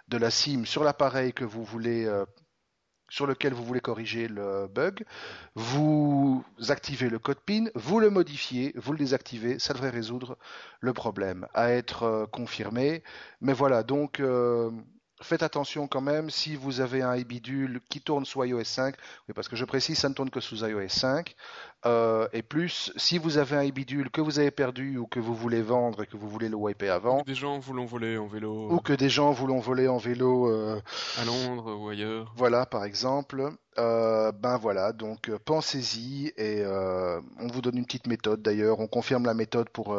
de 0.08 0.18
la 0.18 0.32
SIM 0.32 0.66
sur 0.66 0.84
l'appareil 0.84 1.34
que 1.34 1.46
vous 1.46 1.64
voulez 1.64 2.06
euh, 2.06 2.26
sur 3.10 3.28
lequel 3.28 3.54
vous 3.54 3.64
voulez 3.64 3.80
corriger 3.80 4.28
le 4.28 4.68
bug, 4.68 5.06
vous 5.54 6.44
activez 6.70 7.10
le 7.10 7.20
code 7.20 7.40
PIN, 7.40 7.66
vous 7.76 8.00
le 8.00 8.10
modifiez, 8.10 8.74
vous 8.76 8.92
le 8.92 8.98
désactivez, 8.98 9.60
ça 9.60 9.74
devrait 9.74 9.92
résoudre 9.92 10.38
le 10.80 10.94
problème. 10.94 11.48
À 11.54 11.70
être 11.70 12.04
euh, 12.04 12.26
confirmé. 12.26 13.04
Mais 13.40 13.54
voilà, 13.54 13.84
donc 13.84 14.20
euh, 14.20 14.72
faites 15.24 15.44
attention 15.44 15.88
quand 15.88 16.02
même 16.02 16.30
si 16.30 16.56
vous 16.56 16.82
avez 16.82 17.02
un 17.02 17.16
iBidule 17.16 17.82
qui 17.90 18.02
tourne 18.02 18.26
sous 18.26 18.44
iOS 18.44 18.64
5, 18.64 18.96
oui, 19.28 19.34
parce 19.34 19.48
que 19.48 19.56
je 19.56 19.66
précise, 19.66 19.98
ça 19.98 20.10
ne 20.10 20.14
tourne 20.14 20.30
que 20.30 20.40
sous 20.40 20.66
iOS 20.66 20.90
5, 20.90 21.36
euh, 21.86 22.28
et 22.34 22.42
plus, 22.42 22.92
si 22.96 23.18
vous 23.18 23.38
avez 23.38 23.56
un 23.56 23.64
iBidule 23.64 24.10
que 24.10 24.22
vous 24.22 24.40
avez 24.40 24.52
perdu 24.52 24.98
ou 24.98 25.08
que 25.08 25.20
vous 25.20 25.36
voulez 25.36 25.62
vendre 25.62 26.04
et 26.04 26.08
que 26.08 26.16
vous 26.18 26.30
voulez 26.30 26.50
le 26.50 26.56
wiper 26.56 26.90
avant, 26.90 27.20
ou 27.20 27.24
que 27.24 27.28
des 27.28 27.36
gens 27.36 27.60
vous 27.60 27.74
l'ont 27.74 27.86
volé 27.86 28.18
en 28.18 28.28
vélo, 28.28 28.72
ou 28.72 28.80
que 28.80 28.94
des 28.94 29.10
gens 29.10 29.32
vous 29.32 29.48
l'ont 29.48 29.60
volé 29.60 29.88
en 29.88 29.98
vélo 29.98 30.50
euh, 30.50 30.82
à 31.20 31.26
Londres 31.26 31.76
ou 31.80 31.90
ailleurs, 31.90 32.34
voilà 32.36 32.66
par 32.66 32.86
exemple, 32.86 33.50
euh, 33.80 34.32
ben 34.32 34.58
voilà, 34.58 34.94
donc 34.94 35.32
pensez-y 35.46 36.34
et 36.38 36.64
on 36.66 37.48
vous 37.48 37.62
donne 37.62 37.78
une 37.78 37.86
petite 37.86 38.08
méthode 38.08 38.42
d'ailleurs, 38.42 38.80
on 38.80 38.88
confirme 38.88 39.26
la 39.26 39.34
méthode 39.34 39.70
pour 39.70 39.96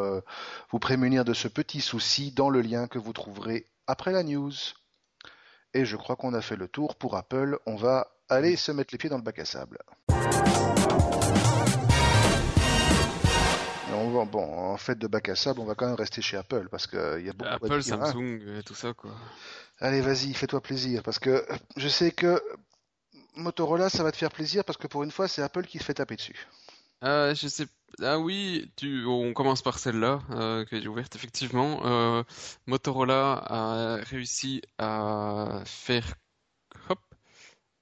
vous 0.70 0.78
prémunir 0.78 1.24
de 1.24 1.34
ce 1.34 1.48
petit 1.48 1.80
souci 1.80 2.32
dans 2.32 2.50
le 2.50 2.60
lien 2.60 2.86
que 2.86 2.98
vous 2.98 3.12
trouverez 3.12 3.66
après 3.86 4.12
la 4.12 4.22
news. 4.22 4.52
Et 5.74 5.84
je 5.84 5.96
crois 5.96 6.16
qu'on 6.16 6.34
a 6.34 6.40
fait 6.40 6.56
le 6.56 6.68
tour 6.68 6.96
pour 6.96 7.16
Apple. 7.16 7.58
On 7.66 7.76
va 7.76 8.08
aller 8.28 8.56
se 8.56 8.72
mettre 8.72 8.94
les 8.94 8.98
pieds 8.98 9.10
dans 9.10 9.18
le 9.18 9.22
bac 9.22 9.38
à 9.38 9.44
sable. 9.44 9.78
bon, 14.24 14.72
en 14.72 14.76
fait 14.76 14.98
de 14.98 15.06
bac 15.06 15.28
à 15.28 15.34
sable, 15.34 15.60
on 15.60 15.64
va 15.64 15.74
quand 15.74 15.86
même 15.86 15.96
rester 15.96 16.22
chez 16.22 16.36
Apple 16.36 16.68
parce 16.70 16.86
qu'il 16.86 17.24
y 17.24 17.28
a 17.28 17.32
beaucoup 17.32 17.50
Apple, 17.50 17.82
Samsung, 17.82 18.58
et 18.58 18.62
tout 18.62 18.74
ça 18.74 18.92
quoi. 18.92 19.10
Allez, 19.80 20.00
vas-y, 20.00 20.32
fais-toi 20.34 20.60
plaisir 20.60 21.02
parce 21.02 21.18
que 21.18 21.44
je 21.76 21.88
sais 21.88 22.12
que 22.12 22.40
Motorola, 23.36 23.90
ça 23.90 24.04
va 24.04 24.12
te 24.12 24.16
faire 24.16 24.30
plaisir 24.30 24.64
parce 24.64 24.78
que 24.78 24.86
pour 24.86 25.02
une 25.02 25.10
fois, 25.10 25.26
c'est 25.26 25.42
Apple 25.42 25.64
qui 25.64 25.78
se 25.78 25.84
fait 25.84 25.94
taper 25.94 26.16
dessus. 26.16 26.46
Euh, 27.02 27.34
je 27.34 27.48
sais. 27.48 27.66
Ah 28.02 28.18
oui, 28.18 28.70
tu... 28.76 29.06
on 29.06 29.32
commence 29.32 29.62
par 29.62 29.78
celle-là 29.78 30.20
euh, 30.30 30.64
qui 30.64 30.76
est 30.76 30.86
ouverte 30.86 31.14
effectivement. 31.16 31.80
Euh, 31.84 32.22
Motorola 32.66 33.42
a 33.46 33.96
réussi 34.04 34.62
à 34.78 35.62
faire 35.64 36.14
hop 36.88 37.00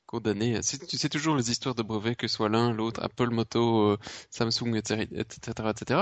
condamné. 0.06 0.60
C'est 0.62 1.08
toujours 1.08 1.36
les 1.36 1.50
histoires 1.50 1.74
de 1.74 1.82
brevets 1.82 2.16
que 2.16 2.28
soit 2.28 2.48
l'un, 2.48 2.72
l'autre, 2.72 3.02
Apple, 3.02 3.30
Moto, 3.30 3.96
Samsung, 4.30 4.74
etc., 4.76 5.06
etc., 5.12 5.68
etc. 5.70 6.00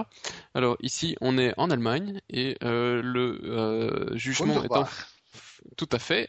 Alors 0.55 0.77
ici, 0.81 1.17
on 1.21 1.39
est 1.39 1.55
en 1.57 1.71
Allemagne 1.71 2.21
et 2.29 2.57
le 2.63 4.11
jugement 4.17 4.65
étant 4.65 4.87
tout 5.77 5.89
à 5.93 5.99
fait. 5.99 6.29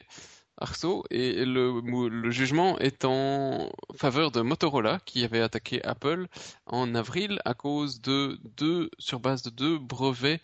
Arceau, 0.62 1.04
et 1.10 1.44
le, 1.46 1.82
le, 2.10 2.32
jugement 2.32 2.78
est 2.80 3.04
en 3.04 3.72
faveur 3.96 4.32
de 4.32 4.42
Motorola 4.42 5.00
qui 5.06 5.24
avait 5.24 5.42
attaqué 5.42 5.84
Apple 5.84 6.28
en 6.66 6.96
avril 6.96 7.40
à 7.46 7.54
cause 7.54 8.02
de 8.02 8.40
deux, 8.58 8.90
sur 8.98 9.20
base 9.20 9.42
de 9.42 9.50
deux 9.50 9.78
brevets 9.78 10.40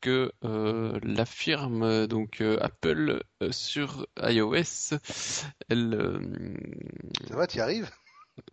que 0.00 0.32
euh, 0.44 0.98
la 1.02 1.26
firme 1.26 2.06
donc 2.06 2.40
euh, 2.40 2.56
Apple 2.60 3.22
euh, 3.42 3.52
sur 3.52 4.06
iOS, 4.22 4.96
elle. 5.68 6.56
Ça 7.28 7.36
va, 7.36 7.46
y 7.54 7.60
arrives? 7.60 7.90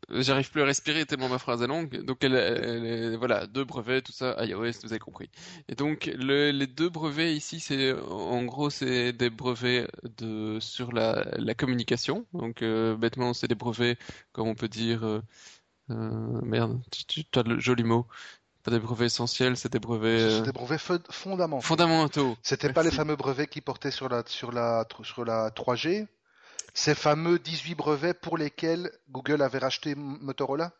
J'arrive 0.09 0.49
plus 0.51 0.61
à 0.61 0.65
respirer 0.65 1.05
tellement 1.05 1.29
ma 1.29 1.37
phrase 1.37 1.61
est 1.61 1.67
longue. 1.67 2.01
Donc, 2.03 2.23
elle, 2.23 3.15
voilà, 3.17 3.45
deux 3.47 3.65
brevets, 3.65 4.01
tout 4.01 4.11
ça, 4.11 4.35
iOS, 4.45 4.71
vous 4.83 4.91
avez 4.91 4.99
compris. 4.99 5.29
Et 5.67 5.75
donc, 5.75 6.05
les 6.05 6.67
deux 6.67 6.89
brevets 6.89 7.35
ici, 7.35 7.59
c'est 7.59 7.93
en 7.93 8.43
gros, 8.43 8.69
c'est 8.69 9.13
des 9.13 9.29
brevets 9.29 9.87
de 10.17 10.59
sur 10.61 10.91
la, 10.91 11.25
la 11.37 11.53
communication. 11.53 12.25
Donc, 12.33 12.61
euh, 12.61 12.95
bêtement, 12.95 13.33
c'est 13.33 13.47
des 13.47 13.55
brevets, 13.55 13.97
comme 14.31 14.47
on 14.47 14.55
peut 14.55 14.69
dire, 14.69 15.05
euh, 15.05 15.21
euh 15.89 16.41
merde, 16.41 16.81
tu, 16.91 17.25
tu 17.25 17.39
as 17.39 17.43
le 17.43 17.59
joli 17.59 17.83
mot. 17.83 18.07
Pas 18.63 18.71
des 18.71 18.79
brevets 18.79 19.05
essentiels, 19.07 19.55
c'est 19.55 19.71
des 19.71 19.79
brevets. 19.79 20.43
Des 20.43 20.51
brevets 20.51 20.81
fondamentaux. 21.09 21.65
Fondamentaux. 21.65 22.37
C'était 22.43 22.73
pas 22.73 22.83
les 22.83 22.91
fameux 22.91 23.15
brevets 23.15 23.47
qui 23.47 23.61
portaient 23.61 23.91
sur 23.91 24.09
la 24.09 24.23
sur 24.25 24.51
la 24.51 24.85
sur 25.03 25.23
la 25.23 25.49
3G 25.51 26.07
ces 26.73 26.95
fameux 26.95 27.39
18 27.39 27.75
brevets 27.75 28.13
pour 28.13 28.37
lesquels 28.37 28.91
Google 29.09 29.41
avait 29.41 29.59
racheté 29.59 29.95
Motorola? 29.95 30.73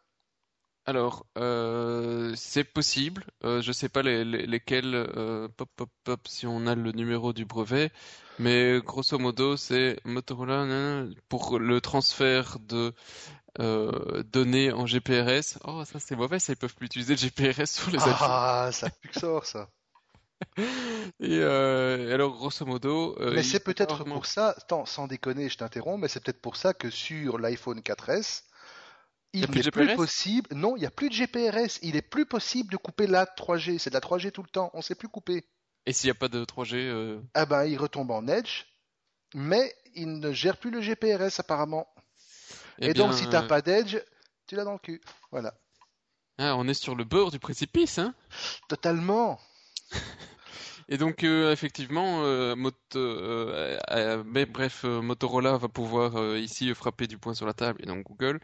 Alors, 0.87 1.25
euh, 1.37 2.33
c'est 2.37 2.63
possible. 2.63 3.25
Euh, 3.43 3.61
je 3.61 3.67
ne 3.67 3.73
sais 3.73 3.89
pas 3.89 4.03
lesquels, 4.03 4.95
euh, 4.95 5.49
pop, 5.49 5.69
pop, 5.75 5.89
pop, 6.05 6.27
si 6.29 6.47
on 6.47 6.65
a 6.65 6.75
le 6.75 6.93
numéro 6.93 7.33
du 7.33 7.43
brevet, 7.43 7.91
mais 8.39 8.79
grosso 8.79 9.19
modo, 9.19 9.57
c'est 9.57 9.99
Motorola 10.05 11.05
pour 11.27 11.59
le 11.59 11.81
transfert 11.81 12.57
de 12.59 12.93
données 13.59 14.71
en 14.71 14.85
GPRS. 14.85 15.59
Oh, 15.65 15.83
ça 15.83 15.99
c'est 15.99 16.15
mauvais, 16.15 16.39
ça 16.39 16.53
ils 16.53 16.57
peuvent 16.57 16.75
plus 16.75 16.85
utiliser 16.85 17.15
le 17.15 17.19
GPRS 17.19 17.65
sur 17.65 17.91
les 17.91 17.99
Ah, 17.99 18.69
ça 18.71 18.89
pue 18.89 19.09
que 19.09 19.19
ça. 19.43 19.69
Et 21.19 21.39
euh, 21.39 22.13
alors, 22.13 22.33
grosso 22.33 22.65
modo. 22.65 23.15
Euh, 23.19 23.33
mais 23.33 23.43
c'est 23.43 23.59
peut-être 23.59 24.03
pour 24.03 24.25
ça, 24.25 24.55
sans 24.85 25.07
déconner, 25.07 25.49
je 25.49 25.57
t'interromps, 25.57 26.01
mais 26.01 26.07
c'est 26.07 26.23
peut-être 26.23 26.41
pour 26.41 26.55
ça 26.55 26.73
que 26.73 26.89
sur 26.89 27.37
l'iPhone 27.37 27.79
4S, 27.79 28.43
il 29.33 29.41
n'est 29.41 29.71
plus, 29.71 29.95
possible. 29.95 30.49
Non, 30.53 30.75
il 30.75 30.81
n'y 30.81 30.85
a 30.85 30.91
plus 30.91 31.09
de 31.09 31.13
GPRS. 31.13 31.79
Il 31.81 31.95
est 31.95 32.01
plus 32.01 32.25
possible 32.25 32.71
de 32.71 32.77
couper 32.77 33.07
la 33.07 33.25
3G. 33.25 33.77
C'est 33.77 33.89
de 33.89 33.95
la 33.95 33.99
3G 33.99 34.31
tout 34.31 34.43
le 34.43 34.49
temps. 34.49 34.71
On 34.73 34.77
ne 34.77 34.83
sait 34.83 34.95
plus 34.95 35.09
couper. 35.09 35.45
Et 35.85 35.93
s'il 35.93 36.07
n'y 36.07 36.11
a 36.11 36.15
pas 36.15 36.27
de 36.27 36.43
3G 36.43 36.75
euh 36.75 37.21
Ah 37.33 37.45
ben, 37.45 37.65
il 37.65 37.77
retombe 37.77 38.11
en 38.11 38.27
Edge, 38.27 38.65
mais 39.33 39.73
il 39.95 40.19
ne 40.19 40.31
gère 40.31 40.57
plus 40.57 40.71
le 40.71 40.81
GPRS 40.81 41.39
apparemment. 41.39 41.87
Eh 42.79 42.89
Et, 42.89 42.93
donc, 42.93 43.13
si 43.13 43.23
tu 43.23 43.29
n'as 43.29 43.43
pas 43.43 43.61
d'Edge, 43.61 43.97
tu 44.47 44.55
l'as 44.55 44.63
dans 44.63 44.73
le 44.73 44.79
cul. 44.79 45.01
Voilà. 45.31 45.53
Ah, 46.37 46.55
on 46.55 46.67
est 46.67 46.73
sur 46.73 46.95
le 46.95 47.03
bord 47.03 47.31
du 47.31 47.39
précipice, 47.39 47.97
hein? 47.97 48.13
Totalement. 48.69 49.39
Et 50.89 50.97
donc 50.97 51.23
euh, 51.23 51.51
effectivement, 51.51 52.23
euh, 52.23 52.55
euh, 52.95 54.23
mais 54.25 54.45
bref, 54.45 54.85
Motorola 54.85 55.57
va 55.57 55.67
pouvoir 55.67 56.37
ici 56.37 56.73
frapper 56.73 57.07
du 57.07 57.17
poing 57.17 57.33
sur 57.33 57.45
la 57.45 57.53
table 57.53 57.81
et 57.83 57.85
donc 57.85 58.05
Google 58.05 58.39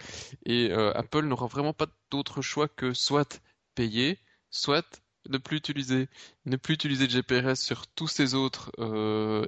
et 0.45 0.71
Apple 0.71 1.23
n'aura 1.23 1.47
vraiment 1.47 1.73
pas 1.73 1.87
d'autre 2.11 2.41
choix 2.41 2.67
que 2.67 2.93
soit 2.93 3.41
payer, 3.75 4.19
soit 4.49 5.03
ne 5.29 5.37
plus 5.37 5.57
utiliser, 5.57 6.09
ne 6.45 6.57
plus 6.57 6.73
utiliser 6.73 7.07
de 7.07 7.11
GPRS 7.11 7.55
sur 7.55 7.87
tous 7.87 8.07
ces 8.07 8.35
autres 8.35 8.71
euh, 8.79 9.45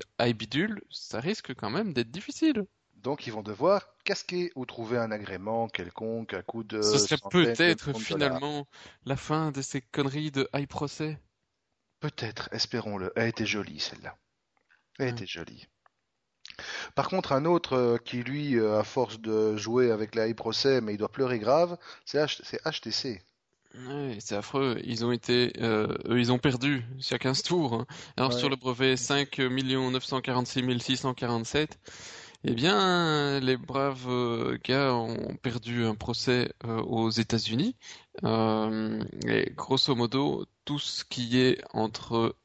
ça 0.89 1.20
risque 1.20 1.54
quand 1.54 1.70
même 1.70 1.93
d'être 1.93 2.12
difficile. 2.12 2.66
Donc 2.96 3.28
ils 3.28 3.34
vont 3.34 3.43
devoir 3.43 3.84
casquer 4.04 4.52
ou 4.56 4.66
trouver 4.66 4.98
un 4.98 5.12
agrément 5.12 5.68
quelconque 5.68 6.34
à 6.34 6.41
coup 6.41 6.64
de. 6.64 6.82
Ce 6.82 6.98
serait 6.98 7.20
peut-être 7.30 7.93
finalement 8.00 8.68
la 9.06 9.16
fin 9.16 9.52
de 9.52 9.62
ces 9.62 9.82
conneries 9.82 10.32
de 10.32 10.50
iProcess. 10.56 11.16
Peut-être, 12.06 12.49
espérons-le. 12.51 13.12
Elle 13.16 13.30
était 13.30 13.47
jolie, 13.47 13.80
celle-là. 13.80 14.16
Elle 14.99 15.10
était 15.10 15.26
jolie. 15.26 15.66
Par 16.93 17.10
contre, 17.10 17.32
un 17.32 17.45
autre 17.45 17.74
euh, 17.74 17.97
qui, 17.97 18.22
lui, 18.22 18.60
euh, 18.60 18.80
à 18.80 18.84
force 18.84 19.20
de 19.20 19.58
jouer 19.58 19.89
avec 19.89 20.14
la 20.14 20.32
procès, 20.36 20.82
mais 20.82 20.93
il 20.93 20.97
doit 20.97 21.12
pleurer 21.12 21.39
grave, 21.39 21.80
c'est 22.06 22.24
HTC. 22.24 23.24
Oui, 23.88 24.18
c'est 24.20 24.36
affreux. 24.36 24.80
Ils 24.84 25.03
ont 25.03 25.12
été, 25.12 25.51
euh, 25.60 25.97
ils 26.12 26.32
ont 26.32 26.38
perdu 26.38 26.86
chacun 26.99 27.30
15 27.30 27.41
tours. 27.41 27.86
Alors 28.18 28.34
sur 28.34 28.49
le 28.49 28.56
brevet 28.56 28.97
5 28.97 29.39
946 29.39 30.80
647, 30.80 31.80
eh 32.47 32.53
bien, 32.53 33.39
les 33.39 33.58
braves 33.58 34.08
euh, 34.08 34.60
gars 34.64 34.93
ont 34.93 35.36
perdu 35.41 35.84
un 35.84 35.95
procès 35.95 36.51
euh, 36.66 36.80
aux 36.84 37.10
États-Unis. 37.10 37.76
Euh, 38.24 39.03
et 39.28 39.51
grosso 39.55 39.93
modo, 39.95 40.45
tout 40.63 40.80
ce 40.80 41.03
qui 41.03 41.39
est 41.39 41.61
entre 41.74 42.36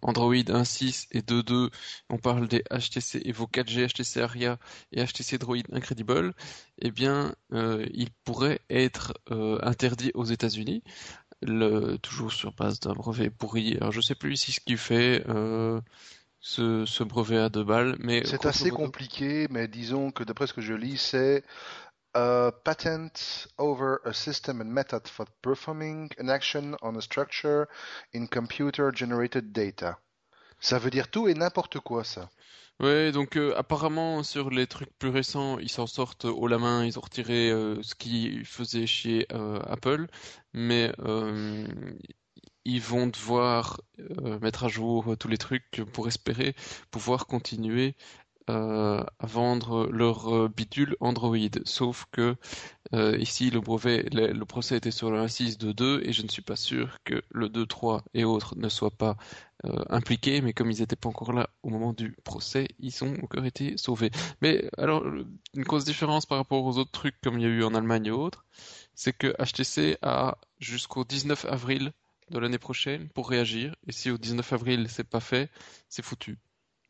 Android 0.00 0.34
1.6 0.34 1.08
et 1.12 1.20
2.2, 1.20 1.70
on 2.08 2.18
parle 2.18 2.48
des 2.48 2.62
HTC 2.70 3.22
Evo 3.24 3.46
4G, 3.46 3.88
HTC 3.88 4.20
Aria 4.20 4.58
et 4.92 5.04
HTC 5.04 5.38
Droid 5.38 5.64
Incredible, 5.72 6.34
eh 6.78 6.90
bien, 6.90 7.34
il 7.52 8.08
pourrait 8.24 8.60
être 8.70 9.14
interdit 9.62 10.12
aux 10.14 10.24
États-Unis. 10.24 10.82
toujours 12.02 12.32
sur 12.32 12.52
base 12.52 12.80
d'un 12.80 12.94
brevet 12.94 13.30
pourri. 13.30 13.76
Alors 13.76 13.92
je 13.92 14.00
sais 14.00 14.14
plus 14.14 14.32
ici 14.32 14.52
ce 14.52 14.60
qu'il 14.60 14.78
fait 14.78 15.24
ce, 16.40 17.02
brevet 17.02 17.38
à 17.38 17.48
deux 17.48 17.64
balles. 17.64 17.96
Mais 17.98 18.22
c'est 18.24 18.46
assez 18.46 18.70
compliqué, 18.70 19.46
mais 19.50 19.68
disons 19.68 20.10
que 20.10 20.24
d'après 20.24 20.46
ce 20.46 20.52
que 20.52 20.60
je 20.60 20.74
lis, 20.74 20.98
c'est 20.98 21.42
a 22.14 22.52
patent 22.64 23.48
over 23.58 24.00
a 24.04 24.12
system 24.12 24.60
and 24.60 24.72
method 24.72 25.06
for 25.08 25.26
performing 25.42 26.10
an 26.18 26.28
action 26.30 26.76
on 26.82 26.96
a 26.96 27.02
structure 27.02 27.68
in 28.12 28.26
computer 28.26 28.90
generated 28.94 29.52
data. 29.52 29.98
Ça 30.60 30.78
veut 30.78 30.90
dire 30.90 31.08
tout 31.08 31.28
et 31.28 31.34
n'importe 31.34 31.78
quoi, 31.80 32.04
ça. 32.04 32.28
Ouais, 32.80 33.10
donc 33.10 33.36
euh, 33.36 33.54
apparemment 33.56 34.22
sur 34.22 34.50
les 34.50 34.68
trucs 34.68 34.90
plus 34.98 35.08
récents, 35.08 35.58
ils 35.58 35.68
s'en 35.68 35.88
sortent 35.88 36.26
haut 36.26 36.46
la 36.46 36.58
main, 36.58 36.84
ils 36.84 36.96
ont 36.96 37.02
retiré 37.02 37.50
euh, 37.50 37.82
ce 37.82 37.96
qu'ils 37.96 38.44
faisaient 38.44 38.86
chez 38.86 39.26
euh, 39.32 39.60
Apple, 39.66 40.06
mais 40.52 40.92
ils 42.64 42.82
vont 42.82 43.06
devoir 43.06 43.80
mettre 44.42 44.64
à 44.64 44.68
jour 44.68 45.16
tous 45.18 45.28
les 45.28 45.38
trucs 45.38 45.82
pour 45.92 46.06
espérer 46.06 46.54
pouvoir 46.90 47.26
continuer 47.26 47.96
euh, 48.48 49.02
à 49.18 49.26
vendre 49.26 49.88
leur 49.90 50.48
bidule 50.48 50.96
Android. 51.00 51.36
Sauf 51.64 52.06
que 52.12 52.36
ici 53.18 53.50
le 53.50 53.60
brevet, 53.60 54.06
le, 54.12 54.44
procès 54.44 54.76
était 54.76 54.90
sur 54.90 55.10
le 55.10 55.18
1.6.2.2 55.18 56.00
et 56.08 56.12
je 56.12 56.22
ne 56.22 56.28
suis 56.28 56.42
pas 56.42 56.56
sûr 56.56 56.98
que 57.04 57.22
le 57.30 57.48
2.3 57.48 58.00
et 58.14 58.24
autres 58.24 58.54
ne 58.56 58.68
soient 58.68 58.90
pas 58.90 59.16
impliqués, 59.90 60.40
mais 60.40 60.52
comme 60.54 60.70
ils 60.70 60.80
n'étaient 60.80 60.96
pas 60.96 61.08
encore 61.10 61.32
là 61.32 61.50
au 61.62 61.68
moment 61.68 61.92
du 61.92 62.16
procès, 62.24 62.68
ils 62.78 63.04
ont 63.04 63.14
encore 63.22 63.44
été 63.44 63.76
sauvés. 63.76 64.10
Mais 64.40 64.70
alors, 64.78 65.04
une 65.04 65.64
grosse 65.64 65.84
différence 65.84 66.24
par 66.24 66.38
rapport 66.38 66.64
aux 66.64 66.78
autres 66.78 66.92
trucs 66.92 67.20
comme 67.20 67.38
il 67.38 67.42
y 67.42 67.46
a 67.46 67.48
eu 67.48 67.64
en 67.64 67.74
Allemagne 67.74 68.06
et 68.06 68.10
autres, 68.10 68.46
c'est 68.94 69.12
que 69.12 69.34
HTC 69.40 69.96
a 70.02 70.38
jusqu'au 70.58 71.04
19 71.04 71.44
avril 71.44 71.92
de 72.30 72.38
l'année 72.38 72.58
prochaine 72.58 73.08
pour 73.10 73.28
réagir. 73.28 73.74
Et 73.86 73.92
si 73.92 74.10
au 74.10 74.18
19 74.18 74.52
avril 74.52 74.86
c'est 74.88 75.08
pas 75.08 75.20
fait, 75.20 75.50
c'est 75.88 76.02
foutu. 76.04 76.38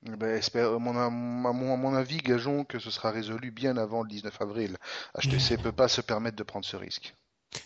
Eh 0.07 0.17
ben, 0.17 0.41
à, 0.55 0.79
mon, 0.79 0.97
à, 0.97 1.11
mon, 1.53 1.95
avis, 1.95 2.19
gageons 2.19 2.65
que 2.65 2.79
ce 2.79 2.91
sera 2.91 3.11
résolu 3.11 3.51
bien 3.51 3.77
avant 3.77 4.03
le 4.03 4.09
19 4.09 4.41
avril. 4.41 4.77
HTC 5.17 5.57
ne 5.57 5.63
peut 5.63 5.73
pas 5.73 5.89
se 5.89 6.01
permettre 6.01 6.37
de 6.37 6.45
prendre 6.45 6.65
ce 6.65 6.77
risque. 6.77 7.15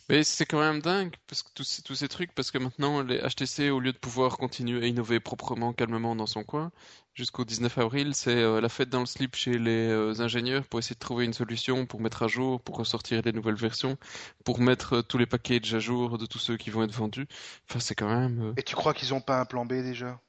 Mais 0.08 0.22
c'est 0.22 0.46
quand 0.46 0.60
même 0.60 0.80
dingue, 0.80 1.14
parce 1.26 1.42
que 1.42 1.50
tous 1.54 1.64
ces, 1.64 1.82
tous 1.82 1.96
ces 1.96 2.08
trucs, 2.08 2.32
parce 2.34 2.50
que 2.50 2.58
maintenant, 2.58 3.02
les 3.02 3.18
HTC, 3.18 3.70
au 3.70 3.80
lieu 3.80 3.92
de 3.92 3.98
pouvoir 3.98 4.38
continuer 4.38 4.84
à 4.84 4.86
innover 4.86 5.20
proprement, 5.20 5.72
calmement 5.72 6.14
dans 6.14 6.26
son 6.26 6.44
coin, 6.44 6.70
jusqu'au 7.14 7.44
19 7.44 7.78
avril, 7.78 8.14
c'est 8.14 8.36
euh, 8.36 8.60
la 8.60 8.68
fête 8.68 8.88
dans 8.88 9.00
le 9.00 9.06
slip 9.06 9.34
chez 9.34 9.58
les 9.58 9.88
euh, 9.88 10.20
ingénieurs 10.20 10.64
pour 10.66 10.78
essayer 10.78 10.94
de 10.94 11.00
trouver 11.00 11.24
une 11.24 11.32
solution 11.32 11.84
pour 11.84 12.00
mettre 12.00 12.22
à 12.22 12.28
jour, 12.28 12.60
pour 12.62 12.76
ressortir 12.76 13.22
les 13.24 13.32
nouvelles 13.32 13.56
versions, 13.56 13.98
pour 14.44 14.60
mettre 14.60 14.98
euh, 14.98 15.02
tous 15.02 15.18
les 15.18 15.26
packages 15.26 15.74
à 15.74 15.80
jour 15.80 16.16
de 16.16 16.26
tous 16.26 16.38
ceux 16.38 16.56
qui 16.56 16.70
vont 16.70 16.84
être 16.84 16.94
vendus. 16.94 17.26
Enfin, 17.68 17.80
c'est 17.80 17.96
quand 17.96 18.08
même... 18.08 18.54
Et 18.56 18.62
tu 18.62 18.76
crois 18.76 18.94
qu'ils 18.94 19.12
ont 19.14 19.20
pas 19.20 19.40
un 19.40 19.44
plan 19.44 19.66
B 19.66 19.74
déjà? 19.74 20.20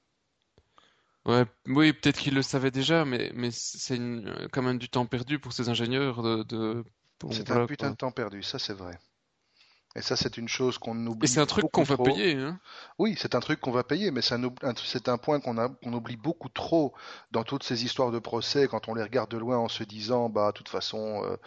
Ouais, 1.25 1.45
oui, 1.67 1.93
peut-être 1.93 2.19
qu'ils 2.19 2.35
le 2.35 2.41
savaient 2.41 2.71
déjà, 2.71 3.05
mais, 3.05 3.31
mais 3.33 3.49
c'est 3.51 3.99
quand 4.51 4.61
même 4.61 4.77
du 4.77 4.89
temps 4.89 5.05
perdu 5.05 5.39
pour 5.39 5.53
ces 5.53 5.69
ingénieurs 5.69 6.21
de... 6.21 6.43
de... 6.43 6.83
c'est 7.31 7.49
un 7.51 7.65
putain 7.65 7.91
de 7.91 7.95
temps 7.95 8.11
perdu, 8.11 8.43
ça 8.43 8.59
c'est 8.59 8.73
vrai. 8.73 8.99
Et 9.95 10.01
ça, 10.01 10.15
c'est 10.15 10.37
une 10.37 10.47
chose 10.47 10.79
qu'on 10.79 11.05
oublie. 11.05 11.25
Et 11.25 11.27
c'est 11.27 11.39
un 11.39 11.45
truc 11.45 11.69
qu'on 11.71 11.83
va 11.83 11.97
payer. 11.97 12.33
Hein 12.33 12.59
oui, 12.97 13.15
c'est 13.17 13.35
un 13.35 13.39
truc 13.39 13.59
qu'on 13.59 13.71
va 13.71 13.83
payer, 13.83 14.09
mais 14.09 14.21
c'est 14.21 14.33
un, 15.07 15.17
point 15.17 15.39
qu'on 15.39 15.93
oublie 15.93 16.17
beaucoup 16.17 16.49
trop 16.49 16.93
dans 17.31 17.43
toutes 17.43 17.63
ces 17.63 17.85
histoires 17.85 18.11
de 18.11 18.17
procès 18.17 18.67
quand 18.67 18.87
on 18.87 18.95
les 18.95 19.03
regarde 19.03 19.29
de 19.29 19.37
loin 19.37 19.57
en 19.57 19.67
se 19.67 19.83
disant, 19.83 20.29
bah, 20.29 20.47
de 20.47 20.57
toute 20.57 20.69
façon, 20.69 21.23
euh, 21.23 21.37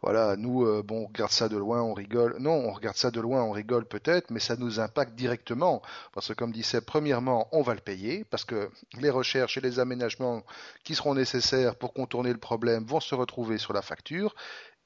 voilà, 0.00 0.36
nous, 0.36 0.64
euh, 0.64 0.84
on 0.90 1.06
regarde 1.06 1.32
ça 1.32 1.48
de 1.48 1.56
loin, 1.56 1.82
on 1.82 1.92
rigole. 1.92 2.36
Non, 2.38 2.52
on 2.52 2.72
regarde 2.72 2.96
ça 2.96 3.10
de 3.10 3.20
loin, 3.20 3.42
on 3.42 3.50
rigole 3.50 3.84
peut-être, 3.84 4.30
mais 4.30 4.38
ça 4.38 4.56
nous 4.56 4.78
impacte 4.78 5.14
directement. 5.14 5.82
Parce 6.12 6.28
que, 6.28 6.34
comme 6.34 6.52
disait, 6.52 6.80
premièrement, 6.80 7.48
on 7.52 7.62
va 7.62 7.74
le 7.74 7.80
payer, 7.80 8.24
parce 8.24 8.44
que 8.44 8.70
les 9.00 9.10
recherches 9.10 9.58
et 9.58 9.60
les 9.60 9.80
aménagements 9.80 10.44
qui 10.84 10.94
seront 10.94 11.14
nécessaires 11.14 11.76
pour 11.76 11.92
contourner 11.92 12.32
le 12.32 12.38
problème 12.38 12.84
vont 12.84 13.00
se 13.00 13.14
retrouver 13.14 13.58
sur 13.58 13.72
la 13.72 13.82
facture. 13.82 14.36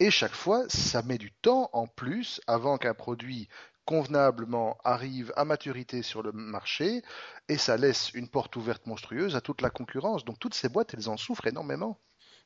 Et 0.00 0.10
chaque 0.10 0.34
fois, 0.34 0.64
ça 0.68 1.02
met 1.02 1.18
du 1.18 1.30
temps 1.30 1.68
en 1.72 1.86
plus 1.86 2.40
avant 2.46 2.78
qu'un 2.78 2.94
produit 2.94 3.48
convenablement 3.84 4.78
arrive 4.84 5.32
à 5.36 5.44
maturité 5.44 6.02
sur 6.02 6.22
le 6.22 6.32
marché 6.32 7.02
et 7.48 7.58
ça 7.58 7.76
laisse 7.76 8.12
une 8.14 8.28
porte 8.28 8.56
ouverte 8.56 8.86
monstrueuse 8.86 9.36
à 9.36 9.40
toute 9.40 9.60
la 9.60 9.70
concurrence. 9.70 10.24
Donc 10.24 10.38
toutes 10.38 10.54
ces 10.54 10.68
boîtes, 10.68 10.94
elles 10.94 11.08
en 11.08 11.16
souffrent 11.16 11.46
énormément. 11.46 11.98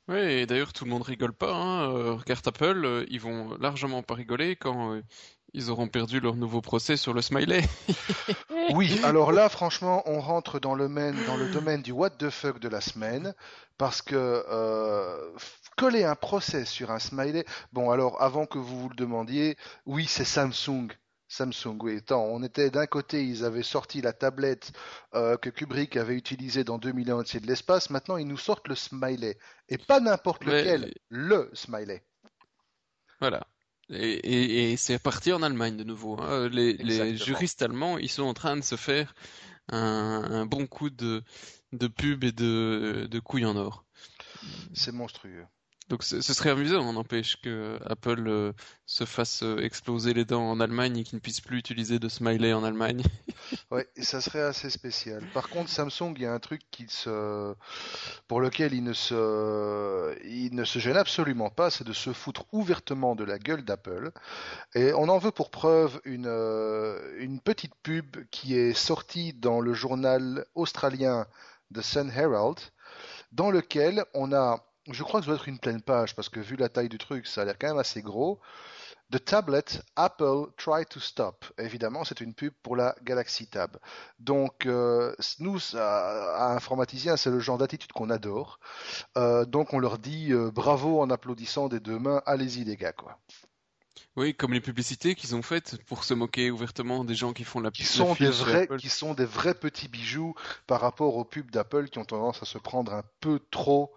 Oui, 0.08 0.18
et 0.18 0.46
d'ailleurs 0.46 0.72
tout 0.72 0.84
le 0.84 0.90
monde 0.90 1.02
rigole 1.02 1.32
pas. 1.32 1.52
Hein. 1.52 1.90
Euh, 1.90 2.14
regarde 2.14 2.46
Apple, 2.46 2.84
euh, 2.84 3.06
ils 3.08 3.20
vont 3.20 3.56
largement 3.58 4.02
pas 4.02 4.14
rigoler 4.14 4.54
quand 4.54 4.92
euh, 4.92 5.02
ils 5.52 5.70
auront 5.70 5.88
perdu 5.88 6.20
leur 6.20 6.36
nouveau 6.36 6.60
procès 6.60 6.96
sur 6.96 7.12
le 7.12 7.22
smiley. 7.22 7.62
oui, 8.74 9.00
alors 9.02 9.32
là, 9.32 9.48
franchement, 9.48 10.02
on 10.06 10.20
rentre 10.20 10.60
dans 10.60 10.74
le, 10.74 10.86
dans 11.26 11.36
le 11.36 11.50
domaine 11.50 11.82
du 11.82 11.90
what 11.90 12.10
the 12.10 12.30
fuck 12.30 12.60
de 12.60 12.68
la 12.68 12.80
semaine 12.80 13.34
parce 13.78 14.00
que 14.00 14.44
coller 15.76 16.04
un 16.04 16.14
procès 16.14 16.64
sur 16.64 16.90
un 16.90 16.98
smiley. 16.98 17.44
Bon, 17.72 17.90
alors 17.90 18.22
avant 18.22 18.46
que 18.46 18.58
vous 18.58 18.80
vous 18.80 18.88
le 18.88 18.94
demandiez, 18.94 19.56
oui, 19.86 20.06
c'est 20.06 20.24
Samsung. 20.24 20.88
Samsung, 21.28 21.78
oui. 21.80 22.00
On 22.10 22.42
était 22.42 22.70
d'un 22.70 22.86
côté, 22.86 23.24
ils 23.24 23.44
avaient 23.44 23.62
sorti 23.62 24.00
la 24.00 24.12
tablette 24.12 24.72
euh, 25.14 25.36
que 25.36 25.50
Kubrick 25.50 25.96
avait 25.96 26.14
utilisée 26.14 26.64
dans 26.64 26.78
2000 26.78 27.12
ans 27.12 27.22
de 27.22 27.46
l'espace. 27.46 27.90
Maintenant, 27.90 28.16
ils 28.16 28.26
nous 28.26 28.36
sortent 28.36 28.68
le 28.68 28.74
smiley. 28.74 29.38
Et 29.68 29.78
pas 29.78 30.00
n'importe 30.00 30.44
lequel, 30.44 30.94
le 31.08 31.50
smiley. 31.52 32.04
Voilà. 33.20 33.46
Et, 33.88 34.76
c'est 34.76 34.98
parti 34.98 35.32
en 35.32 35.42
Allemagne 35.42 35.76
de 35.76 35.84
nouveau. 35.84 36.20
Hein. 36.20 36.48
Les, 36.48 37.16
juristes 37.16 37.62
allemands, 37.62 37.98
ils 37.98 38.10
sont 38.10 38.24
en 38.24 38.34
train 38.34 38.56
de 38.56 38.62
se 38.62 38.76
faire 38.76 39.14
un, 39.68 40.46
bon 40.46 40.66
coup 40.66 40.90
de, 40.90 41.22
de 41.72 41.86
pub 41.88 42.24
et 42.24 42.32
de, 42.32 43.08
de 43.10 43.18
couilles 43.20 43.46
en 43.46 43.56
or. 43.56 43.84
C'est 44.74 44.92
monstrueux. 44.92 45.46
Donc 45.88 46.02
ce 46.02 46.20
serait 46.20 46.50
amusant, 46.50 46.80
on 46.80 46.96
empêche 46.96 47.40
que 47.40 47.78
Apple 47.86 48.24
euh, 48.26 48.52
se 48.86 49.04
fasse 49.04 49.44
euh, 49.44 49.58
exploser 49.58 50.14
les 50.14 50.24
dents 50.24 50.50
en 50.50 50.58
Allemagne 50.58 50.98
et 50.98 51.04
qu'il 51.04 51.14
ne 51.14 51.20
puisse 51.20 51.40
plus 51.40 51.58
utiliser 51.58 52.00
de 52.00 52.08
smiley 52.08 52.52
en 52.52 52.64
Allemagne. 52.64 53.04
et 53.96 54.02
ça 54.02 54.20
serait 54.20 54.42
assez 54.42 54.68
spécial. 54.68 55.22
Par 55.32 55.48
contre, 55.48 55.70
Samsung, 55.70 56.14
il 56.16 56.22
y 56.22 56.26
a 56.26 56.32
un 56.32 56.40
truc 56.40 56.62
qui 56.72 56.86
se... 56.88 57.54
pour 58.26 58.40
lequel 58.40 58.74
il 58.74 58.82
ne 58.82 58.92
se, 58.92 60.16
il 60.24 60.56
ne 60.56 60.64
se 60.64 60.80
gêne 60.80 60.96
absolument 60.96 61.50
pas, 61.50 61.70
c'est 61.70 61.84
de 61.86 61.92
se 61.92 62.12
foutre 62.12 62.46
ouvertement 62.50 63.14
de 63.14 63.22
la 63.22 63.38
gueule 63.38 63.64
d'Apple. 63.64 64.10
Et 64.74 64.92
on 64.92 65.08
en 65.08 65.18
veut 65.18 65.30
pour 65.30 65.50
preuve 65.50 66.00
une, 66.04 66.26
euh, 66.26 67.14
une 67.20 67.38
petite 67.38 67.76
pub 67.84 68.16
qui 68.32 68.56
est 68.58 68.74
sortie 68.74 69.34
dans 69.34 69.60
le 69.60 69.72
journal 69.72 70.46
australien 70.56 71.28
The 71.72 71.82
Sun 71.82 72.10
Herald, 72.10 72.58
dans 73.30 73.52
lequel 73.52 74.04
on 74.14 74.32
a 74.32 74.64
je 74.90 75.02
crois 75.02 75.20
que 75.20 75.26
ça 75.26 75.30
doit 75.30 75.40
être 75.40 75.48
une 75.48 75.58
pleine 75.58 75.82
page 75.82 76.14
parce 76.14 76.28
que 76.28 76.40
vu 76.40 76.56
la 76.56 76.68
taille 76.68 76.88
du 76.88 76.98
truc, 76.98 77.26
ça 77.26 77.42
a 77.42 77.44
l'air 77.44 77.56
quand 77.58 77.68
même 77.68 77.78
assez 77.78 78.02
gros. 78.02 78.40
The 79.12 79.24
tablet 79.24 79.64
Apple 79.94 80.50
Try 80.56 80.84
to 80.86 80.98
Stop. 80.98 81.44
Évidemment, 81.58 82.04
c'est 82.04 82.20
une 82.20 82.34
pub 82.34 82.52
pour 82.62 82.74
la 82.74 82.96
Galaxy 83.04 83.46
Tab. 83.46 83.78
Donc, 84.18 84.66
euh, 84.66 85.14
nous, 85.38 85.60
à, 85.74 86.54
Informaticien, 86.56 87.16
c'est 87.16 87.30
le 87.30 87.38
genre 87.38 87.56
d'attitude 87.56 87.92
qu'on 87.92 88.10
adore. 88.10 88.58
Euh, 89.16 89.44
donc, 89.44 89.74
on 89.74 89.78
leur 89.78 89.98
dit 89.98 90.32
euh, 90.32 90.50
bravo 90.50 91.00
en 91.00 91.08
applaudissant 91.10 91.68
des 91.68 91.78
deux 91.78 92.00
mains. 92.00 92.20
Allez-y, 92.26 92.64
les 92.64 92.76
gars, 92.76 92.92
quoi. 92.92 93.18
Oui, 94.16 94.34
comme 94.34 94.54
les 94.54 94.60
publicités 94.60 95.14
qu'ils 95.14 95.36
ont 95.36 95.42
faites 95.42 95.76
pour 95.84 96.02
se 96.02 96.14
moquer 96.14 96.50
ouvertement 96.50 97.04
des 97.04 97.14
gens 97.14 97.32
qui 97.32 97.44
font 97.44 97.60
la 97.60 97.70
qui 97.70 97.84
sont 97.84 98.14
des 98.14 98.30
vrais, 98.30 98.66
qui 98.78 98.88
sont 98.88 99.12
des 99.12 99.26
vrais 99.26 99.54
petits 99.54 99.88
bijoux 99.88 100.34
par 100.66 100.80
rapport 100.80 101.16
aux 101.16 101.24
pubs 101.24 101.50
d'Apple 101.50 101.88
qui 101.90 101.98
ont 101.98 102.04
tendance 102.04 102.42
à 102.42 102.46
se 102.46 102.56
prendre 102.56 102.94
un 102.94 103.02
peu 103.20 103.40
trop 103.50 103.92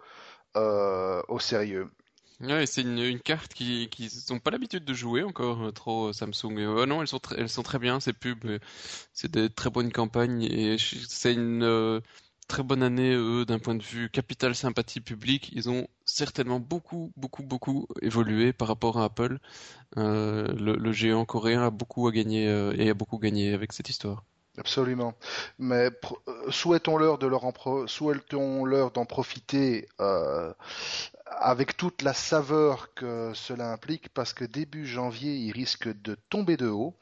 euh, 0.56 1.22
au 1.28 1.38
sérieux. 1.38 1.90
C'est 2.66 2.80
une, 2.80 3.20
carte 3.20 3.52
qui 3.52 3.88
qui 3.90 4.08
n'ont 4.30 4.38
pas 4.38 4.50
l'habitude 4.50 4.84
de 4.84 4.94
jouer 4.94 5.22
encore 5.22 5.62
euh, 5.62 5.70
trop 5.72 6.12
Samsung. 6.12 6.58
Euh, 6.58 6.86
non, 6.86 7.02
elles 7.02 7.08
sont 7.08 7.20
elles 7.36 7.50
sont 7.50 7.62
très 7.62 7.78
bien 7.78 8.00
ces 8.00 8.14
pubs. 8.14 8.58
C'est 9.12 9.30
des 9.30 9.50
très 9.50 9.70
bonnes 9.70 9.92
campagnes 9.92 10.42
et 10.44 10.76
c'est 10.78 11.34
une 11.34 12.00
très 12.48 12.62
bonne 12.62 12.82
année 12.82 13.12
eux 13.14 13.44
d'un 13.44 13.58
point 13.58 13.74
de 13.74 13.82
vue 13.82 14.08
capital 14.10 14.54
sympathie 14.54 15.00
publique. 15.00 15.50
Ils 15.54 15.68
ont 15.70 15.86
certainement 16.04 16.60
beaucoup 16.60 17.12
beaucoup 17.16 17.42
beaucoup 17.42 17.86
évolué 18.02 18.52
par 18.54 18.68
rapport 18.68 18.98
à 18.98 19.04
Apple. 19.04 19.38
le, 19.96 20.92
géant 20.92 21.24
coréen 21.26 21.62
a 21.66 21.70
beaucoup 21.70 22.08
à 22.08 22.12
gagner 22.12 22.44
et 22.76 22.90
a 22.90 22.94
beaucoup 22.94 23.18
gagné 23.18 23.52
avec 23.52 23.72
cette 23.72 23.90
histoire. 23.90 24.24
Absolument. 24.60 25.14
Mais 25.58 25.88
euh, 26.28 26.50
souhaitons-leur 26.50 27.16
de 27.16 27.26
leur 27.26 27.44
souhaitons-leur 27.86 28.90
d'en 28.90 29.06
profiter 29.06 29.88
euh, 30.02 30.52
avec 31.24 31.78
toute 31.78 32.02
la 32.02 32.12
saveur 32.12 32.92
que 32.92 33.32
cela 33.34 33.72
implique, 33.72 34.10
parce 34.10 34.34
que 34.34 34.44
début 34.44 34.86
janvier, 34.86 35.34
ils 35.34 35.52
risquent 35.52 35.98
de 36.02 36.14
tomber 36.28 36.58
de 36.58 36.68
haut, 36.68 36.98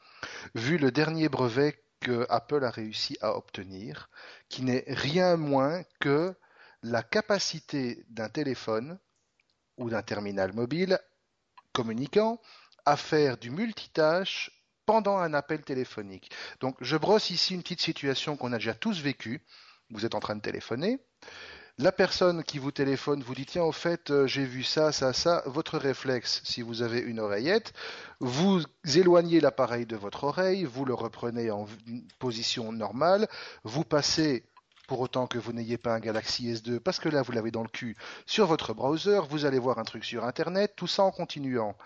vu 0.55 0.77
le 0.77 0.89
dernier 0.89 1.27
brevet 1.27 1.83
que 1.99 2.25
Apple 2.29 2.63
a 2.63 2.71
réussi 2.71 3.17
à 3.19 3.35
obtenir, 3.35 4.09
qui 4.47 4.61
n'est 4.61 4.85
rien 4.87 5.35
moins 5.35 5.83
que 5.99 6.33
la 6.81 7.03
capacité 7.03 8.05
d'un 8.09 8.29
téléphone 8.29 8.99
ou 9.77 9.89
d'un 9.89 10.01
terminal 10.01 10.53
mobile 10.53 10.97
communiquant 11.73 12.39
à 12.85 12.95
faire 12.95 13.37
du 13.37 13.49
multitâche 13.49 14.58
pendant 14.89 15.17
un 15.17 15.35
appel 15.35 15.61
téléphonique. 15.61 16.31
Donc 16.61 16.75
je 16.81 16.97
brosse 16.97 17.29
ici 17.29 17.53
une 17.53 17.61
petite 17.61 17.79
situation 17.79 18.35
qu'on 18.35 18.53
a 18.53 18.57
déjà 18.57 18.73
tous 18.73 18.99
vécue. 19.01 19.43
Vous 19.91 20.03
êtes 20.03 20.15
en 20.15 20.19
train 20.19 20.35
de 20.35 20.41
téléphoner. 20.41 20.99
La 21.77 21.91
personne 21.91 22.43
qui 22.43 22.57
vous 22.57 22.71
téléphone 22.71 23.21
vous 23.21 23.35
dit 23.35 23.45
tiens 23.45 23.61
au 23.61 23.71
fait 23.71 24.09
euh, 24.09 24.25
j'ai 24.25 24.45
vu 24.45 24.63
ça 24.63 24.91
ça 24.91 25.13
ça 25.13 25.43
votre 25.45 25.77
réflexe 25.77 26.41
si 26.43 26.63
vous 26.63 26.81
avez 26.81 27.01
une 27.01 27.19
oreillette 27.19 27.71
vous 28.19 28.63
éloignez 28.95 29.39
l'appareil 29.39 29.85
de 29.85 29.95
votre 29.95 30.23
oreille 30.23 30.63
vous 30.65 30.85
le 30.85 30.95
reprenez 30.95 31.51
en 31.51 31.67
position 32.17 32.71
normale 32.71 33.27
vous 33.63 33.83
passez 33.83 34.43
pour 34.87 35.01
autant 35.01 35.27
que 35.27 35.37
vous 35.37 35.53
n'ayez 35.53 35.77
pas 35.77 35.93
un 35.93 35.99
Galaxy 35.99 36.51
S2 36.51 36.79
parce 36.79 36.99
que 36.99 37.09
là 37.09 37.21
vous 37.21 37.31
l'avez 37.31 37.51
dans 37.51 37.63
le 37.63 37.69
cul 37.69 37.95
sur 38.25 38.47
votre 38.47 38.73
browser 38.73 39.21
vous 39.29 39.45
allez 39.45 39.59
voir 39.59 39.77
un 39.77 39.83
truc 39.83 40.03
sur 40.03 40.25
internet 40.25 40.73
tout 40.75 40.87
ça 40.87 41.03
en 41.03 41.11
continuant 41.11 41.77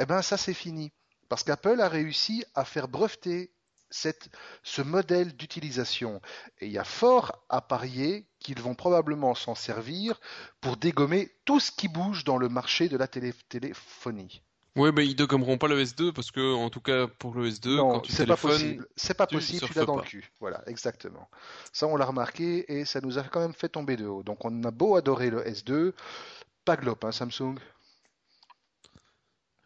eh 0.00 0.06
ben 0.06 0.22
ça 0.22 0.36
c'est 0.36 0.54
fini 0.54 0.92
parce 1.28 1.42
qu'Apple 1.44 1.80
a 1.80 1.88
réussi 1.88 2.44
à 2.54 2.64
faire 2.64 2.88
breveter 2.88 3.50
ce 3.90 4.82
modèle 4.82 5.34
d'utilisation. 5.34 6.20
Et 6.60 6.66
il 6.66 6.72
y 6.72 6.78
a 6.78 6.84
fort 6.84 7.44
à 7.48 7.60
parier 7.60 8.26
qu'ils 8.38 8.60
vont 8.60 8.74
probablement 8.74 9.34
s'en 9.34 9.54
servir 9.54 10.20
pour 10.60 10.76
dégommer 10.76 11.30
tout 11.44 11.58
ce 11.60 11.70
qui 11.70 11.88
bouge 11.88 12.24
dans 12.24 12.36
le 12.36 12.48
marché 12.48 12.88
de 12.88 12.96
la 12.96 13.06
téléphonie. 13.08 14.42
Oui, 14.76 14.90
mais 14.94 15.06
ils 15.06 15.16
dégommeront 15.16 15.58
pas 15.58 15.66
le 15.66 15.82
S2 15.82 16.12
parce 16.12 16.30
que, 16.30 16.54
en 16.54 16.70
tout 16.70 16.80
cas, 16.80 17.08
pour 17.08 17.34
le 17.34 17.48
S2, 17.50 17.78
quand 17.78 18.00
tu 18.00 18.14
téléphones, 18.14 18.84
c'est 18.94 19.16
pas 19.16 19.26
possible, 19.26 19.66
tu 19.66 19.74
l'as 19.74 19.84
dans 19.84 19.96
le 19.96 20.02
cul. 20.02 20.30
Voilà, 20.38 20.62
exactement. 20.66 21.28
Ça, 21.72 21.86
on 21.88 21.96
l'a 21.96 22.04
remarqué 22.04 22.70
et 22.72 22.84
ça 22.84 23.00
nous 23.00 23.18
a 23.18 23.22
quand 23.22 23.40
même 23.40 23.54
fait 23.54 23.70
tomber 23.70 23.96
de 23.96 24.06
haut. 24.06 24.22
Donc, 24.22 24.44
on 24.44 24.62
a 24.64 24.70
beau 24.70 24.94
adorer 24.94 25.30
le 25.30 25.42
S2, 25.42 25.94
pas 26.64 26.76
globe, 26.76 26.98
hein, 27.02 27.10
Samsung? 27.10 27.56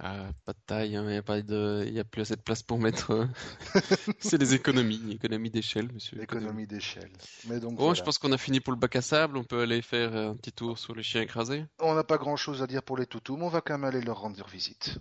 Ah, 0.04 0.30
pas 0.44 0.52
de 0.52 0.58
taille, 0.66 0.96
hein, 0.96 1.04
il 1.04 1.12
n'y 1.12 1.16
a, 1.16 1.22
pas 1.22 1.40
de... 1.42 1.88
y 1.88 2.00
a 2.00 2.04
plus 2.04 2.22
assez 2.22 2.34
de 2.34 2.40
place 2.40 2.64
pour 2.64 2.76
mettre. 2.80 3.12
Euh, 3.12 3.26
c'est 4.18 4.36
les 4.36 4.52
économies, 4.52 5.12
économies 5.12 5.50
d'échelle, 5.50 5.92
monsieur. 5.92 6.20
Économie 6.20 6.66
d'échelle. 6.66 7.12
Mais 7.48 7.60
donc. 7.60 7.76
Bon, 7.76 7.94
je 7.94 8.02
pense 8.02 8.18
qu'on 8.18 8.32
a 8.32 8.38
fini 8.38 8.58
pour 8.58 8.72
le 8.72 8.78
bac 8.80 8.96
à 8.96 9.00
sable. 9.00 9.36
On 9.36 9.44
peut 9.44 9.60
aller 9.60 9.80
faire 9.80 10.12
un 10.16 10.34
petit 10.34 10.50
tour 10.50 10.76
sur 10.76 10.96
les 10.96 11.04
chiens 11.04 11.22
écrasés. 11.22 11.66
On 11.78 11.94
n'a 11.94 12.02
pas 12.02 12.18
grand 12.18 12.34
chose 12.34 12.62
à 12.62 12.66
dire 12.66 12.82
pour 12.82 12.96
les 12.96 13.06
toutous, 13.06 13.36
mais 13.36 13.44
on 13.44 13.48
va 13.48 13.60
quand 13.60 13.74
même 13.74 13.84
aller 13.84 14.00
leur 14.00 14.18
rendre 14.18 14.44
visite. 14.48 14.98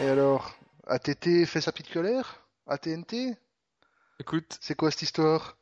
alors, 0.00 0.56
ATT 0.88 1.46
fait 1.46 1.60
sa 1.60 1.70
petite 1.70 1.92
colère? 1.92 2.48
ATNT 2.66 3.38
Écoute, 4.18 4.58
C'est 4.60 4.74
quoi 4.74 4.90
cette 4.90 5.02
histoire? 5.02 5.56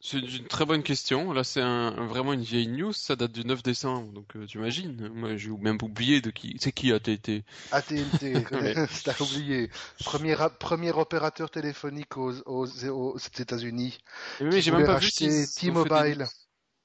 C'est 0.00 0.18
une 0.18 0.46
très 0.46 0.64
bonne 0.64 0.82
question. 0.84 1.32
Là, 1.32 1.42
c'est 1.42 1.60
un, 1.60 1.90
vraiment 2.06 2.32
une 2.32 2.42
vieille 2.42 2.68
news. 2.68 2.92
Ça 2.92 3.16
date 3.16 3.32
du 3.32 3.44
9 3.44 3.62
décembre, 3.62 4.12
donc 4.12 4.36
euh, 4.36 4.46
tu 4.46 4.58
imagines. 4.58 5.08
Moi, 5.08 5.36
j'ai 5.36 5.50
même 5.50 5.78
oublié 5.82 6.20
de 6.20 6.30
qui. 6.30 6.56
C'est 6.60 6.72
qui 6.72 6.92
ATT 6.92 7.42
AT&T, 7.72 8.44
t'as 9.04 9.20
oublié. 9.20 9.70
Premier, 10.04 10.36
premier 10.60 10.92
opérateur 10.92 11.50
téléphonique 11.50 12.16
aux, 12.16 12.32
aux, 12.46 12.66
aux 12.88 13.18
États-Unis. 13.18 13.98
Oui, 14.40 14.62
j'ai 14.62 14.70
même 14.70 14.86
pas 14.86 14.98
vu 14.98 15.10
T-Mobile. 15.10 16.18
news. 16.18 16.26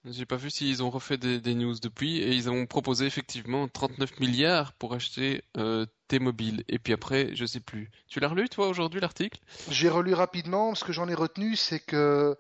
J'ai 0.06 0.26
pas 0.26 0.36
vu 0.36 0.50
s'ils 0.50 0.84
ont 0.84 0.90
refait 0.90 1.18
des, 1.18 1.40
des 1.40 1.56
news 1.56 1.76
depuis 1.82 2.18
et 2.18 2.34
ils 2.34 2.50
ont 2.50 2.66
proposé 2.66 3.06
effectivement 3.06 3.70
39 3.70 4.20
milliards 4.20 4.74
pour 4.74 4.94
acheter 4.94 5.44
euh, 5.56 5.86
T-Mobile. 6.10 6.66
Et 6.68 6.78
puis 6.78 6.92
après, 6.92 7.34
je 7.36 7.46
sais 7.46 7.62
plus. 7.62 7.90
Tu 8.08 8.20
l'as 8.20 8.28
relu 8.28 8.50
toi 8.50 8.68
aujourd'hui 8.68 9.00
l'article? 9.00 9.40
J'ai 9.70 9.88
relu 9.88 10.14
rapidement, 10.14 10.76
ce 10.76 10.84
que 10.84 10.92
j'en 10.92 11.08
ai 11.08 11.14
retenu, 11.14 11.56
c'est 11.56 11.80
que 11.80 12.36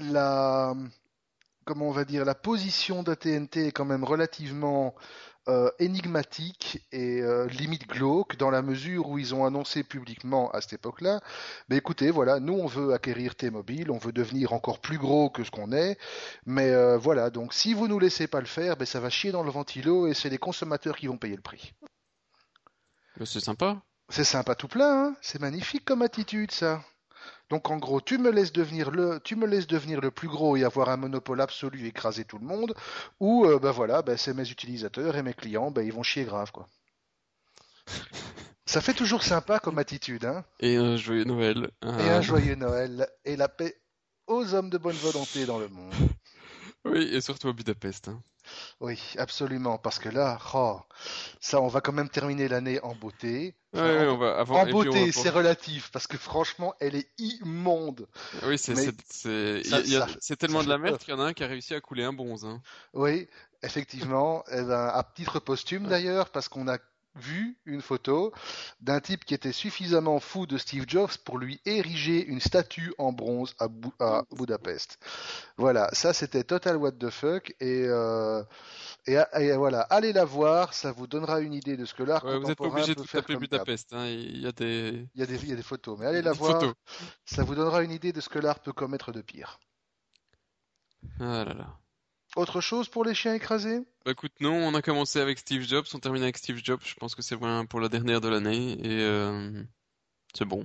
la, 0.00 0.74
comment 1.64 1.88
on 1.88 1.92
va 1.92 2.04
dire, 2.04 2.24
la 2.24 2.34
position 2.34 3.02
d'AT&T 3.02 3.66
est 3.66 3.72
quand 3.72 3.84
même 3.84 4.04
relativement 4.04 4.94
euh, 5.48 5.70
énigmatique 5.78 6.86
et 6.92 7.22
euh, 7.22 7.46
limite 7.46 7.88
glauque 7.88 8.36
dans 8.36 8.50
la 8.50 8.60
mesure 8.60 9.08
où 9.08 9.18
ils 9.18 9.34
ont 9.34 9.46
annoncé 9.46 9.82
publiquement 9.82 10.50
à 10.50 10.60
cette 10.60 10.74
époque-là, 10.74 11.20
mais 11.68 11.78
écoutez, 11.78 12.10
voilà, 12.10 12.40
nous 12.40 12.52
on 12.52 12.66
veut 12.66 12.92
acquérir 12.92 13.34
T-Mobile, 13.34 13.90
on 13.90 13.96
veut 13.96 14.12
devenir 14.12 14.52
encore 14.52 14.80
plus 14.80 14.98
gros 14.98 15.30
que 15.30 15.42
ce 15.42 15.50
qu'on 15.50 15.72
est, 15.72 15.98
mais 16.44 16.70
euh, 16.70 16.98
voilà, 16.98 17.30
donc 17.30 17.54
si 17.54 17.72
vous 17.72 17.88
nous 17.88 17.98
laissez 17.98 18.26
pas 18.26 18.40
le 18.40 18.46
faire, 18.46 18.76
ben 18.76 18.84
ça 18.84 19.00
va 19.00 19.08
chier 19.08 19.32
dans 19.32 19.42
le 19.42 19.50
ventilo 19.50 20.06
et 20.08 20.14
c'est 20.14 20.28
les 20.28 20.38
consommateurs 20.38 20.96
qui 20.96 21.06
vont 21.06 21.16
payer 21.16 21.36
le 21.36 21.42
prix. 21.42 21.72
C'est 23.24 23.40
sympa. 23.40 23.80
C'est 24.10 24.24
sympa 24.24 24.54
tout 24.54 24.68
plein, 24.68 25.06
hein 25.06 25.16
c'est 25.22 25.40
magnifique 25.40 25.84
comme 25.84 26.02
attitude 26.02 26.50
ça. 26.50 26.82
Donc 27.50 27.68
en 27.70 27.76
gros, 27.76 28.00
tu 28.00 28.16
me 28.16 28.30
laisses 28.30 28.52
devenir 28.52 28.90
le, 28.92 29.20
tu 29.22 29.34
me 29.34 29.46
laisses 29.46 29.66
devenir 29.66 30.00
le 30.00 30.10
plus 30.10 30.28
gros 30.28 30.56
et 30.56 30.64
avoir 30.64 30.88
un 30.88 30.96
monopole 30.96 31.40
absolu, 31.40 31.86
écraser 31.86 32.24
tout 32.24 32.38
le 32.38 32.46
monde, 32.46 32.74
ou 33.18 33.44
euh, 33.44 33.58
ben 33.58 33.72
voilà, 33.72 34.02
ben 34.02 34.16
c'est 34.16 34.34
mes 34.34 34.48
utilisateurs 34.48 35.16
et 35.16 35.22
mes 35.22 35.34
clients, 35.34 35.70
ben 35.72 35.82
ils 35.82 35.92
vont 35.92 36.04
chier 36.04 36.24
grave 36.24 36.52
quoi. 36.52 36.68
Ça 38.66 38.80
fait 38.80 38.94
toujours 38.94 39.24
sympa 39.24 39.58
comme 39.58 39.78
attitude, 39.78 40.24
hein. 40.24 40.44
Et 40.60 40.76
un 40.76 40.96
joyeux 40.96 41.24
Noël. 41.24 41.70
Et 41.82 42.08
un 42.08 42.22
joyeux 42.22 42.54
Noël 42.54 43.08
et 43.24 43.34
la 43.36 43.48
paix 43.48 43.76
aux 44.28 44.54
hommes 44.54 44.70
de 44.70 44.78
bonne 44.78 44.96
volonté 44.96 45.44
dans 45.44 45.58
le 45.58 45.68
monde. 45.68 45.92
Oui, 46.84 47.02
et 47.12 47.20
surtout 47.20 47.48
à 47.48 47.52
Budapest. 47.52 48.08
hein. 48.08 48.22
Oui, 48.80 48.98
absolument, 49.18 49.78
parce 49.78 49.98
que 49.98 50.08
là, 50.08 50.38
oh, 50.54 50.80
ça, 51.40 51.60
on 51.60 51.68
va 51.68 51.80
quand 51.80 51.92
même 51.92 52.08
terminer 52.08 52.48
l'année 52.48 52.80
en 52.82 52.94
beauté. 52.94 53.54
Ouais, 53.72 53.80
Enfin, 53.80 53.88
ouais, 53.98 54.08
en, 54.08 54.14
on 54.14 54.18
va 54.18 54.38
avant. 54.38 54.54
en 54.56 54.66
et 54.66 54.70
puis 54.70 54.74
on 54.74 54.78
va 54.78 54.84
beauté, 54.84 55.12
c'est 55.12 55.28
relatif, 55.30 55.90
parce 55.92 56.06
que 56.06 56.16
franchement, 56.16 56.74
elle 56.80 56.96
est 56.96 57.10
immonde. 57.18 58.08
Oui, 58.44 58.58
c'est 58.58 60.36
tellement 60.36 60.64
de 60.64 60.68
la 60.68 60.78
merde 60.78 60.98
qu'il 60.98 61.10
y 61.14 61.16
en 61.16 61.20
a 61.20 61.24
un 61.26 61.32
qui 61.32 61.44
a 61.44 61.46
réussi 61.46 61.74
à 61.74 61.80
couler 61.80 62.04
un 62.04 62.12
bonze. 62.12 62.44
Hein. 62.44 62.60
Oui, 62.94 63.28
effectivement, 63.62 64.42
eh 64.50 64.62
ben, 64.62 64.86
à 64.86 65.04
titre 65.14 65.38
posthume 65.38 65.86
d'ailleurs, 65.86 66.30
parce 66.30 66.48
qu'on 66.48 66.66
a 66.66 66.78
vu 67.16 67.58
une 67.66 67.82
photo 67.82 68.32
d'un 68.80 69.00
type 69.00 69.24
qui 69.24 69.34
était 69.34 69.52
suffisamment 69.52 70.20
fou 70.20 70.46
de 70.46 70.56
Steve 70.58 70.84
Jobs 70.86 71.10
pour 71.24 71.38
lui 71.38 71.60
ériger 71.64 72.24
une 72.24 72.40
statue 72.40 72.94
en 72.98 73.12
bronze 73.12 73.54
à, 73.58 73.68
Bou- 73.68 73.92
à 73.98 74.22
Budapest. 74.30 74.98
Voilà, 75.56 75.88
ça 75.92 76.12
c'était 76.12 76.44
total 76.44 76.76
what 76.76 76.92
the 76.92 77.10
fuck 77.10 77.50
et, 77.60 77.84
euh, 77.86 78.42
et, 79.06 79.18
et 79.38 79.52
voilà, 79.56 79.80
allez 79.82 80.12
la 80.12 80.24
voir, 80.24 80.72
ça 80.72 80.92
vous 80.92 81.06
donnera 81.06 81.40
une 81.40 81.52
idée 81.52 81.76
de 81.76 81.84
ce 81.84 81.94
que 81.94 82.02
l'art 82.04 82.24
Ouais, 82.24 82.38
vous 82.38 82.46
n'êtes 82.46 82.58
pas 82.58 82.64
obligé 82.64 82.94
de 82.94 83.02
faire 83.02 83.22
taper. 83.22 83.36
Budapest. 83.36 83.92
Hein. 83.92 84.06
Il 84.06 84.40
y 84.40 84.46
a 84.46 84.52
des, 84.52 85.06
Il 85.14 85.20
y 85.20 85.22
a 85.22 85.26
des, 85.26 85.34
il 85.42 85.48
y 85.48 85.52
a 85.52 85.56
des 85.56 85.62
photos, 85.62 85.98
mais 85.98 86.06
allez 86.06 86.22
la 86.22 86.32
voir, 86.32 86.60
photos. 86.60 86.74
ça 87.24 87.42
vous 87.42 87.54
donnera 87.56 87.82
une 87.82 87.90
idée 87.92 88.12
de 88.12 88.20
ce 88.20 88.28
que 88.28 88.38
l'art 88.38 88.60
peut 88.60 88.72
commettre 88.72 89.10
de 89.12 89.20
pire. 89.20 89.58
Ah 91.18 91.44
là 91.44 91.54
là. 91.54 91.78
Autre 92.36 92.60
chose 92.60 92.88
pour 92.88 93.04
les 93.04 93.14
chiens 93.14 93.34
écrasés? 93.34 93.80
Bah 94.04 94.12
écoute, 94.12 94.32
non, 94.40 94.52
on 94.52 94.74
a 94.74 94.82
commencé 94.82 95.20
avec 95.20 95.38
Steve 95.38 95.62
Jobs, 95.62 95.86
on 95.94 95.98
termine 95.98 96.22
avec 96.22 96.38
Steve 96.38 96.60
Jobs. 96.62 96.80
Je 96.84 96.94
pense 96.94 97.16
que 97.16 97.22
c'est 97.22 97.34
vraiment 97.34 97.66
pour 97.66 97.80
la 97.80 97.88
dernière 97.88 98.20
de 98.20 98.28
l'année 98.28 98.74
et 98.74 99.02
euh, 99.02 99.62
c'est 100.32 100.44
bon. 100.44 100.64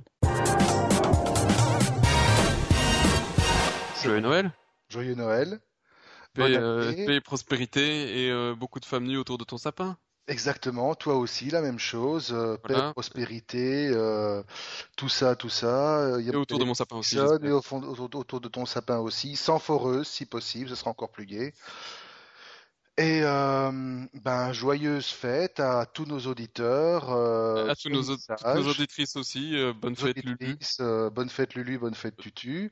Joyeux 4.04 4.22
bon. 4.22 4.28
Noël, 4.28 4.52
Joyeux 4.90 5.16
Noël, 5.16 5.60
paix, 6.34 6.56
euh, 6.56 6.90
année. 6.90 7.06
paix 7.08 7.16
et 7.16 7.22
prospérité 7.22 8.26
et 8.26 8.32
euh, 8.32 8.54
beaucoup 8.54 8.80
de 8.80 8.86
femmes 8.86 9.06
nues 9.06 9.18
autour 9.18 9.40
de 9.40 9.44
ton 9.44 9.58
sapin. 9.58 9.98
Exactement, 10.28 10.96
toi 10.96 11.16
aussi, 11.18 11.52
la 11.52 11.62
même 11.62 11.78
chose, 11.78 12.34
euh, 12.34 12.58
paix, 12.58 12.82
prospérité, 12.94 13.90
euh, 13.94 14.42
tout 14.98 15.08
ça, 15.08 15.36
tout 15.36 15.50
ça. 15.50 16.00
euh, 16.00 16.20
Il 16.20 16.26
y 16.26 16.32
Et 16.32 16.36
a 16.36 16.40
autour 16.40 16.58
de 16.58 16.66
mon 16.66 16.74
sapin 16.74 16.96
aussi, 16.96 17.16
et 17.16 17.52
au 17.52 17.62
fond, 17.62 17.84
autour, 17.84 18.22
autour 18.22 18.42
de 18.42 18.48
ton 18.48 18.66
sapin 18.66 18.98
aussi, 18.98 19.36
sans 19.36 19.60
foreuse 19.60 20.08
si 20.08 20.26
possible, 20.26 20.68
ce 20.70 20.76
sera 20.76 20.90
encore 20.90 21.12
plus 21.12 21.28
gai. 21.28 21.54
Et 22.98 23.22
euh, 23.24 23.72
ben 24.24 24.54
joyeuse 24.54 25.08
fête 25.08 25.60
à 25.60 25.86
tous 25.86 26.06
nos 26.06 26.20
auditeurs, 26.22 27.12
À 27.12 27.76
tous 27.76 27.90
nos, 27.90 28.02
nos 28.02 28.68
auditrices 28.68 29.18
aussi, 29.18 29.54
bonne 29.80 29.96
fête 29.96 30.24
Lulu. 30.24 30.58
bonne 31.12 31.30
fête 31.30 31.54
Lulu, 31.54 31.78
bonne 31.78 31.94
fête 31.94 32.18
Tutu. 32.18 32.72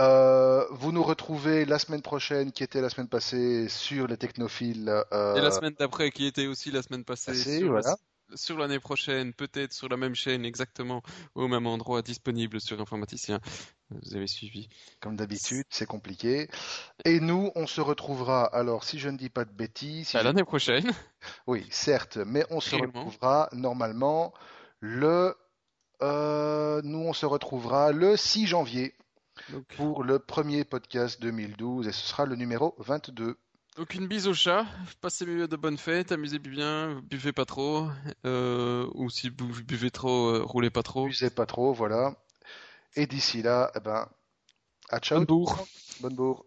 Euh, 0.00 0.64
vous 0.70 0.90
nous 0.92 1.02
retrouvez 1.04 1.64
la 1.64 1.78
semaine 1.78 2.02
prochaine, 2.02 2.50
qui 2.52 2.64
était 2.64 2.80
la 2.80 2.90
semaine 2.90 3.08
passée, 3.08 3.68
sur 3.68 4.06
les 4.08 4.16
technophiles. 4.16 4.88
Et 4.88 5.40
la 5.40 5.50
Euh, 5.50 5.50
semaine 5.50 5.74
d'après, 5.78 6.10
qui 6.10 6.26
était 6.26 6.46
aussi 6.46 6.70
la 6.70 6.82
semaine 6.82 7.04
passée, 7.04 7.34
sur 7.34 7.72
la- 7.74 7.80
voilà. 7.82 7.96
sur 8.34 8.58
l'année 8.58 8.80
prochaine, 8.80 9.32
peut-être 9.32 9.72
sur 9.72 9.88
la 9.88 9.96
même 9.96 10.14
chaîne, 10.16 10.44
exactement, 10.44 11.02
au 11.36 11.46
même 11.46 11.66
endroit, 11.68 12.02
disponible 12.02 12.60
sur 12.60 12.80
Informaticien. 12.80 13.38
Vous 13.90 14.16
avez 14.16 14.26
suivi. 14.26 14.68
Comme 15.00 15.14
d'habitude, 15.14 15.66
c'est 15.70 15.86
compliqué. 15.86 16.48
Et 17.04 17.20
nous, 17.20 17.52
on 17.54 17.68
se 17.68 17.80
retrouvera, 17.80 18.44
alors 18.46 18.82
si 18.82 18.98
je 18.98 19.08
ne 19.08 19.16
dis 19.16 19.28
pas 19.30 19.44
de 19.44 19.52
bêtises, 19.52 20.08
si 20.08 20.16
À 20.16 20.20
je- 20.20 20.24
l'année 20.24 20.42
prochaine. 20.44 20.84
oui, 21.46 21.66
certes, 21.70 22.16
mais 22.16 22.44
on 22.50 22.58
se 22.60 22.70
Réellement. 22.74 23.04
retrouvera 23.04 23.48
normalement 23.52 24.32
le... 24.80 25.36
euh, 26.02 26.80
nous, 26.82 26.98
on 26.98 27.12
se 27.12 27.26
retrouvera 27.26 27.92
le 27.92 28.16
6 28.16 28.46
janvier 28.48 28.94
Donc, 29.50 29.64
pour 29.76 30.04
le 30.04 30.18
premier 30.18 30.64
podcast 30.64 31.20
2012 31.20 31.88
et 31.88 31.92
ce 31.92 32.06
sera 32.06 32.26
le 32.26 32.36
numéro 32.36 32.74
22. 32.78 33.36
donc 33.76 33.94
une 33.94 34.06
bise 34.06 34.26
au 34.26 34.34
chat, 34.34 34.66
passez 35.00 35.24
de 35.24 35.56
bonnes 35.56 35.78
fêtes, 35.78 36.12
amusez-vous 36.12 36.50
bien, 36.50 37.02
buvez 37.02 37.32
pas 37.32 37.44
trop, 37.44 37.88
euh, 38.24 38.88
ou 38.94 39.10
si 39.10 39.30
vous 39.30 39.62
buvez 39.62 39.90
trop, 39.90 40.28
euh, 40.28 40.42
roulez 40.42 40.70
pas 40.70 40.82
trop. 40.82 41.04
Abusez 41.04 41.30
pas 41.30 41.46
trop, 41.46 41.72
voilà. 41.72 42.14
Et 42.96 43.06
d'ici 43.06 43.42
là, 43.42 43.70
eh 43.74 43.80
ben, 43.80 44.08
à 44.88 45.00
ciao. 45.00 45.18
Bonne 45.18 45.26
bourre. 45.26 45.66
Bonne 46.00 46.14
bourre. 46.14 46.44